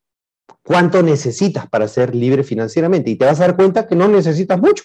¿Cuánto 0.61 1.01
necesitas 1.01 1.67
para 1.69 1.87
ser 1.87 2.13
libre 2.13 2.43
financieramente? 2.43 3.09
Y 3.09 3.15
te 3.15 3.25
vas 3.25 3.39
a 3.39 3.47
dar 3.47 3.55
cuenta 3.55 3.87
que 3.87 3.95
no 3.95 4.09
necesitas 4.09 4.59
mucho. 4.59 4.83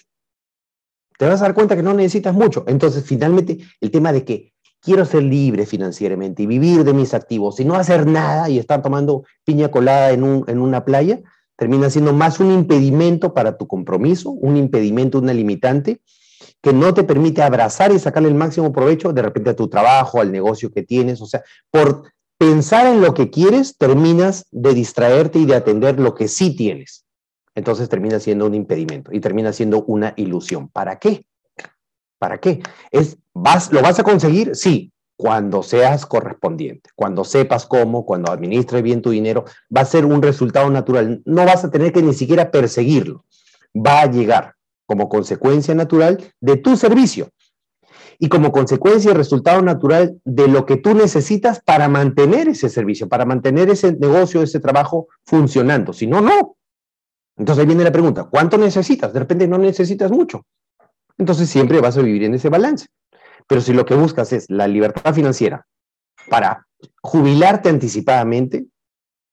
Te 1.19 1.27
vas 1.27 1.41
a 1.41 1.45
dar 1.45 1.53
cuenta 1.53 1.75
que 1.75 1.83
no 1.83 1.93
necesitas 1.93 2.33
mucho. 2.33 2.63
Entonces, 2.67 3.03
finalmente, 3.05 3.59
el 3.81 3.91
tema 3.91 4.13
de 4.13 4.23
que 4.23 4.53
quiero 4.79 5.05
ser 5.05 5.23
libre 5.23 5.65
financieramente 5.65 6.43
y 6.43 6.47
vivir 6.47 6.83
de 6.85 6.93
mis 6.93 7.13
activos 7.13 7.59
y 7.59 7.65
no 7.65 7.75
hacer 7.75 8.07
nada 8.07 8.49
y 8.49 8.57
estar 8.57 8.81
tomando 8.81 9.23
piña 9.43 9.69
colada 9.69 10.11
en, 10.11 10.23
un, 10.23 10.45
en 10.47 10.59
una 10.59 10.85
playa, 10.85 11.21
termina 11.55 11.89
siendo 11.89 12.13
más 12.13 12.39
un 12.39 12.51
impedimento 12.51 13.33
para 13.33 13.57
tu 13.57 13.67
compromiso, 13.67 14.31
un 14.31 14.57
impedimento, 14.57 15.19
una 15.19 15.33
limitante 15.33 16.01
que 16.61 16.73
no 16.73 16.93
te 16.93 17.03
permite 17.03 17.41
abrazar 17.41 17.91
y 17.91 17.99
sacarle 17.99 18.29
el 18.29 18.35
máximo 18.35 18.71
provecho 18.71 19.11
de 19.13 19.21
repente 19.21 19.49
a 19.49 19.55
tu 19.55 19.67
trabajo, 19.67 20.21
al 20.21 20.31
negocio 20.31 20.71
que 20.71 20.83
tienes. 20.83 21.21
O 21.21 21.25
sea, 21.25 21.43
por 21.69 22.03
pensar 22.37 22.87
en 22.87 23.01
lo 23.01 23.13
que 23.13 23.29
quieres, 23.29 23.77
terminas 23.77 24.45
de 24.51 24.73
distraerte 24.73 25.39
y 25.39 25.45
de 25.45 25.55
atender 25.55 25.99
lo 25.99 26.15
que 26.15 26.27
sí 26.27 26.55
tienes. 26.55 27.05
Entonces 27.55 27.89
termina 27.89 28.19
siendo 28.19 28.45
un 28.45 28.55
impedimento 28.55 29.11
y 29.13 29.19
termina 29.19 29.53
siendo 29.53 29.83
una 29.83 30.13
ilusión. 30.15 30.69
¿Para 30.69 30.97
qué? 30.97 31.25
¿Para 32.17 32.39
qué? 32.39 32.63
Es, 32.91 33.17
vas, 33.33 33.71
¿Lo 33.71 33.81
vas 33.81 33.99
a 33.99 34.03
conseguir? 34.03 34.55
Sí, 34.55 34.91
cuando 35.15 35.63
seas 35.63 36.05
correspondiente, 36.05 36.89
cuando 36.95 37.23
sepas 37.23 37.65
cómo, 37.65 38.05
cuando 38.05 38.31
administres 38.31 38.81
bien 38.81 39.01
tu 39.01 39.11
dinero, 39.11 39.45
va 39.75 39.81
a 39.81 39.85
ser 39.85 40.05
un 40.05 40.21
resultado 40.21 40.69
natural. 40.69 41.21
No 41.25 41.45
vas 41.45 41.63
a 41.63 41.69
tener 41.69 41.93
que 41.93 42.01
ni 42.01 42.13
siquiera 42.13 42.51
perseguirlo. 42.51 43.25
Va 43.75 44.01
a 44.01 44.11
llegar 44.11 44.55
como 44.85 45.09
consecuencia 45.09 45.75
natural 45.75 46.19
de 46.41 46.57
tu 46.57 46.75
servicio 46.77 47.29
y 48.19 48.29
como 48.29 48.51
consecuencia 48.51 49.11
y 49.11 49.13
resultado 49.13 49.61
natural 49.61 50.19
de 50.23 50.47
lo 50.47 50.65
que 50.65 50.77
tú 50.77 50.93
necesitas 50.93 51.61
para 51.61 51.87
mantener 51.87 52.47
ese 52.47 52.69
servicio, 52.69 53.09
para 53.09 53.25
mantener 53.25 53.69
ese 53.69 53.93
negocio, 53.93 54.41
ese 54.41 54.59
trabajo 54.59 55.07
funcionando. 55.25 55.93
Si 55.93 56.07
no, 56.07 56.21
no. 56.21 56.55
Entonces 57.37 57.61
ahí 57.61 57.67
viene 57.67 57.83
la 57.83 57.91
pregunta, 57.91 58.25
¿cuánto 58.25 58.57
necesitas? 58.57 59.11
De 59.13 59.19
repente 59.19 59.47
no 59.47 59.57
necesitas 59.57 60.11
mucho. 60.11 60.45
Entonces 61.17 61.49
siempre 61.49 61.81
vas 61.81 61.97
a 61.97 62.01
vivir 62.01 62.23
en 62.23 62.35
ese 62.35 62.49
balance. 62.49 62.87
Pero 63.47 63.61
si 63.61 63.73
lo 63.73 63.85
que 63.85 63.95
buscas 63.95 64.33
es 64.33 64.49
la 64.49 64.67
libertad 64.67 65.13
financiera 65.13 65.65
para 66.29 66.65
jubilarte 67.01 67.69
anticipadamente, 67.69 68.65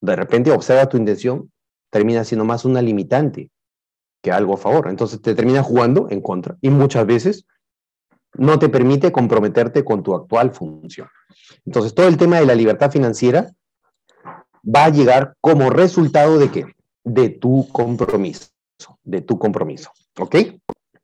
de 0.01 0.15
repente 0.15 0.51
observa 0.51 0.89
tu 0.89 0.97
intención, 0.97 1.51
termina 1.89 2.23
siendo 2.23 2.45
más 2.45 2.65
una 2.65 2.81
limitante 2.81 3.51
que 4.21 4.31
algo 4.31 4.53
a 4.53 4.57
favor. 4.57 4.89
Entonces 4.89 5.21
te 5.21 5.35
termina 5.35 5.63
jugando 5.63 6.07
en 6.09 6.21
contra. 6.21 6.57
Y 6.61 6.69
muchas 6.69 7.05
veces 7.05 7.45
no 8.33 8.59
te 8.59 8.69
permite 8.69 9.11
comprometerte 9.11 9.83
con 9.83 10.03
tu 10.03 10.15
actual 10.15 10.51
función. 10.51 11.07
Entonces, 11.65 11.93
todo 11.93 12.07
el 12.07 12.17
tema 12.17 12.39
de 12.39 12.45
la 12.45 12.55
libertad 12.55 12.91
financiera 12.91 13.51
va 14.63 14.85
a 14.85 14.89
llegar 14.89 15.35
como 15.41 15.69
resultado 15.69 16.37
de 16.37 16.51
qué? 16.51 16.65
De 17.03 17.29
tu 17.29 17.67
compromiso, 17.71 18.47
de 19.03 19.21
tu 19.21 19.37
compromiso, 19.37 19.91
¿ok? 20.19 20.35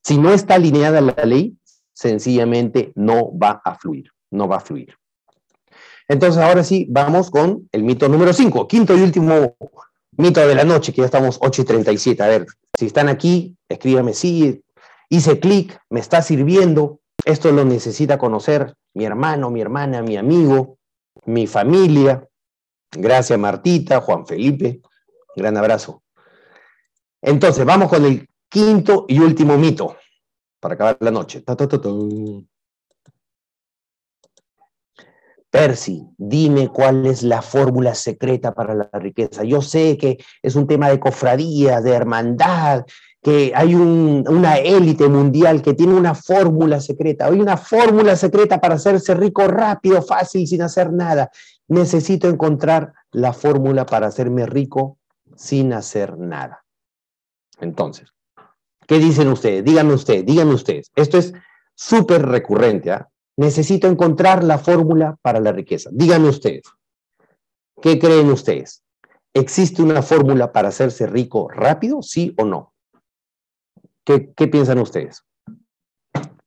Si 0.03 0.18
no 0.18 0.32
está 0.32 0.55
alineada 0.55 1.01
la 1.01 1.26
ley, 1.26 1.58
sencillamente 1.98 2.91
no 2.93 3.36
va 3.36 3.60
a 3.66 3.74
fluir, 3.74 4.12
no 4.30 4.48
va 4.48 4.58
a 4.58 4.60
fluir. 4.60 4.93
Entonces, 6.08 6.41
ahora 6.41 6.64
sí, 6.64 6.86
vamos 6.89 7.32
con 7.32 7.68
el 7.72 7.82
mito 7.82 8.08
número 8.08 8.34
5, 8.34 8.68
quinto 8.68 8.95
y 8.95 9.02
último 9.02 9.56
mito 10.12 10.45
de 10.48 10.54
la 10.54 10.64
noche, 10.64 10.93
que 10.93 11.02
ya 11.02 11.06
estamos 11.06 11.39
8 11.41 11.64
y 11.64 11.66
37. 11.66 12.22
A 12.22 12.28
ver, 12.28 12.45
si 12.78 12.86
están 12.86 13.10
aquí, 13.10 13.58
escríbame 13.68 14.14
sí, 14.14 14.64
hice 15.10 15.39
clic, 15.39 15.80
me 15.89 16.00
está 16.00 16.22
sirviendo, 16.22 17.00
esto 17.26 17.52
lo 17.52 17.66
necesita 17.66 18.20
conocer 18.20 18.76
mi 18.93 19.06
hermano, 19.06 19.50
mi 19.50 19.62
hermana, 19.62 20.04
mi 20.04 20.18
amigo, 20.18 20.78
mi 21.26 21.48
familia. 21.48 22.28
Gracias 22.91 23.38
Martita, 23.39 24.02
Juan 24.02 24.28
Felipe, 24.28 24.82
gran 25.36 25.58
abrazo. 25.58 26.04
Entonces, 27.24 27.66
vamos 27.66 27.89
con 27.89 28.06
el 28.06 28.30
quinto 28.50 29.06
y 29.08 29.20
último 29.20 29.58
mito 29.58 29.98
para 30.60 30.76
acabar 30.76 30.97
la 30.99 31.12
noche. 31.12 31.43
Percy, 35.49 36.05
dime 36.18 36.68
cuál 36.70 37.05
es 37.05 37.24
la 37.24 37.41
fórmula 37.41 37.95
secreta 37.95 38.53
para 38.53 38.76
la 38.76 38.89
riqueza. 38.93 39.43
Yo 39.43 39.62
sé 39.62 39.97
que 39.97 40.18
es 40.41 40.55
un 40.55 40.68
tema 40.68 40.89
de 40.89 40.99
cofradía, 40.99 41.80
de 41.82 41.91
hermandad, 41.91 42.86
que 43.22 43.51
hay 43.55 43.74
una 43.74 44.58
élite 44.58 45.08
mundial 45.08 45.62
que 45.62 45.74
tiene 45.74 45.93
una 45.93 46.14
fórmula 46.14 46.80
secreta. 46.80 47.26
Hay 47.26 47.39
una 47.39 47.58
fórmula 47.58 48.16
secreta 48.16 48.60
para 48.60 48.76
hacerse 48.76 49.16
rico 49.16 49.47
rápido, 49.47 50.01
fácil, 50.01 50.45
sin 50.47 50.62
hacer 50.62 50.91
nada. 50.91 51.32
Necesito 51.68 52.30
encontrar 52.30 52.93
la 53.12 53.34
fórmula 53.34 53.86
para 53.86 54.08
hacerme 54.08 54.45
rico 54.45 54.97
sin 55.36 55.74
hacer 55.74 56.18
nada. 56.18 56.64
Entonces, 57.60 58.14
¿qué 58.88 58.97
dicen 58.97 59.27
ustedes? 59.27 59.63
Díganme 59.63 59.93
ustedes, 59.93 60.25
díganme 60.25 60.53
ustedes. 60.53 60.91
Esto 60.95 61.17
es 61.17 61.33
súper 61.75 62.25
recurrente. 62.25 62.91
¿ah? 62.91 63.07
Necesito 63.38 63.88
encontrar 63.88 64.43
la 64.43 64.57
fórmula 64.57 65.17
para 65.21 65.39
la 65.39 65.51
riqueza. 65.51 65.89
Díganme 65.93 66.29
ustedes. 66.29 66.63
¿Qué 67.81 67.99
creen 67.99 68.31
ustedes? 68.31 68.83
¿Existe 69.33 69.83
una 69.83 70.01
fórmula 70.01 70.51
para 70.51 70.69
hacerse 70.69 71.05
rico 71.05 71.47
rápido? 71.47 72.01
¿Sí 72.01 72.33
o 72.38 72.45
no? 72.45 72.73
¿Qué, 74.03 74.33
qué 74.35 74.47
piensan 74.47 74.79
ustedes? 74.79 75.23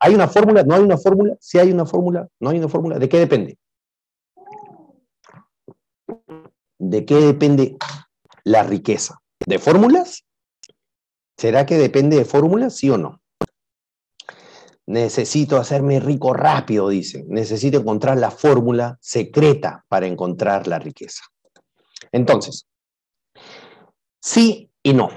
¿Hay 0.01 0.15
una 0.15 0.27
fórmula? 0.27 0.65
¿No 0.65 0.75
hay 0.75 0.83
una 0.83 0.97
fórmula? 0.97 1.37
¿Sí 1.39 1.59
hay 1.59 1.71
una 1.71 1.87
fórmula? 1.87 2.27
¿No 2.41 2.51
hay 2.51 2.59
una 2.59 2.69
fórmula? 2.69 2.99
¿De 2.99 3.09
qué 3.09 3.19
depende? 3.19 3.59
¿De 6.79 7.05
qué 7.05 7.17
depende 7.17 7.77
la 8.43 8.63
riqueza? 8.63 9.21
¿De 9.47 9.59
fórmulas? 9.59 10.25
¿Será 11.41 11.65
que 11.65 11.79
depende 11.79 12.19
de 12.19 12.27
fórmulas, 12.27 12.77
sí 12.77 12.91
o 12.91 12.99
no? 12.99 13.23
Necesito 14.85 15.57
hacerme 15.57 15.99
rico 15.99 16.35
rápido, 16.35 16.91
dicen. 16.91 17.25
Necesito 17.31 17.79
encontrar 17.79 18.19
la 18.19 18.31
fórmula 18.31 18.99
secreta 19.01 19.87
para 19.89 20.07
encontrar 20.07 20.67
la 20.67 20.79
riqueza. 20.79 21.23
Entonces, 22.13 22.67
sí 24.21 24.71
y 24.83 24.93
no. 24.93 25.09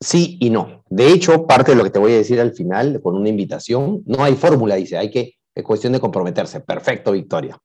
Sí 0.00 0.38
y 0.40 0.48
no. 0.48 0.84
De 0.88 1.10
hecho, 1.10 1.44
parte 1.44 1.72
de 1.72 1.76
lo 1.76 1.82
que 1.82 1.90
te 1.90 1.98
voy 1.98 2.12
a 2.12 2.18
decir 2.18 2.40
al 2.40 2.52
final, 2.52 3.00
con 3.02 3.16
una 3.16 3.30
invitación, 3.30 4.04
no 4.06 4.22
hay 4.22 4.36
fórmula, 4.36 4.76
dice, 4.76 4.96
hay 4.96 5.10
que, 5.10 5.38
es 5.56 5.64
cuestión 5.64 5.92
de 5.92 5.98
comprometerse. 5.98 6.60
Perfecto, 6.60 7.10
Victoria. 7.10 7.58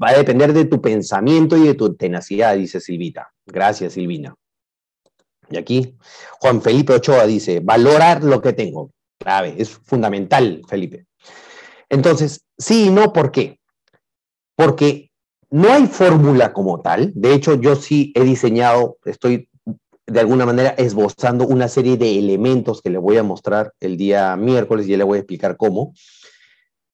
Va 0.00 0.10
a 0.10 0.18
depender 0.18 0.52
de 0.52 0.66
tu 0.66 0.80
pensamiento 0.80 1.56
y 1.56 1.66
de 1.66 1.74
tu 1.74 1.96
tenacidad, 1.96 2.54
dice 2.56 2.78
Silvita. 2.78 3.32
Gracias, 3.44 3.94
Silvina. 3.94 4.36
Y 5.50 5.56
aquí 5.56 5.96
Juan 6.40 6.62
Felipe 6.62 6.94
Ochoa 6.94 7.26
dice, 7.26 7.60
valorar 7.60 8.22
lo 8.22 8.40
que 8.40 8.52
tengo. 8.52 8.90
Clave, 9.18 9.54
es 9.58 9.70
fundamental, 9.70 10.62
Felipe. 10.68 11.06
Entonces, 11.88 12.44
sí 12.56 12.86
y 12.86 12.90
no, 12.90 13.12
¿por 13.12 13.32
qué? 13.32 13.58
Porque 14.54 15.10
no 15.50 15.72
hay 15.72 15.86
fórmula 15.86 16.52
como 16.52 16.80
tal. 16.80 17.12
De 17.14 17.32
hecho, 17.32 17.54
yo 17.54 17.76
sí 17.76 18.12
he 18.14 18.22
diseñado, 18.24 18.98
estoy 19.04 19.48
de 20.06 20.20
alguna 20.20 20.46
manera 20.46 20.70
esbozando 20.70 21.46
una 21.46 21.68
serie 21.68 21.96
de 21.96 22.18
elementos 22.18 22.80
que 22.80 22.90
le 22.90 22.98
voy 22.98 23.18
a 23.18 23.22
mostrar 23.22 23.74
el 23.80 23.96
día 23.96 24.36
miércoles 24.36 24.86
y 24.86 24.90
ya 24.90 24.96
le 24.96 25.04
voy 25.04 25.16
a 25.16 25.20
explicar 25.20 25.56
cómo. 25.56 25.92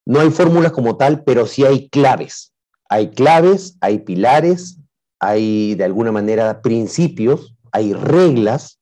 No 0.07 0.21
hay 0.21 0.31
fórmulas 0.31 0.73
como 0.73 0.97
tal, 0.97 1.23
pero 1.25 1.47
sí 1.47 1.65
hay 1.65 1.89
claves. 1.89 2.53
Hay 2.89 3.11
claves, 3.11 3.77
hay 3.81 4.01
pilares, 4.01 4.79
hay 5.19 5.75
de 5.75 5.85
alguna 5.85 6.13
manera 6.13 6.61
principios 6.61 7.54
hay 7.75 7.93
reglas, 7.93 8.79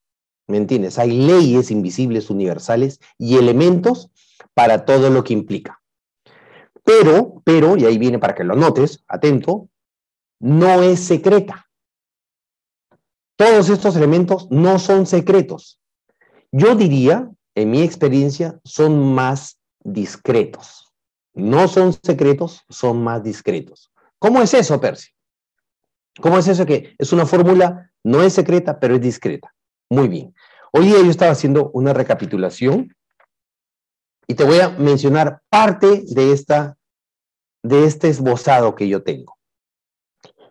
¿me 0.47 0.59
entiendes? 0.59 0.99
Hay 0.99 1.13
leyes 1.13 1.71
invisibles 1.71 2.29
universales 2.29 3.01
y 3.17 3.39
elementos 3.39 4.11
para 4.53 4.85
todo 4.85 5.09
lo 5.09 5.25
que 5.25 5.33
implica. 5.33 5.81
Pero, 6.85 7.41
pero, 7.43 7.79
y 7.79 7.87
ahí 7.87 7.97
viene 7.97 8.19
para 8.19 8.35
que 8.35 8.45
lo 8.45 8.55
notes, 8.55 9.03
atento, 9.09 9.71
no 10.41 10.83
es 10.83 11.01
secreta. 11.01 11.67
Todos 13.37 13.71
estos 13.71 13.97
elementos 13.97 14.47
no 14.51 14.79
son 14.79 15.07
secretos. 15.07 15.81
Yo 16.51 16.75
diría, 16.75 17.31
en 17.55 17.71
mi 17.71 17.81
experiencia, 17.81 18.61
son 18.63 19.15
más 19.15 19.59
discretos. 19.83 20.93
No 21.33 21.67
son 21.67 21.95
secretos, 21.95 22.63
son 22.69 23.03
más 23.03 23.23
discretos. 23.23 23.91
¿Cómo 24.19 24.43
es 24.43 24.53
eso, 24.53 24.79
Percy? 24.79 25.13
¿Cómo 26.21 26.39
es 26.39 26.49
eso 26.49 26.67
que 26.67 26.95
es 26.99 27.13
una 27.13 27.27
fórmula 27.27 27.93
no 28.05 28.23
es 28.23 28.33
secreta, 28.33 28.79
pero 28.79 28.97
es 28.97 29.01
discreta. 29.01 29.55
Muy 29.89 30.09
bien. 30.09 30.35
Hoy 30.73 30.87
día 30.87 30.99
yo 30.99 31.11
estaba 31.11 31.33
haciendo 31.33 31.71
una 31.73 31.93
recapitulación 31.93 32.95
y 34.27 34.35
te 34.35 34.45
voy 34.45 34.61
a 34.61 34.71
mencionar 34.71 35.43
parte 35.49 36.05
de, 36.09 36.33
esta, 36.33 36.77
de 37.63 37.85
este 37.85 38.09
esbozado 38.09 38.75
que 38.75 38.89
yo 38.89 39.03
tengo. 39.03 39.37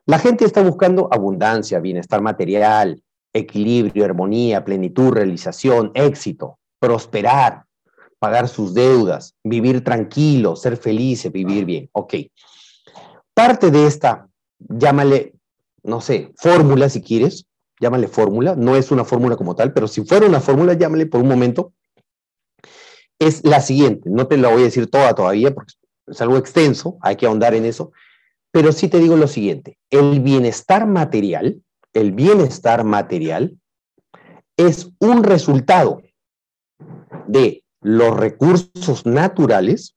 La 0.05 0.19
gente 0.19 0.45
está 0.45 0.61
buscando 0.61 1.09
abundancia, 1.11 1.79
bienestar 1.79 2.21
material, 2.21 3.01
equilibrio, 3.33 4.05
armonía, 4.05 4.63
plenitud, 4.63 5.11
realización, 5.11 5.91
éxito, 5.93 6.59
prosperar, 6.79 7.65
pagar 8.19 8.47
sus 8.47 8.73
deudas, 8.73 9.35
vivir 9.43 9.83
tranquilo, 9.83 10.55
ser 10.55 10.77
feliz, 10.77 11.31
vivir 11.31 11.65
bien. 11.65 11.89
Ok. 11.93 12.15
Parte 13.33 13.71
de 13.71 13.87
esta, 13.87 14.27
llámale 14.59 15.33
no 15.83 16.01
sé, 16.01 16.31
fórmula 16.37 16.89
si 16.89 17.01
quieres, 17.01 17.45
llámale 17.79 18.07
fórmula, 18.07 18.55
no 18.55 18.75
es 18.75 18.91
una 18.91 19.03
fórmula 19.03 19.35
como 19.35 19.55
tal, 19.55 19.73
pero 19.73 19.87
si 19.87 20.03
fuera 20.03 20.27
una 20.27 20.39
fórmula, 20.39 20.73
llámale 20.73 21.05
por 21.07 21.21
un 21.21 21.27
momento, 21.27 21.73
es 23.19 23.43
la 23.43 23.61
siguiente, 23.61 24.09
no 24.09 24.27
te 24.27 24.37
la 24.37 24.49
voy 24.49 24.61
a 24.61 24.65
decir 24.65 24.89
toda 24.89 25.13
todavía 25.13 25.53
porque 25.53 25.73
es 26.07 26.21
algo 26.21 26.37
extenso, 26.37 26.97
hay 27.01 27.15
que 27.15 27.25
ahondar 27.25 27.53
en 27.53 27.65
eso, 27.65 27.91
pero 28.51 28.71
sí 28.71 28.87
te 28.87 28.99
digo 28.99 29.15
lo 29.15 29.27
siguiente, 29.27 29.77
el 29.89 30.19
bienestar 30.19 30.87
material, 30.87 31.61
el 31.93 32.11
bienestar 32.11 32.83
material 32.83 33.57
es 34.57 34.89
un 34.99 35.23
resultado 35.23 36.01
de 37.27 37.63
los 37.81 38.15
recursos 38.15 39.05
naturales, 39.05 39.95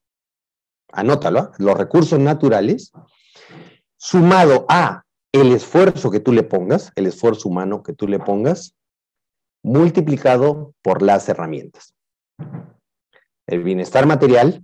anótalo, 0.91 1.39
¿ah? 1.39 1.51
los 1.57 1.77
recursos 1.77 2.19
naturales, 2.19 2.91
sumado 3.97 4.65
a 4.69 5.04
el 5.41 5.51
esfuerzo 5.51 6.11
que 6.11 6.19
tú 6.19 6.31
le 6.31 6.43
pongas, 6.43 6.91
el 6.95 7.07
esfuerzo 7.07 7.49
humano 7.49 7.83
que 7.83 7.93
tú 7.93 8.07
le 8.07 8.19
pongas, 8.19 8.75
multiplicado 9.63 10.73
por 10.81 11.01
las 11.01 11.27
herramientas. 11.27 11.93
El 13.47 13.63
bienestar 13.63 14.05
material 14.05 14.63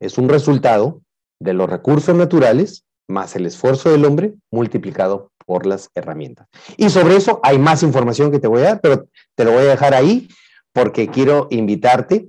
es 0.00 0.18
un 0.18 0.28
resultado 0.28 1.02
de 1.40 1.54
los 1.54 1.68
recursos 1.68 2.14
naturales 2.14 2.84
más 3.08 3.36
el 3.36 3.46
esfuerzo 3.46 3.90
del 3.90 4.04
hombre 4.04 4.34
multiplicado 4.50 5.30
por 5.44 5.66
las 5.66 5.90
herramientas. 5.94 6.48
Y 6.76 6.88
sobre 6.90 7.16
eso 7.16 7.40
hay 7.42 7.58
más 7.58 7.82
información 7.82 8.30
que 8.30 8.38
te 8.38 8.48
voy 8.48 8.62
a 8.62 8.64
dar, 8.64 8.80
pero 8.80 9.06
te 9.34 9.44
lo 9.44 9.52
voy 9.52 9.62
a 9.62 9.70
dejar 9.70 9.94
ahí 9.94 10.28
porque 10.72 11.08
quiero 11.08 11.48
invitarte 11.50 12.28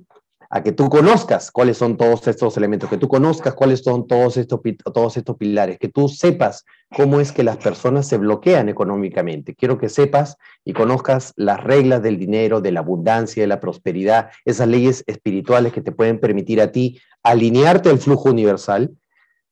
a 0.55 0.61
que 0.61 0.71
tú 0.71 0.87
conozcas 0.87 1.49
cuáles 1.49 1.79
son 1.79 1.97
todos 1.97 2.27
estos 2.27 2.55
elementos, 2.57 2.87
que 2.87 2.99
tú 2.99 3.07
conozcas 3.07 3.55
cuáles 3.55 3.79
son 3.79 4.05
todos 4.05 4.37
estos, 4.37 4.59
todos 4.93 5.17
estos 5.17 5.35
pilares, 5.35 5.79
que 5.79 5.89
tú 5.89 6.07
sepas 6.07 6.63
cómo 6.95 7.19
es 7.19 7.31
que 7.31 7.41
las 7.41 7.57
personas 7.57 8.07
se 8.07 8.19
bloquean 8.19 8.69
económicamente. 8.69 9.55
Quiero 9.55 9.79
que 9.79 9.89
sepas 9.89 10.37
y 10.63 10.73
conozcas 10.73 11.33
las 11.37 11.63
reglas 11.63 12.03
del 12.03 12.19
dinero, 12.19 12.61
de 12.61 12.71
la 12.71 12.81
abundancia, 12.81 13.41
de 13.41 13.47
la 13.47 13.59
prosperidad, 13.59 14.29
esas 14.45 14.67
leyes 14.67 15.03
espirituales 15.07 15.73
que 15.73 15.81
te 15.81 15.91
pueden 15.91 16.19
permitir 16.19 16.61
a 16.61 16.71
ti 16.71 17.01
alinearte 17.23 17.89
al 17.89 17.97
flujo 17.97 18.29
universal, 18.29 18.91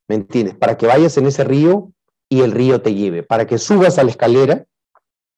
¿me 0.08 0.14
entiendes? 0.14 0.54
Para 0.54 0.78
que 0.78 0.86
vayas 0.86 1.18
en 1.18 1.26
ese 1.26 1.44
río 1.44 1.92
y 2.30 2.42
el 2.42 2.52
río 2.52 2.80
te 2.84 2.94
lleve, 2.94 3.24
para 3.24 3.48
que 3.48 3.58
subas 3.58 3.98
a 3.98 4.04
la 4.04 4.12
escalera 4.12 4.66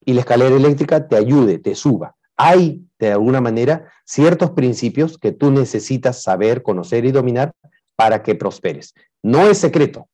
y 0.03 0.11
la 0.11 0.20
escalera 0.20 0.57
eléctrica 0.57 1.07
te 1.07 1.16
ayude, 1.16 1.57
te 1.57 1.74
suba 1.74 2.18
hay 2.38 2.84
de 3.06 3.14
alguna 3.14 3.41
manera 3.41 3.91
ciertos 4.06 4.51
principios 4.51 5.18
que 5.18 5.32
tú 5.32 5.51
necesitas 5.51 6.22
saber, 6.22 6.64
conocer 6.64 7.06
y 7.06 7.12
dominar 7.12 7.54
para 7.95 8.24
que 8.24 8.36
prosperes. 8.36 8.93
No 9.22 9.47
es 9.47 9.58
secreto, 9.58 10.08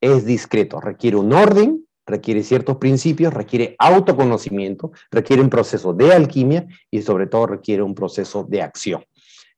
es 0.00 0.24
discreto, 0.24 0.80
requiere 0.80 1.16
un 1.16 1.32
orden, 1.32 1.86
requiere 2.06 2.42
ciertos 2.42 2.76
principios, 2.76 3.34
requiere 3.34 3.74
autoconocimiento, 3.78 4.92
requiere 5.10 5.42
un 5.42 5.50
proceso 5.50 5.92
de 5.92 6.12
alquimia 6.12 6.66
y 6.90 7.02
sobre 7.02 7.26
todo 7.26 7.46
requiere 7.46 7.82
un 7.82 7.94
proceso 7.94 8.44
de 8.44 8.62
acción. 8.62 9.04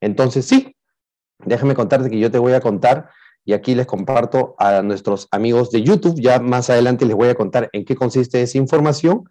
Entonces, 0.01 0.45
sí, 0.45 0.75
déjame 1.45 1.75
contarte 1.75 2.09
que 2.09 2.19
yo 2.19 2.31
te 2.31 2.39
voy 2.39 2.53
a 2.53 2.61
contar 2.61 3.09
y 3.45 3.53
aquí 3.53 3.75
les 3.75 3.85
comparto 3.85 4.55
a 4.57 4.81
nuestros 4.81 5.27
amigos 5.31 5.71
de 5.71 5.83
YouTube, 5.83 6.19
ya 6.19 6.39
más 6.39 6.69
adelante 6.69 7.05
les 7.05 7.15
voy 7.15 7.29
a 7.29 7.35
contar 7.35 7.69
en 7.71 7.85
qué 7.85 7.95
consiste 7.95 8.41
esa 8.41 8.57
información 8.57 9.23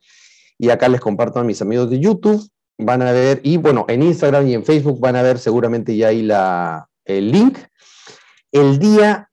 y 0.59 0.71
acá 0.71 0.89
les 0.89 1.01
comparto 1.01 1.39
a 1.39 1.45
mis 1.45 1.61
amigos 1.63 1.91
de 1.91 2.01
YouTube 2.01 2.49
van 2.79 3.03
a 3.03 3.13
ver, 3.13 3.41
y 3.43 3.57
bueno, 3.57 3.85
en 3.89 4.03
Instagram 4.03 4.47
y 4.47 4.55
en 4.55 4.65
Facebook 4.65 5.01
van 5.01 5.17
a 5.17 5.23
ver 5.23 5.39
seguramente 5.39 5.97
ya 5.97 6.09
ahí 6.09 6.23
la, 6.23 6.89
el 7.05 7.31
link. 7.31 7.59
El 8.53 8.79
día 8.79 9.31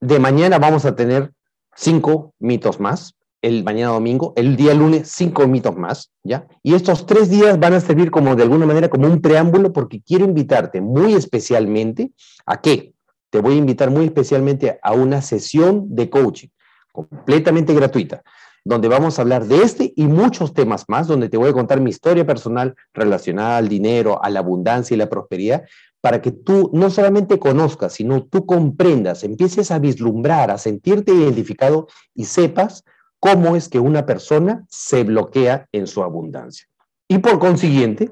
de 0.00 0.18
mañana 0.18 0.58
vamos 0.58 0.84
a 0.84 0.94
tener 0.94 1.32
cinco 1.74 2.32
mitos 2.38 2.78
más, 2.78 3.14
el 3.42 3.64
mañana 3.64 3.92
domingo, 3.92 4.32
el 4.36 4.56
día 4.56 4.72
lunes 4.72 5.10
cinco 5.10 5.46
mitos 5.46 5.76
más, 5.76 6.10
¿ya? 6.22 6.46
Y 6.62 6.74
estos 6.74 7.04
tres 7.04 7.28
días 7.28 7.58
van 7.58 7.74
a 7.74 7.80
servir 7.80 8.10
como 8.10 8.36
de 8.36 8.44
alguna 8.44 8.64
manera 8.64 8.88
como 8.88 9.06
un 9.06 9.20
preámbulo 9.20 9.72
porque 9.72 10.00
quiero 10.00 10.24
invitarte 10.24 10.80
muy 10.80 11.14
especialmente 11.14 12.12
a 12.46 12.60
qué? 12.60 12.94
Te 13.28 13.40
voy 13.40 13.54
a 13.54 13.58
invitar 13.58 13.90
muy 13.90 14.06
especialmente 14.06 14.78
a 14.80 14.92
una 14.92 15.20
sesión 15.20 15.94
de 15.94 16.08
coaching 16.08 16.48
completamente 16.92 17.74
gratuita 17.74 18.22
donde 18.64 18.88
vamos 18.88 19.18
a 19.18 19.22
hablar 19.22 19.44
de 19.46 19.62
este 19.62 19.92
y 19.94 20.06
muchos 20.06 20.54
temas 20.54 20.86
más, 20.88 21.06
donde 21.06 21.28
te 21.28 21.36
voy 21.36 21.50
a 21.50 21.52
contar 21.52 21.80
mi 21.80 21.90
historia 21.90 22.26
personal 22.26 22.74
relacionada 22.94 23.58
al 23.58 23.68
dinero, 23.68 24.22
a 24.24 24.30
la 24.30 24.40
abundancia 24.40 24.94
y 24.94 24.98
la 24.98 25.10
prosperidad, 25.10 25.64
para 26.00 26.20
que 26.20 26.32
tú 26.32 26.70
no 26.72 26.90
solamente 26.90 27.38
conozcas, 27.38 27.94
sino 27.94 28.24
tú 28.24 28.46
comprendas, 28.46 29.22
empieces 29.22 29.70
a 29.70 29.78
vislumbrar, 29.78 30.50
a 30.50 30.58
sentirte 30.58 31.12
identificado 31.12 31.88
y 32.14 32.24
sepas 32.24 32.84
cómo 33.20 33.56
es 33.56 33.68
que 33.68 33.78
una 33.78 34.04
persona 34.04 34.64
se 34.68 35.04
bloquea 35.04 35.66
en 35.72 35.86
su 35.86 36.02
abundancia. 36.02 36.66
Y 37.08 37.18
por 37.18 37.38
consiguiente, 37.38 38.10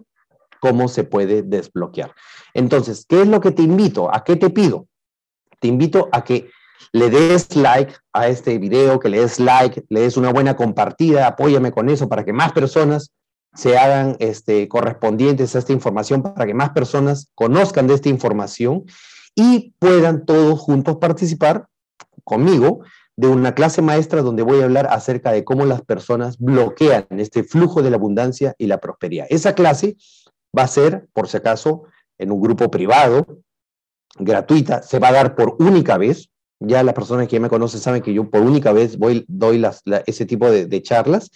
cómo 0.60 0.88
se 0.88 1.04
puede 1.04 1.42
desbloquear. 1.42 2.14
Entonces, 2.54 3.04
¿qué 3.08 3.22
es 3.22 3.28
lo 3.28 3.40
que 3.40 3.50
te 3.50 3.62
invito? 3.62 4.14
¿A 4.14 4.22
qué 4.22 4.36
te 4.36 4.50
pido? 4.50 4.86
Te 5.60 5.68
invito 5.68 6.08
a 6.12 6.24
que 6.24 6.48
le 6.92 7.10
des 7.10 7.56
like 7.56 7.94
a 8.12 8.28
este 8.28 8.58
video, 8.58 8.98
que 8.98 9.08
le 9.08 9.20
des 9.20 9.40
like, 9.40 9.84
le 9.88 10.00
des 10.00 10.16
una 10.16 10.32
buena 10.32 10.56
compartida, 10.56 11.26
apóyame 11.26 11.72
con 11.72 11.88
eso 11.88 12.08
para 12.08 12.24
que 12.24 12.32
más 12.32 12.52
personas 12.52 13.12
se 13.54 13.78
hagan 13.78 14.16
este, 14.18 14.68
correspondientes 14.68 15.54
a 15.54 15.58
esta 15.58 15.72
información, 15.72 16.22
para 16.22 16.46
que 16.46 16.54
más 16.54 16.70
personas 16.70 17.30
conozcan 17.34 17.86
de 17.86 17.94
esta 17.94 18.08
información 18.08 18.84
y 19.34 19.74
puedan 19.78 20.24
todos 20.24 20.58
juntos 20.60 20.96
participar 20.96 21.66
conmigo 22.24 22.80
de 23.16 23.28
una 23.28 23.54
clase 23.54 23.82
maestra 23.82 24.22
donde 24.22 24.42
voy 24.42 24.60
a 24.60 24.64
hablar 24.64 24.88
acerca 24.90 25.32
de 25.32 25.44
cómo 25.44 25.66
las 25.66 25.82
personas 25.82 26.38
bloquean 26.38 27.06
este 27.10 27.44
flujo 27.44 27.82
de 27.82 27.90
la 27.90 27.96
abundancia 27.96 28.54
y 28.58 28.66
la 28.66 28.78
prosperidad. 28.78 29.26
Esa 29.28 29.54
clase 29.54 29.96
va 30.56 30.62
a 30.62 30.68
ser, 30.68 31.08
por 31.12 31.28
si 31.28 31.36
acaso, 31.36 31.84
en 32.18 32.32
un 32.32 32.40
grupo 32.40 32.70
privado, 32.70 33.42
gratuita, 34.18 34.82
se 34.82 34.98
va 34.98 35.08
a 35.08 35.12
dar 35.12 35.34
por 35.34 35.56
única 35.58 35.98
vez, 35.98 36.30
ya 36.66 36.82
las 36.82 36.94
personas 36.94 37.28
que 37.28 37.40
me 37.40 37.48
conocen 37.48 37.80
saben 37.80 38.02
que 38.02 38.12
yo 38.12 38.28
por 38.28 38.40
única 38.40 38.72
vez 38.72 38.98
voy, 38.98 39.24
doy 39.28 39.58
las, 39.58 39.82
ese 40.06 40.26
tipo 40.26 40.50
de, 40.50 40.82
charlas. 40.82 41.30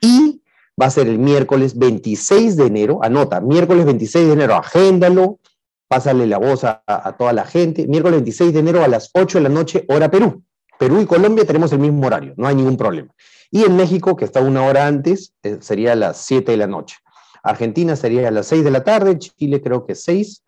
Y 0.00 0.42
va 0.80 0.86
a 0.86 0.90
ser 0.90 1.08
el 1.08 1.18
miércoles 1.18 1.78
26 1.78 2.56
de 2.56 2.66
enero. 2.66 3.00
Anota, 3.02 3.40
miércoles 3.40 3.84
26 3.84 4.26
de 4.26 4.32
enero, 4.32 4.54
agéndalo, 4.54 5.38
pásale 5.88 6.26
la 6.26 6.38
voz 6.38 6.64
a, 6.64 6.82
toda 7.18 7.32
la 7.32 7.44
gente. 7.44 7.86
Miércoles 7.86 8.18
26 8.18 8.52
de 8.52 8.60
enero 8.60 8.82
a 8.82 8.88
las 8.88 9.10
8 9.14 9.38
de 9.38 9.42
la 9.42 9.48
noche, 9.48 9.84
hora 9.88 10.10
Perú. 10.10 10.42
Perú 10.78 11.00
y 11.00 11.06
Colombia 11.06 11.46
tenemos 11.46 11.72
el 11.72 11.78
mismo 11.78 12.06
horario, 12.06 12.34
no 12.36 12.46
hay 12.46 12.54
ningún 12.54 12.76
problema. 12.76 13.14
Y 13.50 13.64
en 13.64 13.76
México, 13.76 14.16
que 14.16 14.24
está 14.24 14.40
una 14.40 14.62
hora 14.64 14.86
antes, 14.86 15.32
eh, 15.42 15.58
sería 15.60 15.92
a 15.92 15.96
las 15.96 16.18
7 16.18 16.52
de 16.52 16.58
la 16.58 16.66
noche. 16.66 16.96
Argentina 17.42 17.96
sería 17.96 18.28
a 18.28 18.30
las 18.30 18.46
6 18.48 18.64
de 18.64 18.70
la 18.70 18.84
tarde, 18.84 19.18
Chile 19.18 19.62
creo 19.62 19.86
que 19.86 19.94
6, 19.94 20.42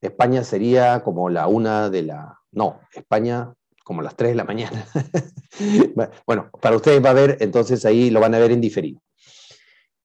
España 0.00 0.44
sería 0.44 1.02
como 1.02 1.28
la 1.28 1.46
1 1.46 1.90
de 1.90 2.02
la... 2.02 2.38
No, 2.52 2.80
España 2.92 3.54
como 3.90 4.02
las 4.02 4.14
3 4.14 4.30
de 4.30 4.34
la 4.36 4.44
mañana. 4.44 4.86
bueno, 6.24 6.48
para 6.60 6.76
ustedes 6.76 7.04
va 7.04 7.10
a 7.10 7.14
ver, 7.14 7.38
entonces 7.40 7.84
ahí 7.84 8.08
lo 8.10 8.20
van 8.20 8.36
a 8.36 8.38
ver 8.38 8.52
en 8.52 8.60
diferido. 8.60 9.02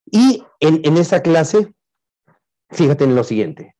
Y 0.07 0.43
en, 0.59 0.81
en 0.83 0.97
esa 0.97 1.21
clase, 1.21 1.71
fíjate 2.71 3.03
en 3.03 3.13
lo 3.13 3.23
siguiente. 3.23 3.75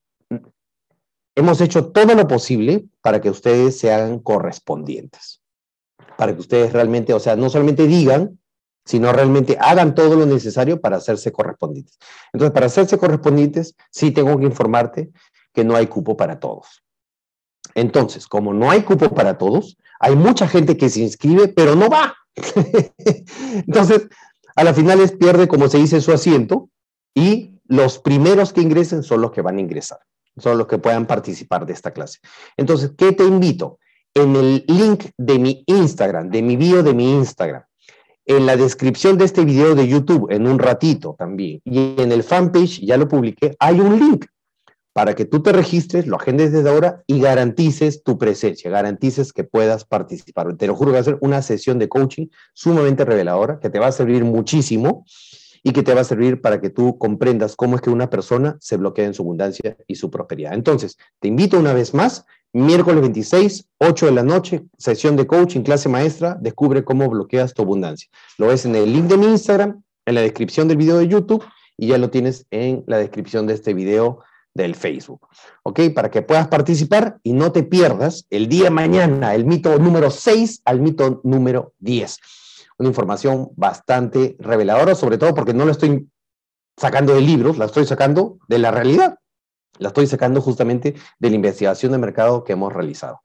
Hemos 1.34 1.60
hecho 1.60 1.88
todo 1.88 2.14
lo 2.14 2.28
posible 2.28 2.86
para 3.02 3.20
que 3.20 3.32
ustedes 3.32 3.80
se 3.80 3.92
hagan 3.92 4.20
correspondientes. 4.20 5.42
Para 6.20 6.36
que 6.36 6.42
ustedes 6.42 6.72
realmente, 6.72 7.12
o 7.12 7.20
sea, 7.20 7.36
no 7.36 7.50
solamente 7.50 7.88
digan, 7.88 8.40
sino 8.86 9.12
realmente 9.12 9.58
hagan 9.60 9.96
todo 9.96 10.16
lo 10.16 10.28
necesario 10.28 10.80
para 10.80 10.98
hacerse 10.98 11.32
correspondientes. 11.32 11.98
Entonces, 12.32 12.54
para 12.54 12.68
hacerse 12.68 13.00
correspondientes, 13.00 13.76
sí 13.90 14.12
tengo 14.12 14.38
que 14.38 14.46
informarte 14.46 15.10
que 15.52 15.64
no 15.64 15.76
hay 15.76 15.88
cupo 15.88 16.16
para 16.16 16.40
todos. 16.40 16.84
Entonces, 17.74 18.28
como 18.28 18.54
no 18.54 18.70
hay 18.70 18.84
cupo 18.84 19.10
para 19.16 19.40
todos, 19.40 19.80
hay 20.00 20.16
mucha 20.16 20.48
gente 20.48 20.78
que 20.78 20.90
se 20.90 21.02
inscribe, 21.02 21.48
pero 21.48 21.76
no 21.76 21.90
va. 21.90 22.16
Entonces, 23.54 24.08
a 24.56 24.64
la 24.64 24.74
final 24.74 25.00
pierde, 25.20 25.48
como 25.48 25.68
se 25.68 25.78
dice, 25.78 26.02
su 26.02 26.12
asiento 26.12 26.70
y 27.14 27.60
los 27.68 28.00
primeros 28.00 28.54
que 28.54 28.62
ingresen 28.62 29.04
son 29.04 29.22
los 29.22 29.32
que 29.32 29.42
van 29.42 29.58
a 29.58 29.62
ingresar, 29.62 30.00
son 30.38 30.58
los 30.58 30.68
que 30.68 30.78
puedan 30.78 31.06
participar 31.06 31.66
de 31.66 31.74
esta 31.74 31.92
clase. 31.92 32.20
Entonces, 32.58 32.92
¿qué 32.98 33.12
te 33.12 33.24
invito? 33.24 33.80
En 34.14 34.36
el 34.36 34.64
link 34.68 35.08
de 35.18 35.40
mi 35.40 35.64
Instagram, 35.66 36.30
de 36.30 36.42
mi 36.42 36.56
bio 36.56 36.84
de 36.84 36.94
mi 36.94 37.12
Instagram, 37.12 37.64
en 38.26 38.46
la 38.46 38.56
descripción 38.56 39.18
de 39.18 39.26
este 39.26 39.44
video 39.44 39.76
de 39.76 39.88
YouTube, 39.88 40.32
en 40.32 40.48
un 40.48 40.58
ratito 40.58 41.16
también, 41.18 41.62
y 41.66 41.96
en 42.02 42.12
el 42.12 42.24
fanpage, 42.24 42.80
ya 42.82 42.98
lo 42.98 43.08
publiqué, 43.08 43.56
hay 43.60 43.80
un 43.80 44.00
link 44.00 44.26
para 44.96 45.14
que 45.14 45.26
tú 45.26 45.44
te 45.44 45.52
registres, 45.52 46.08
lo 46.08 46.16
agendes 46.16 46.54
desde 46.54 46.70
ahora 46.70 47.04
y 47.06 47.20
garantices 47.20 48.02
tu 48.02 48.18
presencia, 48.18 48.72
garantices 48.72 49.34
que 49.34 49.44
puedas 49.44 49.84
participar. 49.84 50.56
Te 50.56 50.68
lo 50.68 50.76
juro 50.76 50.92
que 50.92 50.94
va 50.94 51.02
a 51.02 51.04
ser 51.04 51.18
una 51.20 51.42
sesión 51.42 51.80
de 51.80 51.90
coaching 51.90 52.28
sumamente 52.54 53.04
reveladora, 53.04 53.60
que 53.60 53.70
te 53.70 53.78
va 53.78 53.88
a 53.88 53.92
servir 53.92 54.24
muchísimo 54.24 55.04
y 55.64 55.74
que 55.74 55.84
te 55.84 55.94
va 55.94 56.00
a 56.00 56.06
servir 56.06 56.40
para 56.40 56.62
que 56.62 56.70
tú 56.70 56.98
comprendas 56.98 57.58
cómo 57.58 57.76
es 57.76 57.82
que 57.82 57.90
una 57.90 58.10
persona 58.10 58.56
se 58.62 58.78
bloquea 58.78 59.04
en 59.04 59.14
su 59.14 59.24
abundancia 59.24 59.76
y 59.86 59.96
su 59.96 60.10
prosperidad. 60.10 60.54
Entonces, 60.54 60.98
te 61.20 61.28
invito 61.28 61.60
una 61.60 61.74
vez 61.74 61.94
más, 61.94 62.26
miércoles 62.54 63.02
26, 63.02 63.68
8 63.80 64.06
de 64.06 64.12
la 64.14 64.24
noche, 64.24 64.64
sesión 64.78 65.18
de 65.18 65.28
coaching, 65.28 65.64
clase 65.64 65.90
maestra, 65.90 66.38
descubre 66.40 66.86
cómo 66.86 67.10
bloqueas 67.10 67.54
tu 67.54 67.64
abundancia. 67.64 68.08
Lo 68.38 68.48
ves 68.48 68.66
en 68.66 68.74
el 68.78 68.94
link 68.94 69.08
de 69.08 69.18
mi 69.18 69.26
Instagram, 69.26 69.84
en 70.06 70.16
la 70.16 70.22
descripción 70.22 70.70
del 70.70 70.78
video 70.78 71.00
de 71.00 71.10
YouTube 71.10 71.44
y 71.76 71.88
ya 71.88 71.98
lo 71.98 72.10
tienes 72.10 72.46
en 72.50 72.86
la 72.88 72.98
descripción 72.98 73.46
de 73.46 73.56
este 73.56 73.74
video 73.74 74.22
del 74.56 74.74
Facebook. 74.74 75.28
¿Ok? 75.64 75.82
Para 75.94 76.10
que 76.10 76.24
puedas 76.24 76.48
participar 76.48 77.20
y 77.22 77.34
no 77.34 77.52
te 77.52 77.62
pierdas 77.62 78.26
el 78.32 78.48
día 78.48 78.66
de 78.66 78.70
mañana, 78.72 79.36
el 79.36 79.46
mito 79.46 79.78
número 79.78 80.10
6 80.10 80.62
al 80.66 80.80
mito 80.80 81.22
número 81.24 81.74
10. 81.80 82.18
Una 82.80 82.90
información 82.90 83.50
bastante 83.56 84.36
reveladora, 84.40 84.96
sobre 84.96 85.18
todo 85.18 85.36
porque 85.36 85.54
no 85.54 85.66
la 85.66 85.74
estoy 85.74 86.08
sacando 86.78 87.14
de 87.14 87.22
libros, 87.22 87.58
la 87.58 87.66
estoy 87.66 87.86
sacando 87.86 88.40
de 88.48 88.60
la 88.60 88.72
realidad. 88.72 89.20
La 89.78 89.90
estoy 89.90 90.08
sacando 90.08 90.42
justamente 90.42 90.96
de 91.20 91.30
la 91.30 91.36
investigación 91.36 91.92
de 91.92 91.98
mercado 91.98 92.46
que 92.46 92.54
hemos 92.54 92.72
realizado. 92.72 93.22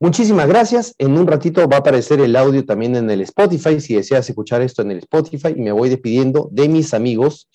Muchísimas 0.00 0.46
gracias. 0.46 0.94
En 0.98 1.16
un 1.16 1.26
ratito 1.26 1.66
va 1.66 1.76
a 1.76 1.80
aparecer 1.80 2.20
el 2.20 2.36
audio 2.36 2.64
también 2.66 2.94
en 2.94 3.10
el 3.10 3.22
Spotify, 3.22 3.80
si 3.80 3.94
deseas 3.94 4.28
escuchar 4.28 4.60
esto 4.60 4.82
en 4.82 4.90
el 4.90 4.98
Spotify, 4.98 5.54
y 5.56 5.62
me 5.62 5.72
voy 5.72 5.88
despidiendo 5.88 6.48
de 6.52 6.68
mis 6.68 6.92
amigos 6.92 7.48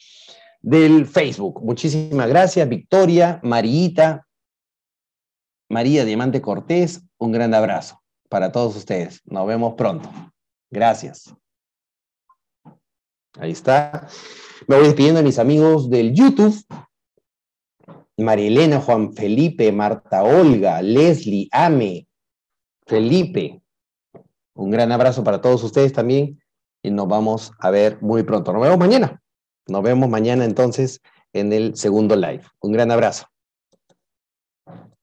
del 0.63 1.05
Facebook. 1.05 1.61
Muchísimas 1.61 2.27
gracias, 2.27 2.67
Victoria, 2.67 3.39
Marita, 3.43 4.25
María 5.69 6.05
Diamante 6.05 6.41
Cortés, 6.41 7.03
un 7.17 7.31
gran 7.31 7.53
abrazo 7.53 8.01
para 8.29 8.51
todos 8.51 8.75
ustedes. 8.75 9.21
Nos 9.25 9.45
vemos 9.45 9.75
pronto. 9.75 10.09
Gracias. 10.71 11.35
Ahí 13.37 13.51
está. 13.51 14.07
Me 14.67 14.77
voy 14.77 14.85
despidiendo 14.85 15.19
de 15.19 15.25
mis 15.25 15.39
amigos 15.39 15.89
del 15.89 16.13
YouTube. 16.13 16.55
Marilena, 18.17 18.79
Juan 18.79 19.13
Felipe, 19.13 19.71
Marta 19.71 20.23
Olga, 20.23 20.81
Leslie, 20.81 21.49
Ame, 21.51 22.07
Felipe. 22.85 23.61
Un 24.55 24.69
gran 24.69 24.91
abrazo 24.91 25.23
para 25.23 25.41
todos 25.41 25.63
ustedes 25.63 25.91
también 25.93 26.39
y 26.83 26.91
nos 26.91 27.07
vamos 27.07 27.51
a 27.59 27.71
ver 27.71 27.99
muy 28.01 28.23
pronto. 28.23 28.53
Nos 28.53 28.61
vemos 28.61 28.77
mañana. 28.77 29.22
Nos 29.67 29.83
vemos 29.83 30.09
mañana 30.09 30.45
entonces 30.45 31.01
en 31.33 31.53
el 31.53 31.75
segundo 31.75 32.15
live. 32.15 32.43
Un 32.61 32.71
gran 32.71 32.91
abrazo. 32.91 33.27